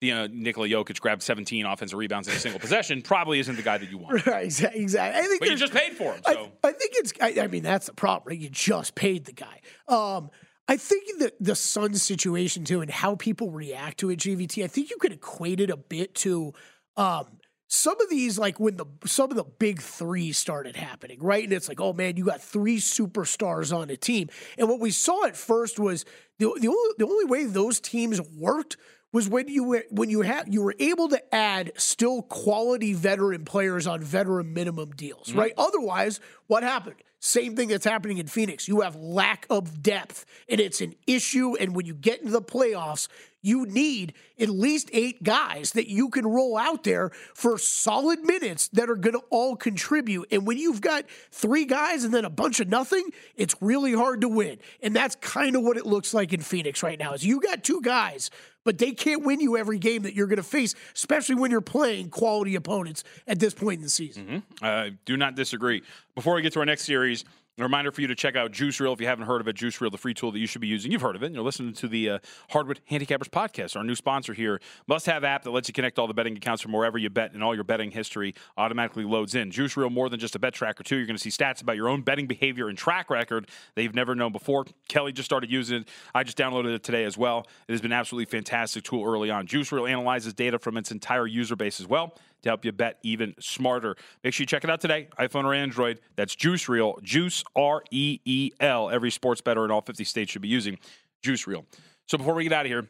You 0.00 0.14
know, 0.14 0.26
Nikola 0.28 0.66
Jokic 0.66 0.98
grabbed 0.98 1.22
17 1.22 1.66
offensive 1.66 1.98
rebounds 1.98 2.26
in 2.26 2.32
a 2.32 2.38
single 2.38 2.58
possession. 2.58 3.02
Probably 3.02 3.38
isn't 3.38 3.54
the 3.54 3.62
guy 3.62 3.76
that 3.76 3.90
you 3.90 3.98
want. 3.98 4.26
Right, 4.26 4.44
exactly. 4.44 4.86
I 4.98 5.22
think 5.26 5.40
but 5.40 5.50
you 5.50 5.56
just 5.56 5.74
paid 5.74 5.92
for 5.92 6.14
him. 6.14 6.22
So 6.26 6.48
I, 6.64 6.68
I 6.68 6.72
think 6.72 6.92
it's. 6.94 7.12
I, 7.20 7.34
I, 7.42 7.46
mean, 7.48 7.62
that's 7.62 7.86
the 7.86 7.92
problem. 7.92 8.30
Right? 8.30 8.38
You 8.38 8.48
just 8.48 8.94
paid 8.94 9.26
the 9.26 9.32
guy. 9.32 9.60
Um, 9.88 10.30
I 10.68 10.76
think 10.76 11.18
the 11.18 11.32
the 11.40 11.54
Suns 11.54 12.02
situation 12.02 12.64
too, 12.64 12.80
and 12.80 12.90
how 12.90 13.16
people 13.16 13.50
react 13.50 13.98
to 13.98 14.10
it, 14.10 14.20
JVT. 14.20 14.64
I 14.64 14.68
think 14.68 14.88
you 14.88 14.96
could 14.98 15.12
equate 15.12 15.60
it 15.60 15.68
a 15.68 15.76
bit 15.76 16.14
to 16.16 16.54
um, 16.96 17.26
some 17.72 18.00
of 18.00 18.10
these 18.10 18.36
like 18.36 18.58
when 18.58 18.76
the 18.76 18.84
some 19.06 19.30
of 19.30 19.36
the 19.36 19.44
big 19.44 19.80
three 19.80 20.32
started 20.32 20.74
happening 20.74 21.18
right? 21.20 21.44
And 21.44 21.52
it's 21.52 21.68
like 21.68 21.80
oh 21.80 21.92
man 21.92 22.16
you 22.16 22.24
got 22.24 22.42
three 22.42 22.78
superstars 22.78 23.74
on 23.74 23.88
a 23.90 23.96
team. 23.96 24.28
And 24.58 24.68
what 24.68 24.80
we 24.80 24.90
saw 24.90 25.24
at 25.24 25.36
first 25.36 25.78
was 25.78 26.04
the, 26.38 26.52
the 26.60 26.68
only 26.68 26.94
the 26.98 27.06
only 27.06 27.24
way 27.26 27.44
those 27.44 27.80
teams 27.80 28.20
worked 28.36 28.76
was 29.12 29.28
when 29.28 29.46
you 29.46 29.64
were 29.64 29.84
when 29.90 30.10
you 30.10 30.22
had 30.22 30.52
you 30.52 30.62
were 30.62 30.74
able 30.80 31.08
to 31.08 31.34
add 31.34 31.72
still 31.76 32.22
quality 32.22 32.92
veteran 32.92 33.44
players 33.44 33.86
on 33.86 34.02
veteran 34.02 34.52
minimum 34.52 34.90
deals 34.90 35.28
mm-hmm. 35.28 35.38
right? 35.38 35.52
Otherwise 35.56 36.18
what 36.50 36.62
happened 36.62 36.96
same 37.20 37.54
thing 37.54 37.68
that's 37.68 37.84
happening 37.84 38.16
in 38.16 38.26
Phoenix. 38.26 38.66
You 38.66 38.80
have 38.80 38.96
lack 38.96 39.46
of 39.50 39.82
depth, 39.82 40.24
and 40.48 40.58
it's 40.58 40.80
an 40.80 40.94
issue. 41.06 41.54
And 41.54 41.76
when 41.76 41.84
you 41.84 41.94
get 41.94 42.20
into 42.20 42.32
the 42.32 42.40
playoffs, 42.40 43.08
you 43.42 43.66
need 43.66 44.14
at 44.38 44.48
least 44.48 44.88
eight 44.92 45.22
guys 45.22 45.72
that 45.72 45.88
you 45.88 46.08
can 46.08 46.26
roll 46.26 46.56
out 46.56 46.82
there 46.82 47.10
for 47.34 47.58
solid 47.58 48.20
minutes 48.20 48.68
that 48.68 48.88
are 48.88 48.96
going 48.96 49.14
to 49.14 49.22
all 49.28 49.54
contribute. 49.54 50.28
And 50.30 50.46
when 50.46 50.56
you've 50.56 50.80
got 50.80 51.04
three 51.30 51.66
guys 51.66 52.04
and 52.04 52.12
then 52.12 52.24
a 52.24 52.30
bunch 52.30 52.58
of 52.60 52.68
nothing, 52.68 53.10
it's 53.36 53.54
really 53.60 53.92
hard 53.92 54.22
to 54.22 54.28
win. 54.28 54.58
And 54.82 54.96
that's 54.96 55.16
kind 55.16 55.56
of 55.56 55.62
what 55.62 55.76
it 55.76 55.84
looks 55.84 56.14
like 56.14 56.32
in 56.32 56.40
Phoenix 56.40 56.82
right 56.82 56.98
now. 56.98 57.12
Is 57.12 57.24
you 57.24 57.40
got 57.40 57.64
two 57.64 57.82
guys 57.82 58.30
but 58.64 58.78
they 58.78 58.92
can't 58.92 59.24
win 59.24 59.40
you 59.40 59.56
every 59.56 59.78
game 59.78 60.02
that 60.02 60.14
you're 60.14 60.26
going 60.26 60.36
to 60.36 60.42
face, 60.42 60.74
especially 60.94 61.34
when 61.34 61.50
you're 61.50 61.60
playing 61.60 62.10
quality 62.10 62.54
opponents 62.54 63.04
at 63.26 63.38
this 63.38 63.54
point 63.54 63.78
in 63.78 63.82
the 63.82 63.90
season. 63.90 64.44
Mm-hmm. 64.60 64.94
Do 65.04 65.16
not 65.16 65.34
disagree. 65.34 65.82
Before 66.14 66.39
we 66.40 66.42
get 66.42 66.54
to 66.54 66.60
our 66.60 66.64
next 66.64 66.84
series, 66.84 67.26
a 67.58 67.62
reminder 67.62 67.92
for 67.92 68.00
you 68.00 68.06
to 68.06 68.14
check 68.14 68.34
out 68.34 68.50
Juice 68.50 68.80
Reel 68.80 68.94
if 68.94 69.00
you 69.02 69.06
haven't 69.06 69.26
heard 69.26 69.42
of 69.42 69.48
it. 69.48 69.52
Juice 69.56 69.78
Reel, 69.78 69.90
the 69.90 69.98
free 69.98 70.14
tool 70.14 70.32
that 70.32 70.38
you 70.38 70.46
should 70.46 70.62
be 70.62 70.68
using. 70.68 70.90
You've 70.90 71.02
heard 71.02 71.16
of 71.16 71.22
it. 71.22 71.32
You're 71.32 71.42
listening 71.42 71.74
to 71.74 71.86
the 71.86 72.08
uh, 72.08 72.18
Hardwood 72.48 72.80
Handicappers 72.90 73.28
podcast, 73.28 73.76
our 73.76 73.84
new 73.84 73.94
sponsor 73.94 74.32
here. 74.32 74.58
Must 74.86 75.04
have 75.04 75.22
app 75.22 75.42
that 75.42 75.50
lets 75.50 75.68
you 75.68 75.74
connect 75.74 75.98
all 75.98 76.06
the 76.06 76.14
betting 76.14 76.34
accounts 76.34 76.62
from 76.62 76.72
wherever 76.72 76.96
you 76.96 77.10
bet, 77.10 77.34
and 77.34 77.44
all 77.44 77.54
your 77.54 77.64
betting 77.64 77.90
history 77.90 78.34
automatically 78.56 79.04
loads 79.04 79.34
in. 79.34 79.50
Juice 79.50 79.76
Reel, 79.76 79.90
more 79.90 80.08
than 80.08 80.18
just 80.18 80.34
a 80.34 80.38
bet 80.38 80.54
tracker, 80.54 80.82
too. 80.82 80.96
You're 80.96 81.04
going 81.04 81.18
to 81.18 81.22
see 81.22 81.28
stats 81.28 81.60
about 81.60 81.76
your 81.76 81.90
own 81.90 82.00
betting 82.00 82.26
behavior 82.26 82.70
and 82.70 82.78
track 82.78 83.10
record 83.10 83.50
that 83.74 83.82
you've 83.82 83.94
never 83.94 84.14
known 84.14 84.32
before. 84.32 84.64
Kelley 84.88 85.12
just 85.12 85.26
started 85.26 85.50
using 85.52 85.82
it. 85.82 85.88
I 86.14 86.22
just 86.22 86.38
downloaded 86.38 86.74
it 86.74 86.82
today 86.82 87.04
as 87.04 87.18
well. 87.18 87.46
It 87.68 87.72
has 87.72 87.82
been 87.82 87.92
absolutely 87.92 88.30
fantastic 88.30 88.84
tool 88.84 89.04
early 89.04 89.28
on. 89.30 89.46
Juice 89.46 89.70
Reel 89.70 89.86
analyzes 89.86 90.32
data 90.32 90.58
from 90.58 90.78
its 90.78 90.90
entire 90.90 91.26
user 91.26 91.56
base 91.56 91.80
as 91.80 91.86
well 91.86 92.14
to 92.42 92.48
help 92.48 92.64
you 92.64 92.72
bet 92.72 92.98
even 93.02 93.34
smarter. 93.38 93.96
Make 94.24 94.34
sure 94.34 94.42
you 94.42 94.46
check 94.46 94.64
it 94.64 94.70
out 94.70 94.80
today, 94.80 95.08
iPhone 95.18 95.44
or 95.44 95.54
Android. 95.54 96.00
That's 96.16 96.34
Juice 96.34 96.68
Reel, 96.68 96.98
Juice 97.02 97.44
R 97.54 97.82
E 97.90 98.20
E 98.24 98.50
L. 98.60 98.90
Every 98.90 99.10
sports 99.10 99.40
bettor 99.40 99.64
in 99.64 99.70
all 99.70 99.82
50 99.82 100.04
states 100.04 100.32
should 100.32 100.42
be 100.42 100.48
using 100.48 100.78
Juice 101.22 101.46
Reel. 101.46 101.66
So 102.06 102.18
before 102.18 102.34
we 102.34 102.44
get 102.44 102.52
out 102.52 102.66
of 102.66 102.70
here, 102.70 102.88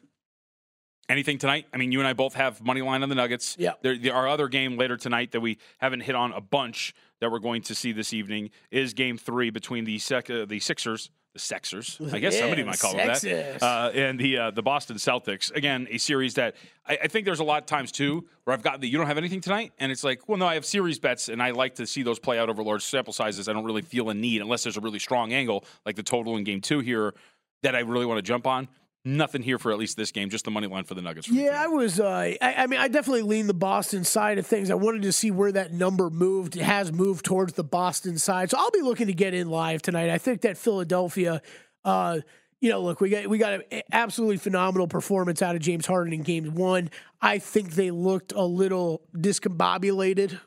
anything 1.11 1.38
tonight? 1.38 1.66
I 1.74 1.76
mean, 1.76 1.92
you 1.92 1.98
and 1.98 2.09
I 2.09 2.12
both 2.12 2.34
have 2.34 2.62
money 2.62 2.80
line 2.80 3.03
on 3.03 3.09
the 3.09 3.14
Nuggets. 3.14 3.57
Yeah. 3.59 3.72
There, 3.82 3.98
there, 3.98 4.14
our 4.14 4.28
other 4.28 4.48
game 4.48 4.78
later 4.78 4.96
tonight 4.96 5.32
that 5.32 5.40
we 5.40 5.59
haven't 5.78 6.01
hit 6.01 6.14
on 6.14 6.32
a 6.32 6.40
bunch 6.40 6.94
that 7.20 7.30
we're 7.30 7.38
going 7.40 7.62
to 7.62 7.74
see 7.74 7.92
this 7.92 8.14
evening 8.14 8.51
is 8.70 8.94
Game 8.94 9.18
Three 9.18 9.51
between 9.51 9.84
the 9.84 9.98
sec- 9.98 10.30
uh, 10.30 10.46
the 10.46 10.61
Sixers 10.61 11.11
the 11.33 11.39
Sexers. 11.39 12.12
I 12.12 12.18
guess 12.18 12.35
yeah, 12.35 12.41
somebody 12.41 12.64
might 12.64 12.78
call 12.81 12.95
them 12.95 13.07
that. 13.07 13.62
Uh, 13.62 13.91
and 13.95 14.18
the 14.18 14.39
uh, 14.39 14.51
the 14.51 14.62
Boston 14.62 14.97
Celtics. 14.97 15.55
Again, 15.55 15.87
a 15.91 15.99
series 15.99 16.35
that 16.35 16.57
I, 16.87 16.99
I, 17.05 17.09
think 17.09 17.24
there's 17.24 17.41
a 17.41 17.45
lot 17.45 17.62
of 17.62 17.66
times 17.66 17.93
too 17.93 18.26
where 18.45 18.55
I've 18.55 18.62
got 18.62 18.81
that 18.81 18.89
you 18.89 18.99
don't 18.99 19.07
have 19.07 19.18
anything 19.18 19.41
tonight, 19.41 19.72
and 19.78 19.93
it's 19.93 20.03
like, 20.03 20.28
well, 20.28 20.39
no, 20.39 20.47
I 20.47 20.55
have 20.55 20.64
series 20.64 20.99
bets, 20.99 21.28
and 21.28 21.43
I 21.43 21.53
like 21.53 21.76
to 21.76 21.87
see 21.87 22.03
those 22.03 22.18
play 22.18 22.39
out 22.39 22.49
over 22.49 22.62
large 22.62 22.83
sample 22.83 23.12
sizes. 23.12 23.49
I 23.49 23.53
don't 23.53 23.64
really 23.64 23.83
feel 23.83 24.11
a 24.11 24.14
need 24.14 24.43
unless 24.43 24.64
there's 24.64 24.76
a 24.76 24.81
really 24.81 24.99
strong 24.99 25.33
angle 25.33 25.64
like 25.87 25.97
the 25.97 26.03
total 26.03 26.37
in 26.37 26.45
Game 26.45 26.61
Two 26.61 26.81
here 26.81 27.14
that 27.62 27.74
I 27.76 27.81
really 27.81 28.07
want 28.07 28.18
to 28.18 28.22
jump 28.22 28.47
on 28.47 28.68
nothing 29.05 29.42
here 29.42 29.59
for 29.59 29.72
at 29.72 29.78
least 29.78 29.96
this 29.96 30.12
game, 30.12 30.30
just 30.30 30.44
the 30.44 30.51
money 30.51 30.66
line 30.66 30.84
for 30.84 30.94
the 30.94 31.03
Nuggets. 31.03 31.26
For 31.26 31.34
yeah, 31.34 31.62
I 31.62 31.66
was. 31.66 32.01
Uh, 32.01 32.09
I, 32.09 32.38
I, 32.40 32.66
mean, 32.66 32.80
I 32.80 32.88
definitely 32.88 33.22
lean 33.22 33.46
the 33.46 33.55
Boston 33.55 34.05
side 34.05 34.38
of 34.38 34.46
things. 34.46 34.70
I 34.70 34.74
wanted 34.74 35.03
to 35.03 35.12
see 35.12 35.30
where 35.30 35.53
that 35.53 35.72
number 35.72 36.11
moved. 36.11 36.57
It 36.57 36.62
has 36.62 36.92
moved 36.92 37.24
towards 37.24 37.55
the 37.55 37.64
Boston 37.64 38.18
side, 38.18 38.51
so 38.51 38.59
I'll 38.59 38.70
be 38.70 38.82
looking 38.82 39.07
to 39.07 39.14
get 39.14 39.34
in 39.34 39.48
live 39.48 39.82
tonight. 39.82 40.11
I 40.11 40.18
think 40.18 40.42
that 40.42 40.57
Philadelphia 40.59 41.42
uh, 41.84 42.20
you 42.61 42.68
know, 42.68 42.82
look, 42.82 43.01
we 43.01 43.09
got 43.09 43.26
we 43.26 43.38
got 43.38 43.62
an 43.70 43.82
absolutely 43.90 44.36
phenomenal 44.36 44.86
performance 44.86 45.40
out 45.40 45.57
of 45.57 45.62
James 45.62 45.86
Harden 45.86 46.12
in 46.12 46.22
Game 46.22 46.55
One. 46.55 46.90
I 47.20 47.38
think 47.38 47.72
they 47.72 47.90
looked 47.90 48.32
a 48.32 48.44
little 48.44 49.03
discombobulated. 49.16 50.38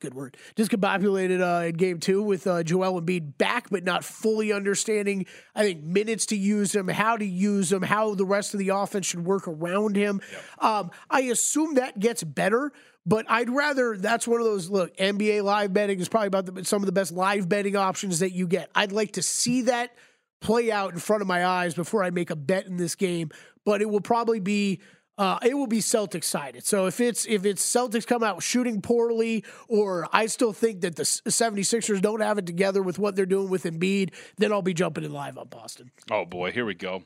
Good 0.00 0.14
word, 0.14 0.38
discombobulated 0.56 1.40
uh, 1.40 1.66
in 1.66 1.74
Game 1.74 2.00
Two 2.00 2.22
with 2.22 2.46
uh, 2.46 2.62
Joel 2.62 3.02
Embiid 3.02 3.36
back, 3.36 3.68
but 3.68 3.84
not 3.84 4.02
fully 4.02 4.50
understanding. 4.50 5.26
I 5.54 5.62
think 5.62 5.82
minutes 5.82 6.24
to 6.26 6.36
use 6.36 6.74
him, 6.74 6.88
how 6.88 7.18
to 7.18 7.24
use 7.24 7.70
him, 7.70 7.82
how 7.82 8.14
the 8.14 8.24
rest 8.24 8.54
of 8.54 8.60
the 8.60 8.70
offense 8.70 9.04
should 9.04 9.26
work 9.26 9.46
around 9.46 9.96
him. 9.96 10.22
Yep. 10.32 10.64
Um, 10.64 10.90
I 11.10 11.20
assume 11.22 11.74
that 11.74 11.98
gets 11.98 12.24
better. 12.24 12.72
But 13.06 13.26
I'd 13.30 13.50
rather 13.50 13.96
that's 13.96 14.28
one 14.28 14.40
of 14.40 14.46
those 14.46 14.68
look 14.68 14.94
NBA 14.96 15.42
live 15.42 15.72
betting 15.72 16.00
is 16.00 16.08
probably 16.08 16.28
about 16.28 16.46
the, 16.46 16.64
some 16.64 16.82
of 16.82 16.86
the 16.86 16.92
best 16.92 17.12
live 17.12 17.48
betting 17.48 17.76
options 17.76 18.18
that 18.20 18.32
you 18.32 18.46
get. 18.46 18.70
I'd 18.74 18.92
like 18.92 19.12
to 19.12 19.22
see 19.22 19.62
that 19.62 19.96
play 20.40 20.70
out 20.70 20.92
in 20.92 20.98
front 20.98 21.22
of 21.22 21.28
my 21.28 21.44
eyes 21.46 21.74
before 21.74 22.02
I 22.02 22.10
make 22.10 22.30
a 22.30 22.36
bet 22.36 22.66
in 22.66 22.76
this 22.76 22.94
game. 22.94 23.30
But 23.64 23.82
it 23.82 23.90
will 23.90 24.00
probably 24.00 24.40
be 24.40 24.80
uh, 25.20 25.38
it 25.42 25.52
will 25.54 25.66
be 25.66 25.80
Celtics 25.80 26.24
sided. 26.24 26.64
So 26.64 26.86
if 26.86 26.98
it's 26.98 27.26
if 27.26 27.44
it's 27.44 27.62
Celtics 27.64 28.06
come 28.06 28.24
out 28.24 28.42
shooting 28.42 28.80
poorly, 28.80 29.44
or 29.68 30.08
I 30.14 30.24
still 30.26 30.54
think 30.54 30.80
that 30.80 30.96
the 30.96 31.02
76ers 31.02 32.00
don't 32.00 32.22
have 32.22 32.38
it 32.38 32.46
together 32.46 32.80
with 32.80 32.98
what 32.98 33.16
they're 33.16 33.26
doing 33.26 33.50
with 33.50 33.64
Embiid, 33.64 34.14
then 34.38 34.50
I'll 34.50 34.62
be 34.62 34.72
jumping 34.72 35.04
in 35.04 35.12
live 35.12 35.36
on 35.36 35.48
Boston. 35.48 35.90
Oh 36.10 36.24
boy, 36.24 36.52
here 36.52 36.64
we 36.64 36.74
go. 36.74 37.02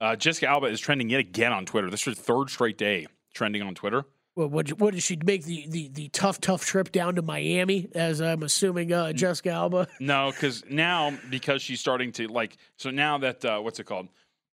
Uh, 0.00 0.16
Jessica 0.16 0.48
Alba 0.48 0.66
is 0.66 0.80
trending 0.80 1.10
yet 1.10 1.20
again 1.20 1.52
on 1.52 1.64
Twitter. 1.64 1.88
This 1.90 2.08
is 2.08 2.18
her 2.18 2.22
third 2.22 2.50
straight 2.50 2.76
day 2.76 3.06
trending 3.34 3.62
on 3.62 3.76
Twitter. 3.76 4.04
Well, 4.34 4.48
what, 4.48 4.68
what 4.80 4.94
did 4.94 5.02
she 5.04 5.16
make 5.24 5.44
the, 5.44 5.66
the, 5.68 5.88
the 5.88 6.08
tough, 6.08 6.40
tough 6.40 6.64
trip 6.64 6.90
down 6.90 7.16
to 7.16 7.22
Miami, 7.22 7.88
as 7.94 8.20
I'm 8.20 8.44
assuming 8.44 8.92
uh, 8.92 9.12
Jessica 9.12 9.50
Alba? 9.50 9.88
No, 10.00 10.30
because 10.30 10.64
now, 10.68 11.16
because 11.28 11.60
she's 11.60 11.80
starting 11.80 12.12
to, 12.12 12.28
like, 12.28 12.56
so 12.76 12.90
now 12.90 13.18
that, 13.18 13.44
uh, 13.44 13.58
what's 13.58 13.80
it 13.80 13.84
called? 13.84 14.08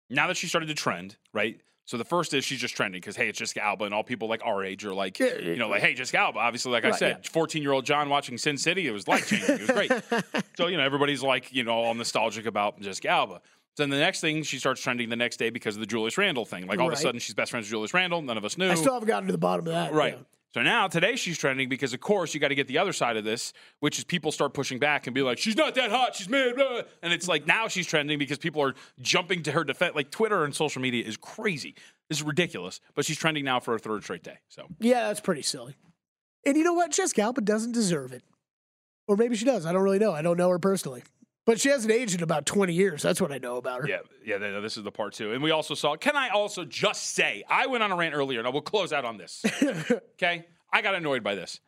Now 0.08 0.28
that 0.28 0.36
she 0.36 0.46
started 0.46 0.66
to 0.66 0.74
trend, 0.74 1.16
right? 1.32 1.60
So 1.84 1.96
the 1.96 2.04
first 2.04 2.32
is 2.32 2.44
she's 2.44 2.60
just 2.60 2.76
trending 2.76 3.00
because, 3.00 3.16
hey, 3.16 3.28
it's 3.28 3.38
Jessica 3.38 3.62
Alba, 3.64 3.84
and 3.84 3.92
all 3.92 4.04
people 4.04 4.28
like 4.28 4.40
our 4.44 4.64
age 4.64 4.84
are 4.84 4.94
like, 4.94 5.18
yeah, 5.18 5.36
you 5.38 5.56
know, 5.56 5.68
like, 5.68 5.82
hey, 5.82 5.94
Jessica 5.94 6.18
Alba. 6.18 6.38
Obviously, 6.38 6.70
like 6.72 6.84
right, 6.84 6.92
I 6.92 6.96
said, 6.96 7.26
fourteen-year-old 7.26 7.84
John 7.84 8.08
watching 8.08 8.38
Sin 8.38 8.56
City, 8.56 8.86
it 8.86 8.92
was 8.92 9.08
life 9.08 9.28
changing. 9.28 9.56
It 9.56 9.60
was 9.62 9.70
great. 9.70 10.44
so, 10.56 10.68
you 10.68 10.76
know, 10.76 10.84
everybody's 10.84 11.22
like, 11.22 11.52
you 11.52 11.64
know, 11.64 11.72
all 11.72 11.94
nostalgic 11.94 12.46
about 12.46 12.80
Jessica 12.80 13.08
Alba. 13.08 13.40
Then 13.76 13.90
the 13.90 13.98
next 13.98 14.20
thing, 14.20 14.42
she 14.42 14.58
starts 14.58 14.82
trending 14.82 15.08
the 15.08 15.16
next 15.16 15.38
day 15.38 15.50
because 15.50 15.76
of 15.76 15.80
the 15.80 15.86
Julius 15.86 16.18
Randle 16.18 16.44
thing. 16.44 16.66
Like 16.66 16.78
all 16.78 16.88
right. 16.88 16.92
of 16.92 16.98
a 16.98 17.02
sudden, 17.02 17.20
she's 17.20 17.34
best 17.34 17.50
friends 17.50 17.64
with 17.64 17.70
Julius 17.70 17.94
Randle. 17.94 18.22
None 18.22 18.36
of 18.36 18.44
us 18.44 18.58
knew. 18.58 18.70
I 18.70 18.74
still 18.74 18.92
haven't 18.92 19.08
gotten 19.08 19.26
to 19.26 19.32
the 19.32 19.38
bottom 19.38 19.66
of 19.66 19.72
that. 19.72 19.92
Right. 19.92 20.14
Yeah. 20.14 20.24
So 20.54 20.60
now 20.62 20.86
today 20.86 21.16
she's 21.16 21.38
trending 21.38 21.68
because 21.70 21.94
of 21.94 22.00
course 22.00 22.34
you 22.34 22.40
got 22.40 22.48
to 22.48 22.54
get 22.54 22.68
the 22.68 22.76
other 22.78 22.92
side 22.92 23.16
of 23.16 23.24
this, 23.24 23.54
which 23.80 23.98
is 23.98 24.04
people 24.04 24.30
start 24.30 24.52
pushing 24.52 24.78
back 24.78 25.06
and 25.06 25.14
be 25.14 25.22
like, 25.22 25.38
she's 25.38 25.56
not 25.56 25.74
that 25.76 25.90
hot, 25.90 26.14
she's 26.14 26.28
mad, 26.28 26.56
blah. 26.56 26.82
and 27.02 27.12
it's 27.12 27.26
like 27.26 27.46
now 27.46 27.68
she's 27.68 27.86
trending 27.86 28.18
because 28.18 28.36
people 28.38 28.62
are 28.62 28.74
jumping 29.00 29.42
to 29.44 29.52
her 29.52 29.64
defense. 29.64 29.94
Like 29.94 30.10
Twitter 30.10 30.44
and 30.44 30.54
social 30.54 30.82
media 30.82 31.04
is 31.04 31.16
crazy. 31.16 31.74
This 32.10 32.18
is 32.18 32.24
ridiculous, 32.24 32.80
but 32.94 33.06
she's 33.06 33.16
trending 33.18 33.44
now 33.44 33.60
for 33.60 33.74
a 33.74 33.78
third 33.78 34.02
straight 34.02 34.22
day. 34.22 34.38
So 34.48 34.66
Yeah, 34.78 35.08
that's 35.08 35.20
pretty 35.20 35.42
silly. 35.42 35.74
And 36.44 36.56
you 36.56 36.64
know 36.64 36.74
what? 36.74 36.90
Jessica 36.90 37.22
Alba 37.22 37.40
doesn't 37.40 37.72
deserve 37.72 38.12
it. 38.12 38.22
Or 39.08 39.16
maybe 39.16 39.36
she 39.36 39.44
does. 39.44 39.64
I 39.64 39.72
don't 39.72 39.82
really 39.82 39.98
know. 39.98 40.12
I 40.12 40.22
don't 40.22 40.36
know 40.36 40.48
her 40.50 40.58
personally. 40.58 41.02
But 41.44 41.60
she 41.60 41.70
hasn't 41.70 41.92
aged 41.92 42.14
in 42.14 42.22
about 42.22 42.46
20 42.46 42.72
years. 42.72 43.02
That's 43.02 43.20
what 43.20 43.32
I 43.32 43.38
know 43.38 43.56
about 43.56 43.82
her. 43.82 43.88
yeah, 43.88 43.98
yeah, 44.24 44.38
no, 44.38 44.60
this 44.60 44.76
is 44.76 44.84
the 44.84 44.92
part 44.92 45.12
two, 45.14 45.32
and 45.32 45.42
we 45.42 45.50
also 45.50 45.74
saw. 45.74 45.96
Can 45.96 46.16
I 46.16 46.28
also 46.28 46.64
just 46.64 47.14
say 47.14 47.42
I 47.48 47.66
went 47.66 47.82
on 47.82 47.90
a 47.90 47.96
rant 47.96 48.14
earlier, 48.14 48.38
and 48.38 48.46
I 48.46 48.50
will 48.50 48.62
close 48.62 48.92
out 48.92 49.04
on 49.04 49.16
this. 49.16 49.44
okay, 50.14 50.46
I 50.72 50.82
got 50.82 50.94
annoyed 50.94 51.24
by 51.24 51.34
this. 51.34 51.60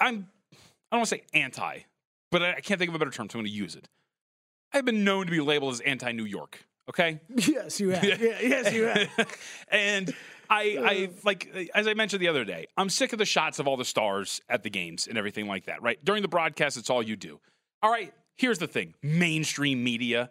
I'm 0.00 0.26
I 0.52 0.56
don't 0.96 1.00
want 1.00 1.08
to 1.10 1.16
say 1.16 1.22
anti, 1.34 1.80
but 2.32 2.42
I 2.42 2.54
I 2.54 2.60
can't 2.60 2.78
think 2.78 2.88
of 2.88 2.94
a 2.94 2.98
better 2.98 3.12
term, 3.12 3.28
so 3.30 3.38
I'm 3.38 3.44
going 3.44 3.52
to 3.52 3.56
use 3.56 3.76
it. 3.76 3.88
I've 4.72 4.84
been 4.84 5.04
known 5.04 5.26
to 5.26 5.30
be 5.30 5.40
labeled 5.40 5.74
as 5.74 5.80
anti 5.80 6.10
New 6.12 6.24
York. 6.24 6.64
Okay, 6.88 7.20
Yes, 7.36 7.78
you 7.78 7.90
have. 7.90 8.02
Yeah, 8.04 8.16
yes, 8.18 8.72
you 8.72 8.84
have. 8.84 9.38
and 9.70 10.12
I, 10.48 10.78
I 10.80 11.10
like 11.22 11.70
as 11.74 11.86
I 11.86 11.94
mentioned 11.94 12.20
the 12.20 12.28
other 12.28 12.44
day, 12.44 12.66
I'm 12.76 12.90
sick 12.90 13.12
of 13.12 13.20
the 13.20 13.24
shots 13.24 13.60
of 13.60 13.68
all 13.68 13.76
the 13.76 13.84
stars 13.84 14.40
at 14.48 14.64
the 14.64 14.70
games 14.70 15.06
and 15.06 15.16
everything 15.16 15.46
like 15.46 15.66
that. 15.66 15.80
Right 15.82 16.04
during 16.04 16.22
the 16.22 16.28
broadcast, 16.28 16.76
it's 16.76 16.90
all 16.90 17.02
you 17.02 17.14
do. 17.14 17.38
All 17.82 17.90
right, 17.90 18.12
here's 18.36 18.58
the 18.58 18.66
thing: 18.68 18.94
mainstream 19.02 19.82
media. 19.82 20.30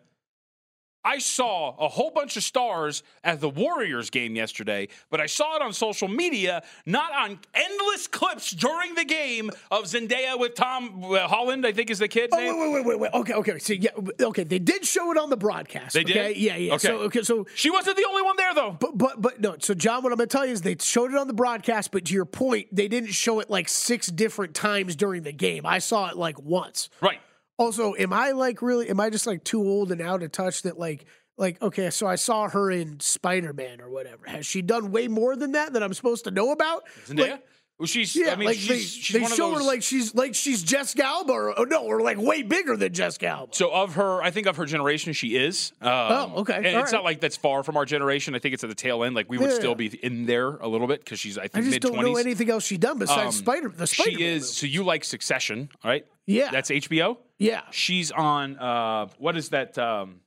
I 1.01 1.19
saw 1.19 1.77
a 1.79 1.87
whole 1.87 2.11
bunch 2.11 2.35
of 2.35 2.43
stars 2.43 3.03
at 3.23 3.39
the 3.39 3.47
Warriors 3.49 4.09
game 4.09 4.35
yesterday, 4.35 4.89
but 5.09 5.21
I 5.21 5.27
saw 5.27 5.55
it 5.55 5.61
on 5.61 5.71
social 5.71 6.09
media, 6.09 6.61
not 6.85 7.13
on 7.13 7.39
endless 7.53 8.05
clips 8.05 8.51
during 8.51 8.95
the 8.95 9.05
game 9.05 9.49
of 9.71 9.85
Zendaya 9.85 10.37
with 10.37 10.55
Tom 10.55 11.05
uh, 11.05 11.25
Holland, 11.25 11.65
I 11.65 11.71
think 11.71 11.89
is 11.89 11.99
the 11.99 12.09
kid's 12.09 12.33
Oh, 12.33 12.37
name. 12.37 12.59
wait, 12.59 12.69
wait, 12.73 12.85
wait, 12.85 12.85
wait, 12.85 12.99
wait. 12.99 13.13
Okay, 13.21 13.33
okay. 13.33 13.59
So, 13.59 13.73
yeah, 13.73 13.91
okay. 14.23 14.43
They 14.43 14.59
did 14.59 14.85
show 14.85 15.09
it 15.13 15.17
on 15.17 15.29
the 15.29 15.37
broadcast. 15.37 15.93
They 15.93 16.03
did? 16.03 16.35
Yeah, 16.35 16.57
yeah. 16.57 16.73
Okay. 16.73 16.87
So, 16.89 16.97
okay, 17.03 17.21
so 17.23 17.47
She 17.55 17.69
wasn't 17.71 17.95
the 17.95 18.05
only 18.05 18.21
one 18.23 18.35
there, 18.35 18.53
though. 18.53 18.75
But 18.77 18.97
but 18.97 19.21
but 19.21 19.39
no. 19.39 19.55
So 19.59 19.73
John, 19.73 20.03
what 20.03 20.11
I'm 20.11 20.17
gonna 20.17 20.27
tell 20.27 20.45
you 20.45 20.51
is 20.51 20.63
they 20.63 20.75
showed 20.81 21.11
it 21.11 21.17
on 21.17 21.27
the 21.27 21.33
broadcast, 21.33 21.91
but 21.91 22.03
to 22.05 22.13
your 22.13 22.25
point, 22.25 22.67
they 22.75 22.89
didn't 22.89 23.13
show 23.13 23.39
it 23.39 23.49
like 23.49 23.69
six 23.69 24.07
different 24.07 24.53
times 24.53 24.97
during 24.97 25.23
the 25.23 25.31
game. 25.31 25.65
I 25.65 25.79
saw 25.79 26.09
it 26.09 26.17
like 26.17 26.37
once. 26.41 26.89
right. 27.01 27.21
Also, 27.59 27.93
am 27.99 28.13
I 28.13 28.31
like 28.31 28.61
really? 28.61 28.89
Am 28.89 28.99
I 28.99 29.09
just 29.09 29.27
like 29.27 29.43
too 29.43 29.61
old 29.61 29.91
and 29.91 30.01
out 30.01 30.23
of 30.23 30.31
touch 30.31 30.61
that 30.63 30.79
like 30.79 31.05
like 31.37 31.61
okay? 31.61 31.89
So 31.89 32.07
I 32.07 32.15
saw 32.15 32.47
her 32.49 32.71
in 32.71 32.99
Spider 33.01 33.53
Man 33.53 33.81
or 33.81 33.89
whatever. 33.89 34.23
Has 34.27 34.45
she 34.45 34.61
done 34.61 34.91
way 34.91 35.07
more 35.09 35.35
than 35.35 35.51
that 35.51 35.73
that 35.73 35.83
I'm 35.83 35.93
supposed 35.93 36.23
to 36.23 36.31
know 36.31 36.51
about? 36.51 36.83
Zendaya? 37.05 37.31
Like, 37.31 37.43
well, 37.77 37.87
she's, 37.87 38.13
yeah, 38.13 38.33
I 38.33 38.35
mean, 38.35 38.47
like 38.47 38.57
she's, 38.57 38.67
they, 38.67 38.77
she's 38.79 39.13
they 39.13 39.21
one 39.21 39.31
show 39.31 39.47
of 39.47 39.55
those, 39.55 39.61
her 39.63 39.67
like 39.71 39.83
she's 39.83 40.13
like 40.13 40.35
she's 40.35 40.63
Jessica 40.63 41.05
Alba 41.05 41.31
or, 41.31 41.57
or 41.59 41.65
no, 41.65 41.85
or 41.85 42.01
like 42.01 42.17
way 42.17 42.41
bigger 42.41 42.75
than 42.75 42.93
Jessica 42.93 43.27
Alba. 43.27 43.55
So 43.55 43.71
of 43.73 43.95
her, 43.95 44.21
I 44.21 44.31
think 44.31 44.47
of 44.47 44.57
her 44.57 44.65
generation, 44.65 45.13
she 45.13 45.37
is. 45.37 45.71
Um, 45.81 45.89
Oh, 45.91 46.33
okay. 46.39 46.55
And 46.57 46.65
All 46.67 46.81
it's 46.83 46.91
right. 46.91 46.97
not 46.97 47.05
like 47.05 47.21
that's 47.21 47.37
far 47.37 47.63
from 47.63 47.77
our 47.77 47.85
generation. 47.85 48.35
I 48.35 48.39
think 48.39 48.53
it's 48.53 48.65
at 48.65 48.69
the 48.69 48.75
tail 48.75 49.05
end. 49.05 49.15
Like 49.15 49.29
we 49.29 49.37
would 49.37 49.49
Yeah. 49.51 49.55
still 49.55 49.75
be 49.75 49.87
in 50.03 50.25
there 50.25 50.49
a 50.57 50.67
little 50.67 50.87
bit 50.87 50.99
because 51.05 51.21
she's 51.21 51.37
I 51.37 51.43
I 51.43 51.47
think 51.47 51.65
just 51.67 51.75
mid 51.75 51.81
don't 51.83 52.03
know 52.03 52.17
anything 52.17 52.49
else 52.49 52.65
she's 52.65 52.79
done 52.79 52.99
besides 52.99 53.27
Um, 53.27 53.31
Spider. 53.31 53.69
The 53.69 53.87
Spider. 53.87 54.11
She 54.11 54.23
is. 54.25 54.49
So 54.53 54.65
you 54.65 54.83
like 54.83 55.05
Succession, 55.05 55.69
right? 55.81 56.05
Yeah. 56.29 56.51
That's 56.51 56.69
HBO. 56.69 57.17
Yeah. 57.39 57.61
She's 57.71 58.11
on. 58.11 58.57
Uh, 58.57 59.07
what 59.17 59.35
is 59.35 59.49
that? 59.49 59.77
Um, 59.77 60.21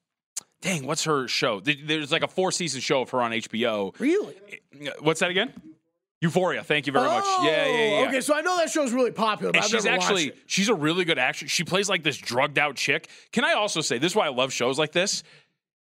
dang, 0.60 0.86
what's 0.86 1.04
her 1.04 1.28
show? 1.28 1.60
There's 1.60 2.10
like 2.10 2.22
a 2.24 2.28
four 2.28 2.50
season 2.50 2.80
show 2.80 3.02
of 3.02 3.10
her 3.10 3.20
on 3.22 3.30
HBO. 3.30 3.98
Really? 4.00 4.34
What's 5.00 5.20
that 5.20 5.30
again? 5.30 5.52
Euphoria. 6.20 6.62
Thank 6.62 6.86
you 6.86 6.92
very 6.92 7.06
much. 7.06 7.24
Yeah, 7.42 7.66
yeah, 7.66 7.66
yeah. 7.66 8.04
Oh, 8.04 8.08
Okay, 8.08 8.20
so 8.20 8.34
I 8.34 8.42
know 8.42 8.56
that 8.56 8.70
show's 8.70 8.92
really 8.92 9.10
popular. 9.10 9.52
But 9.52 9.64
she's 9.64 9.86
actually 9.86 10.32
she's 10.46 10.68
a 10.68 10.74
really 10.74 11.04
good 11.04 11.18
actress. 11.18 11.50
She 11.50 11.64
plays 11.64 11.88
like 11.88 12.02
this 12.04 12.16
drugged 12.16 12.58
out 12.58 12.76
chick. 12.76 13.08
Can 13.32 13.44
I 13.44 13.52
also 13.54 13.80
say 13.80 13.98
this 13.98 14.12
is 14.12 14.16
why 14.16 14.26
I 14.26 14.30
love 14.30 14.52
shows 14.52 14.78
like 14.78 14.92
this? 14.92 15.24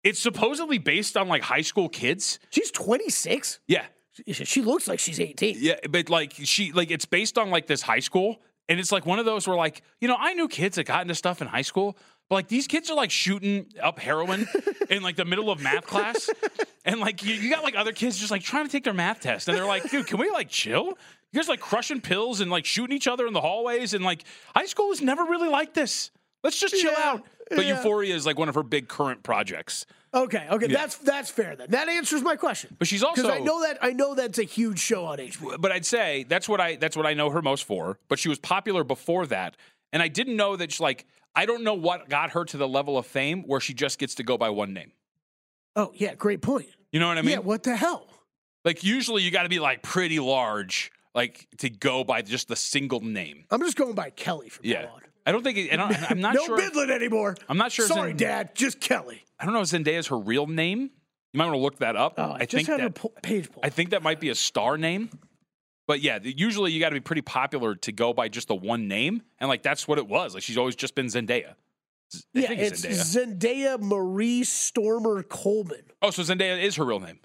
It's 0.03 0.19
supposedly 0.19 0.77
based 0.77 1.17
on 1.17 1.27
like 1.27 1.41
high 1.41 1.61
school 1.61 1.89
kids. 1.89 2.39
She's 2.51 2.71
26. 2.71 3.59
Yeah. 3.67 3.85
She 4.31 4.61
looks 4.61 4.87
like 4.87 4.99
she's 4.99 5.19
18. 5.19 5.57
Yeah, 5.59 5.75
but 5.89 6.09
like 6.09 6.33
she 6.35 6.71
like 6.71 6.91
it's 6.91 7.05
based 7.05 7.37
on 7.37 7.49
like 7.49 7.67
this 7.67 7.81
high 7.81 7.99
school 7.99 8.41
and 8.69 8.79
it's 8.79 8.91
like 8.91 9.05
one 9.05 9.19
of 9.19 9.25
those 9.25 9.47
where 9.47 9.57
like, 9.57 9.81
you 10.01 10.07
know, 10.07 10.17
I 10.19 10.33
knew 10.33 10.47
kids 10.47 10.75
that 10.75 10.85
got 10.85 11.01
into 11.01 11.15
stuff 11.15 11.41
in 11.41 11.47
high 11.47 11.61
school, 11.61 11.97
but 12.29 12.35
like 12.35 12.47
these 12.47 12.67
kids 12.67 12.89
are 12.89 12.95
like 12.95 13.11
shooting 13.11 13.67
up 13.81 13.99
heroin 13.99 14.47
in 14.89 15.03
like 15.03 15.15
the 15.15 15.25
middle 15.25 15.49
of 15.49 15.61
math 15.61 15.85
class. 15.87 16.29
And 16.85 16.99
like 16.99 17.23
you, 17.23 17.33
you 17.33 17.49
got 17.49 17.63
like 17.63 17.75
other 17.75 17.93
kids 17.93 18.17
just 18.17 18.31
like 18.31 18.41
trying 18.41 18.65
to 18.65 18.71
take 18.71 18.83
their 18.83 18.93
math 18.93 19.21
test 19.21 19.47
and 19.47 19.57
they're 19.57 19.65
like, 19.65 19.89
dude, 19.89 20.07
can 20.07 20.19
we 20.19 20.29
like 20.29 20.49
chill? 20.49 20.85
You 21.31 21.39
guys 21.39 21.49
like 21.49 21.59
crushing 21.59 22.01
pills 22.01 22.39
and 22.41 22.49
like 22.51 22.65
shooting 22.65 22.95
each 22.95 23.07
other 23.07 23.27
in 23.27 23.33
the 23.33 23.41
hallways 23.41 23.93
and 23.93 24.03
like 24.03 24.23
high 24.55 24.65
school 24.65 24.87
was 24.89 25.01
never 25.01 25.23
really 25.23 25.49
like 25.49 25.73
this. 25.73 26.11
Let's 26.43 26.59
just 26.59 26.75
chill 26.75 26.91
Yeah, 26.97 27.11
out. 27.11 27.23
But 27.49 27.65
yeah. 27.65 27.75
Euphoria 27.77 28.15
is 28.15 28.25
like 28.25 28.37
one 28.37 28.49
of 28.49 28.55
her 28.55 28.63
big 28.63 28.87
current 28.87 29.23
projects. 29.23 29.85
Okay, 30.13 30.47
okay, 30.49 30.67
that's 30.67 30.97
that's 30.97 31.29
fair 31.29 31.55
then. 31.55 31.67
That 31.71 31.89
answers 31.89 32.21
my 32.21 32.35
question. 32.35 32.75
But 32.79 32.87
she's 32.87 33.03
also 33.03 33.21
because 33.21 33.37
I 33.37 33.39
know 33.39 33.61
that 33.61 33.77
I 33.81 33.91
know 33.91 34.15
that's 34.15 34.39
a 34.39 34.43
huge 34.43 34.79
show 34.79 35.05
on 35.05 35.17
HBO. 35.19 35.59
but 35.59 35.71
I'd 35.71 35.85
say 35.85 36.25
that's 36.27 36.47
what 36.49 36.59
I 36.61 36.75
that's 36.75 36.95
what 36.97 37.05
I 37.05 37.13
know 37.13 37.29
her 37.29 37.41
most 37.41 37.65
for. 37.65 37.99
But 38.07 38.17
she 38.19 38.29
was 38.29 38.39
popular 38.39 38.83
before 38.83 39.25
that, 39.27 39.57
and 39.93 40.01
I 40.01 40.07
didn't 40.07 40.35
know 40.35 40.55
that. 40.55 40.71
She, 40.71 40.81
like 40.81 41.05
I 41.35 41.45
don't 41.45 41.63
know 41.63 41.73
what 41.75 42.09
got 42.09 42.31
her 42.31 42.45
to 42.45 42.57
the 42.57 42.67
level 42.67 42.97
of 42.97 43.05
fame 43.05 43.43
where 43.43 43.59
she 43.59 43.73
just 43.73 43.99
gets 43.99 44.15
to 44.15 44.23
go 44.23 44.37
by 44.37 44.49
one 44.49 44.73
name. 44.73 44.91
Oh 45.75 45.91
yeah, 45.95 46.15
great 46.15 46.41
point. 46.41 46.67
You 46.91 46.99
know 46.99 47.07
what 47.09 47.17
I 47.17 47.21
mean? 47.21 47.31
yeah, 47.31 47.39
what 47.39 47.63
the 47.63 47.75
hell? 47.75 48.07
Like 48.65 48.83
usually 48.83 49.21
you 49.23 49.31
got 49.31 49.43
to 49.43 49.49
be 49.49 49.59
like 49.59 49.83
pretty 49.83 50.19
large, 50.19 50.91
like 51.13 51.47
to 51.59 51.69
go 51.69 52.03
by 52.03 52.21
just 52.21 52.47
the 52.47 52.55
single 52.55 53.01
name. 53.01 53.45
I'm 53.51 53.61
just 53.61 53.77
going 53.77 53.93
by 53.93 54.09
Kelley 54.09 54.49
from 54.49 54.65
Yeah, 54.65 54.83
now 54.83 54.93
on. 54.95 55.01
I 55.27 55.31
don't 55.33 55.43
think. 55.43 55.57
It, 55.57 55.73
I 55.73 55.75
don't, 55.75 56.11
I'm 56.11 56.21
not 56.21 56.33
no 56.35 56.45
sure. 56.45 56.57
Bydlon 56.57 56.89
anymore. 56.89 57.35
I'm 57.49 57.57
not 57.57 57.71
sure 57.71 57.85
Sorry, 57.85 58.13
Dad. 58.13 58.55
Just 58.55 58.79
Kelley. 58.79 59.23
I 59.39 59.45
don't 59.45 59.53
know 59.53 59.61
if 59.61 59.67
Zendaya's 59.67 60.07
her 60.07 60.17
real 60.17 60.47
name. 60.47 60.89
You 61.33 61.37
might 61.37 61.45
want 61.47 61.55
to 61.55 61.61
look 61.61 61.77
that 61.79 61.95
up. 61.97 62.13
Oh, 62.17 62.23
I, 62.23 62.35
I 62.35 62.39
just 62.39 62.51
think 62.51 62.67
had 62.67 62.79
her 62.79 62.87
that 62.89 62.95
po- 62.95 63.13
page 63.21 63.51
pulled. 63.51 63.65
I 63.65 63.69
think 63.69 63.89
that 63.91 64.01
might 64.01 64.19
be 64.19 64.29
a 64.29 64.35
star 64.35 64.77
name. 64.77 65.09
But 65.85 66.01
yeah, 66.01 66.19
usually 66.21 66.71
you 66.71 66.79
got 66.79 66.89
to 66.89 66.95
be 66.95 67.01
pretty 67.01 67.21
popular 67.21 67.75
to 67.75 67.91
go 67.91 68.13
by 68.13 68.29
just 68.29 68.47
the 68.47 68.55
one 68.55 68.87
name, 68.87 69.21
and 69.39 69.47
like 69.49 69.63
that's 69.63 69.87
what 69.87 69.97
it 69.97 70.07
was. 70.07 70.33
Like 70.33 70.43
she's 70.43 70.57
always 70.57 70.75
just 70.75 70.95
been 70.95 71.07
Zendaya. 71.07 71.55
I 72.13 72.17
yeah, 72.33 72.47
think 72.47 72.61
it's 72.61 72.85
Zendaya. 72.85 73.37
Zendaya 73.37 73.77
Maree 73.81 74.41
Stoermer 74.41 75.27
Coleman. 75.27 75.83
Oh, 76.01 76.09
so 76.09 76.23
Zendaya 76.23 76.61
is 76.61 76.77
her 76.77 76.85
real 76.85 76.99
name. 77.01 77.19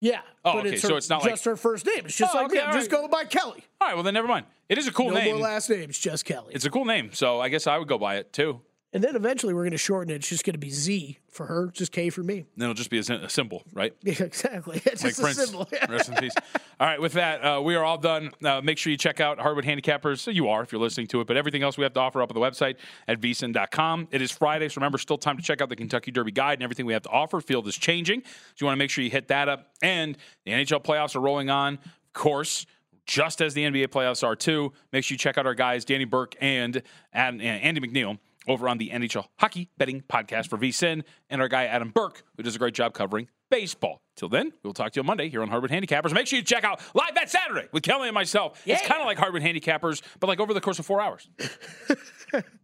Yeah. 0.00 0.20
Oh, 0.44 0.58
okay, 0.58 0.70
it's 0.74 0.82
so 0.82 0.96
it's 0.96 1.08
not 1.08 1.22
like- 1.22 1.32
just 1.32 1.44
her 1.44 1.56
first 1.56 1.86
name. 1.86 2.02
It's 2.06 2.16
just 2.16 2.34
Oh, 2.34 2.38
like 2.38 2.46
okay, 2.46 2.56
yeah, 2.56 2.66
all 2.68 2.72
just 2.74 2.90
go 2.90 3.08
by 3.08 3.24
Kelley. 3.24 3.64
All 3.80 3.88
right, 3.88 3.94
well 3.94 4.02
then 4.02 4.14
never 4.14 4.28
mind. 4.28 4.46
It 4.68 4.78
is 4.78 4.86
a 4.86 4.92
cool 4.92 5.10
no 5.10 5.14
name. 5.16 5.34
more 5.36 5.42
last 5.44 5.68
names, 5.70 5.98
just 5.98 6.24
Kelley. 6.24 6.54
It's 6.54 6.64
a 6.64 6.70
cool 6.70 6.84
name, 6.84 7.10
so 7.12 7.40
I 7.40 7.48
guess 7.48 7.66
I 7.66 7.78
would 7.78 7.88
go 7.88 7.98
by 7.98 8.16
it 8.16 8.32
too. 8.32 8.60
and 8.94 9.02
then 9.02 9.16
eventually 9.16 9.52
we're 9.52 9.62
going 9.62 9.72
to 9.72 9.76
shorten 9.78 10.12
it. 10.12 10.16
It's 10.16 10.28
just 10.28 10.44
going 10.44 10.54
to 10.54 10.58
be 10.58 10.70
Z 10.70 11.18
for 11.30 11.46
her, 11.46 11.66
just 11.72 11.90
K 11.90 12.10
for 12.10 12.22
me. 12.22 12.44
Then 12.56 12.70
it'll 12.70 12.74
just 12.74 12.90
be 12.90 12.98
a, 12.98 13.28
symbol, 13.28 13.64
right? 13.72 13.92
Yeah, 14.04 14.22
exactly. 14.22 14.80
It's 14.86 15.02
Like 15.02 15.10
just 15.16 15.20
Prince. 15.20 15.38
a 15.38 15.46
symbol. 15.46 15.68
Rest 15.88 16.08
in 16.10 16.14
peace. 16.14 16.32
All 16.78 16.86
right, 16.86 17.00
with 17.00 17.14
that, 17.14 17.40
uh, 17.44 17.60
we 17.60 17.74
are 17.74 17.82
all 17.84 17.98
done. 17.98 18.30
Uh, 18.42 18.60
make 18.62 18.78
sure 18.78 18.90
you 18.92 18.96
check 18.96 19.18
out 19.20 19.38
Hardwood 19.40 19.64
Handicappers. 19.64 20.32
You 20.32 20.48
are 20.48 20.62
if 20.62 20.70
you're 20.72 20.80
listening 20.80 21.08
to 21.08 21.20
it, 21.20 21.26
but 21.26 21.36
everything 21.36 21.62
else 21.64 21.76
we 21.76 21.82
have 21.82 21.92
to 21.94 22.00
offer 22.00 22.22
up 22.22 22.30
on 22.30 22.40
the 22.40 22.40
website 22.40 22.76
at 23.08 23.20
vsin.com. 23.20 24.08
It 24.12 24.22
is 24.22 24.30
Friday, 24.30 24.68
so 24.68 24.76
remember, 24.80 24.98
still 24.98 25.18
time 25.18 25.36
to 25.36 25.42
check 25.42 25.60
out 25.60 25.68
the 25.68 25.76
Kentucky 25.76 26.10
Derby 26.12 26.30
guide 26.30 26.54
and 26.54 26.62
everything 26.62 26.86
we 26.86 26.92
have 26.92 27.02
to 27.02 27.10
offer. 27.10 27.40
Field 27.40 27.66
is 27.66 27.76
changing, 27.76 28.22
so 28.24 28.30
you 28.60 28.66
want 28.66 28.76
to 28.76 28.78
make 28.78 28.90
sure 28.90 29.02
you 29.04 29.10
hit 29.10 29.28
that 29.28 29.48
up. 29.48 29.70
And 29.82 30.16
the 30.44 30.52
NHL 30.52 30.82
playoffs 30.84 31.14
are 31.16 31.20
rolling 31.20 31.50
on, 31.50 31.74
of 31.74 32.12
course. 32.12 32.64
Just 33.06 33.40
as 33.40 33.54
the 33.54 33.64
NBA 33.64 33.88
playoffs 33.88 34.26
are 34.26 34.36
too, 34.36 34.72
make 34.92 35.04
sure 35.04 35.14
you 35.14 35.18
check 35.18 35.36
out 35.38 35.46
our 35.46 35.54
guys 35.54 35.84
Danny 35.84 36.04
Burke 36.04 36.36
and, 36.40 36.82
and, 37.12 37.42
and 37.42 37.62
Andy 37.62 37.80
McNeil 37.80 38.18
over 38.46 38.68
on 38.68 38.78
the 38.78 38.90
NHL 38.90 39.26
Hockey 39.38 39.70
Betting 39.78 40.02
Podcast 40.02 40.48
for 40.48 40.58
VSIN, 40.58 41.02
and 41.30 41.40
our 41.40 41.48
guy 41.48 41.64
Adam 41.64 41.90
Burke, 41.90 42.22
who 42.36 42.42
does 42.42 42.54
a 42.54 42.58
great 42.58 42.74
job 42.74 42.92
covering 42.94 43.28
baseball. 43.50 44.00
Till 44.16 44.28
then, 44.28 44.52
we'll 44.62 44.72
talk 44.72 44.92
to 44.92 44.98
you 44.98 45.02
on 45.02 45.06
Monday 45.06 45.28
here 45.28 45.42
on 45.42 45.48
Hardwood 45.48 45.70
Handicappers. 45.70 46.12
Make 46.12 46.26
sure 46.26 46.38
you 46.38 46.44
check 46.44 46.64
out 46.64 46.80
Live 46.94 47.14
Bet 47.14 47.30
Saturday 47.30 47.68
with 47.72 47.82
Kelley 47.82 48.08
and 48.08 48.14
myself. 48.14 48.62
It's 48.66 48.82
kind 48.82 49.00
of 49.00 49.06
like 49.06 49.18
Hardwood 49.18 49.42
Handicappers, 49.42 50.02
but 50.20 50.26
like 50.26 50.40
over 50.40 50.54
the 50.54 50.60
course 50.60 50.78
of 50.78 50.86
four 50.86 51.00
hours. 51.00 51.28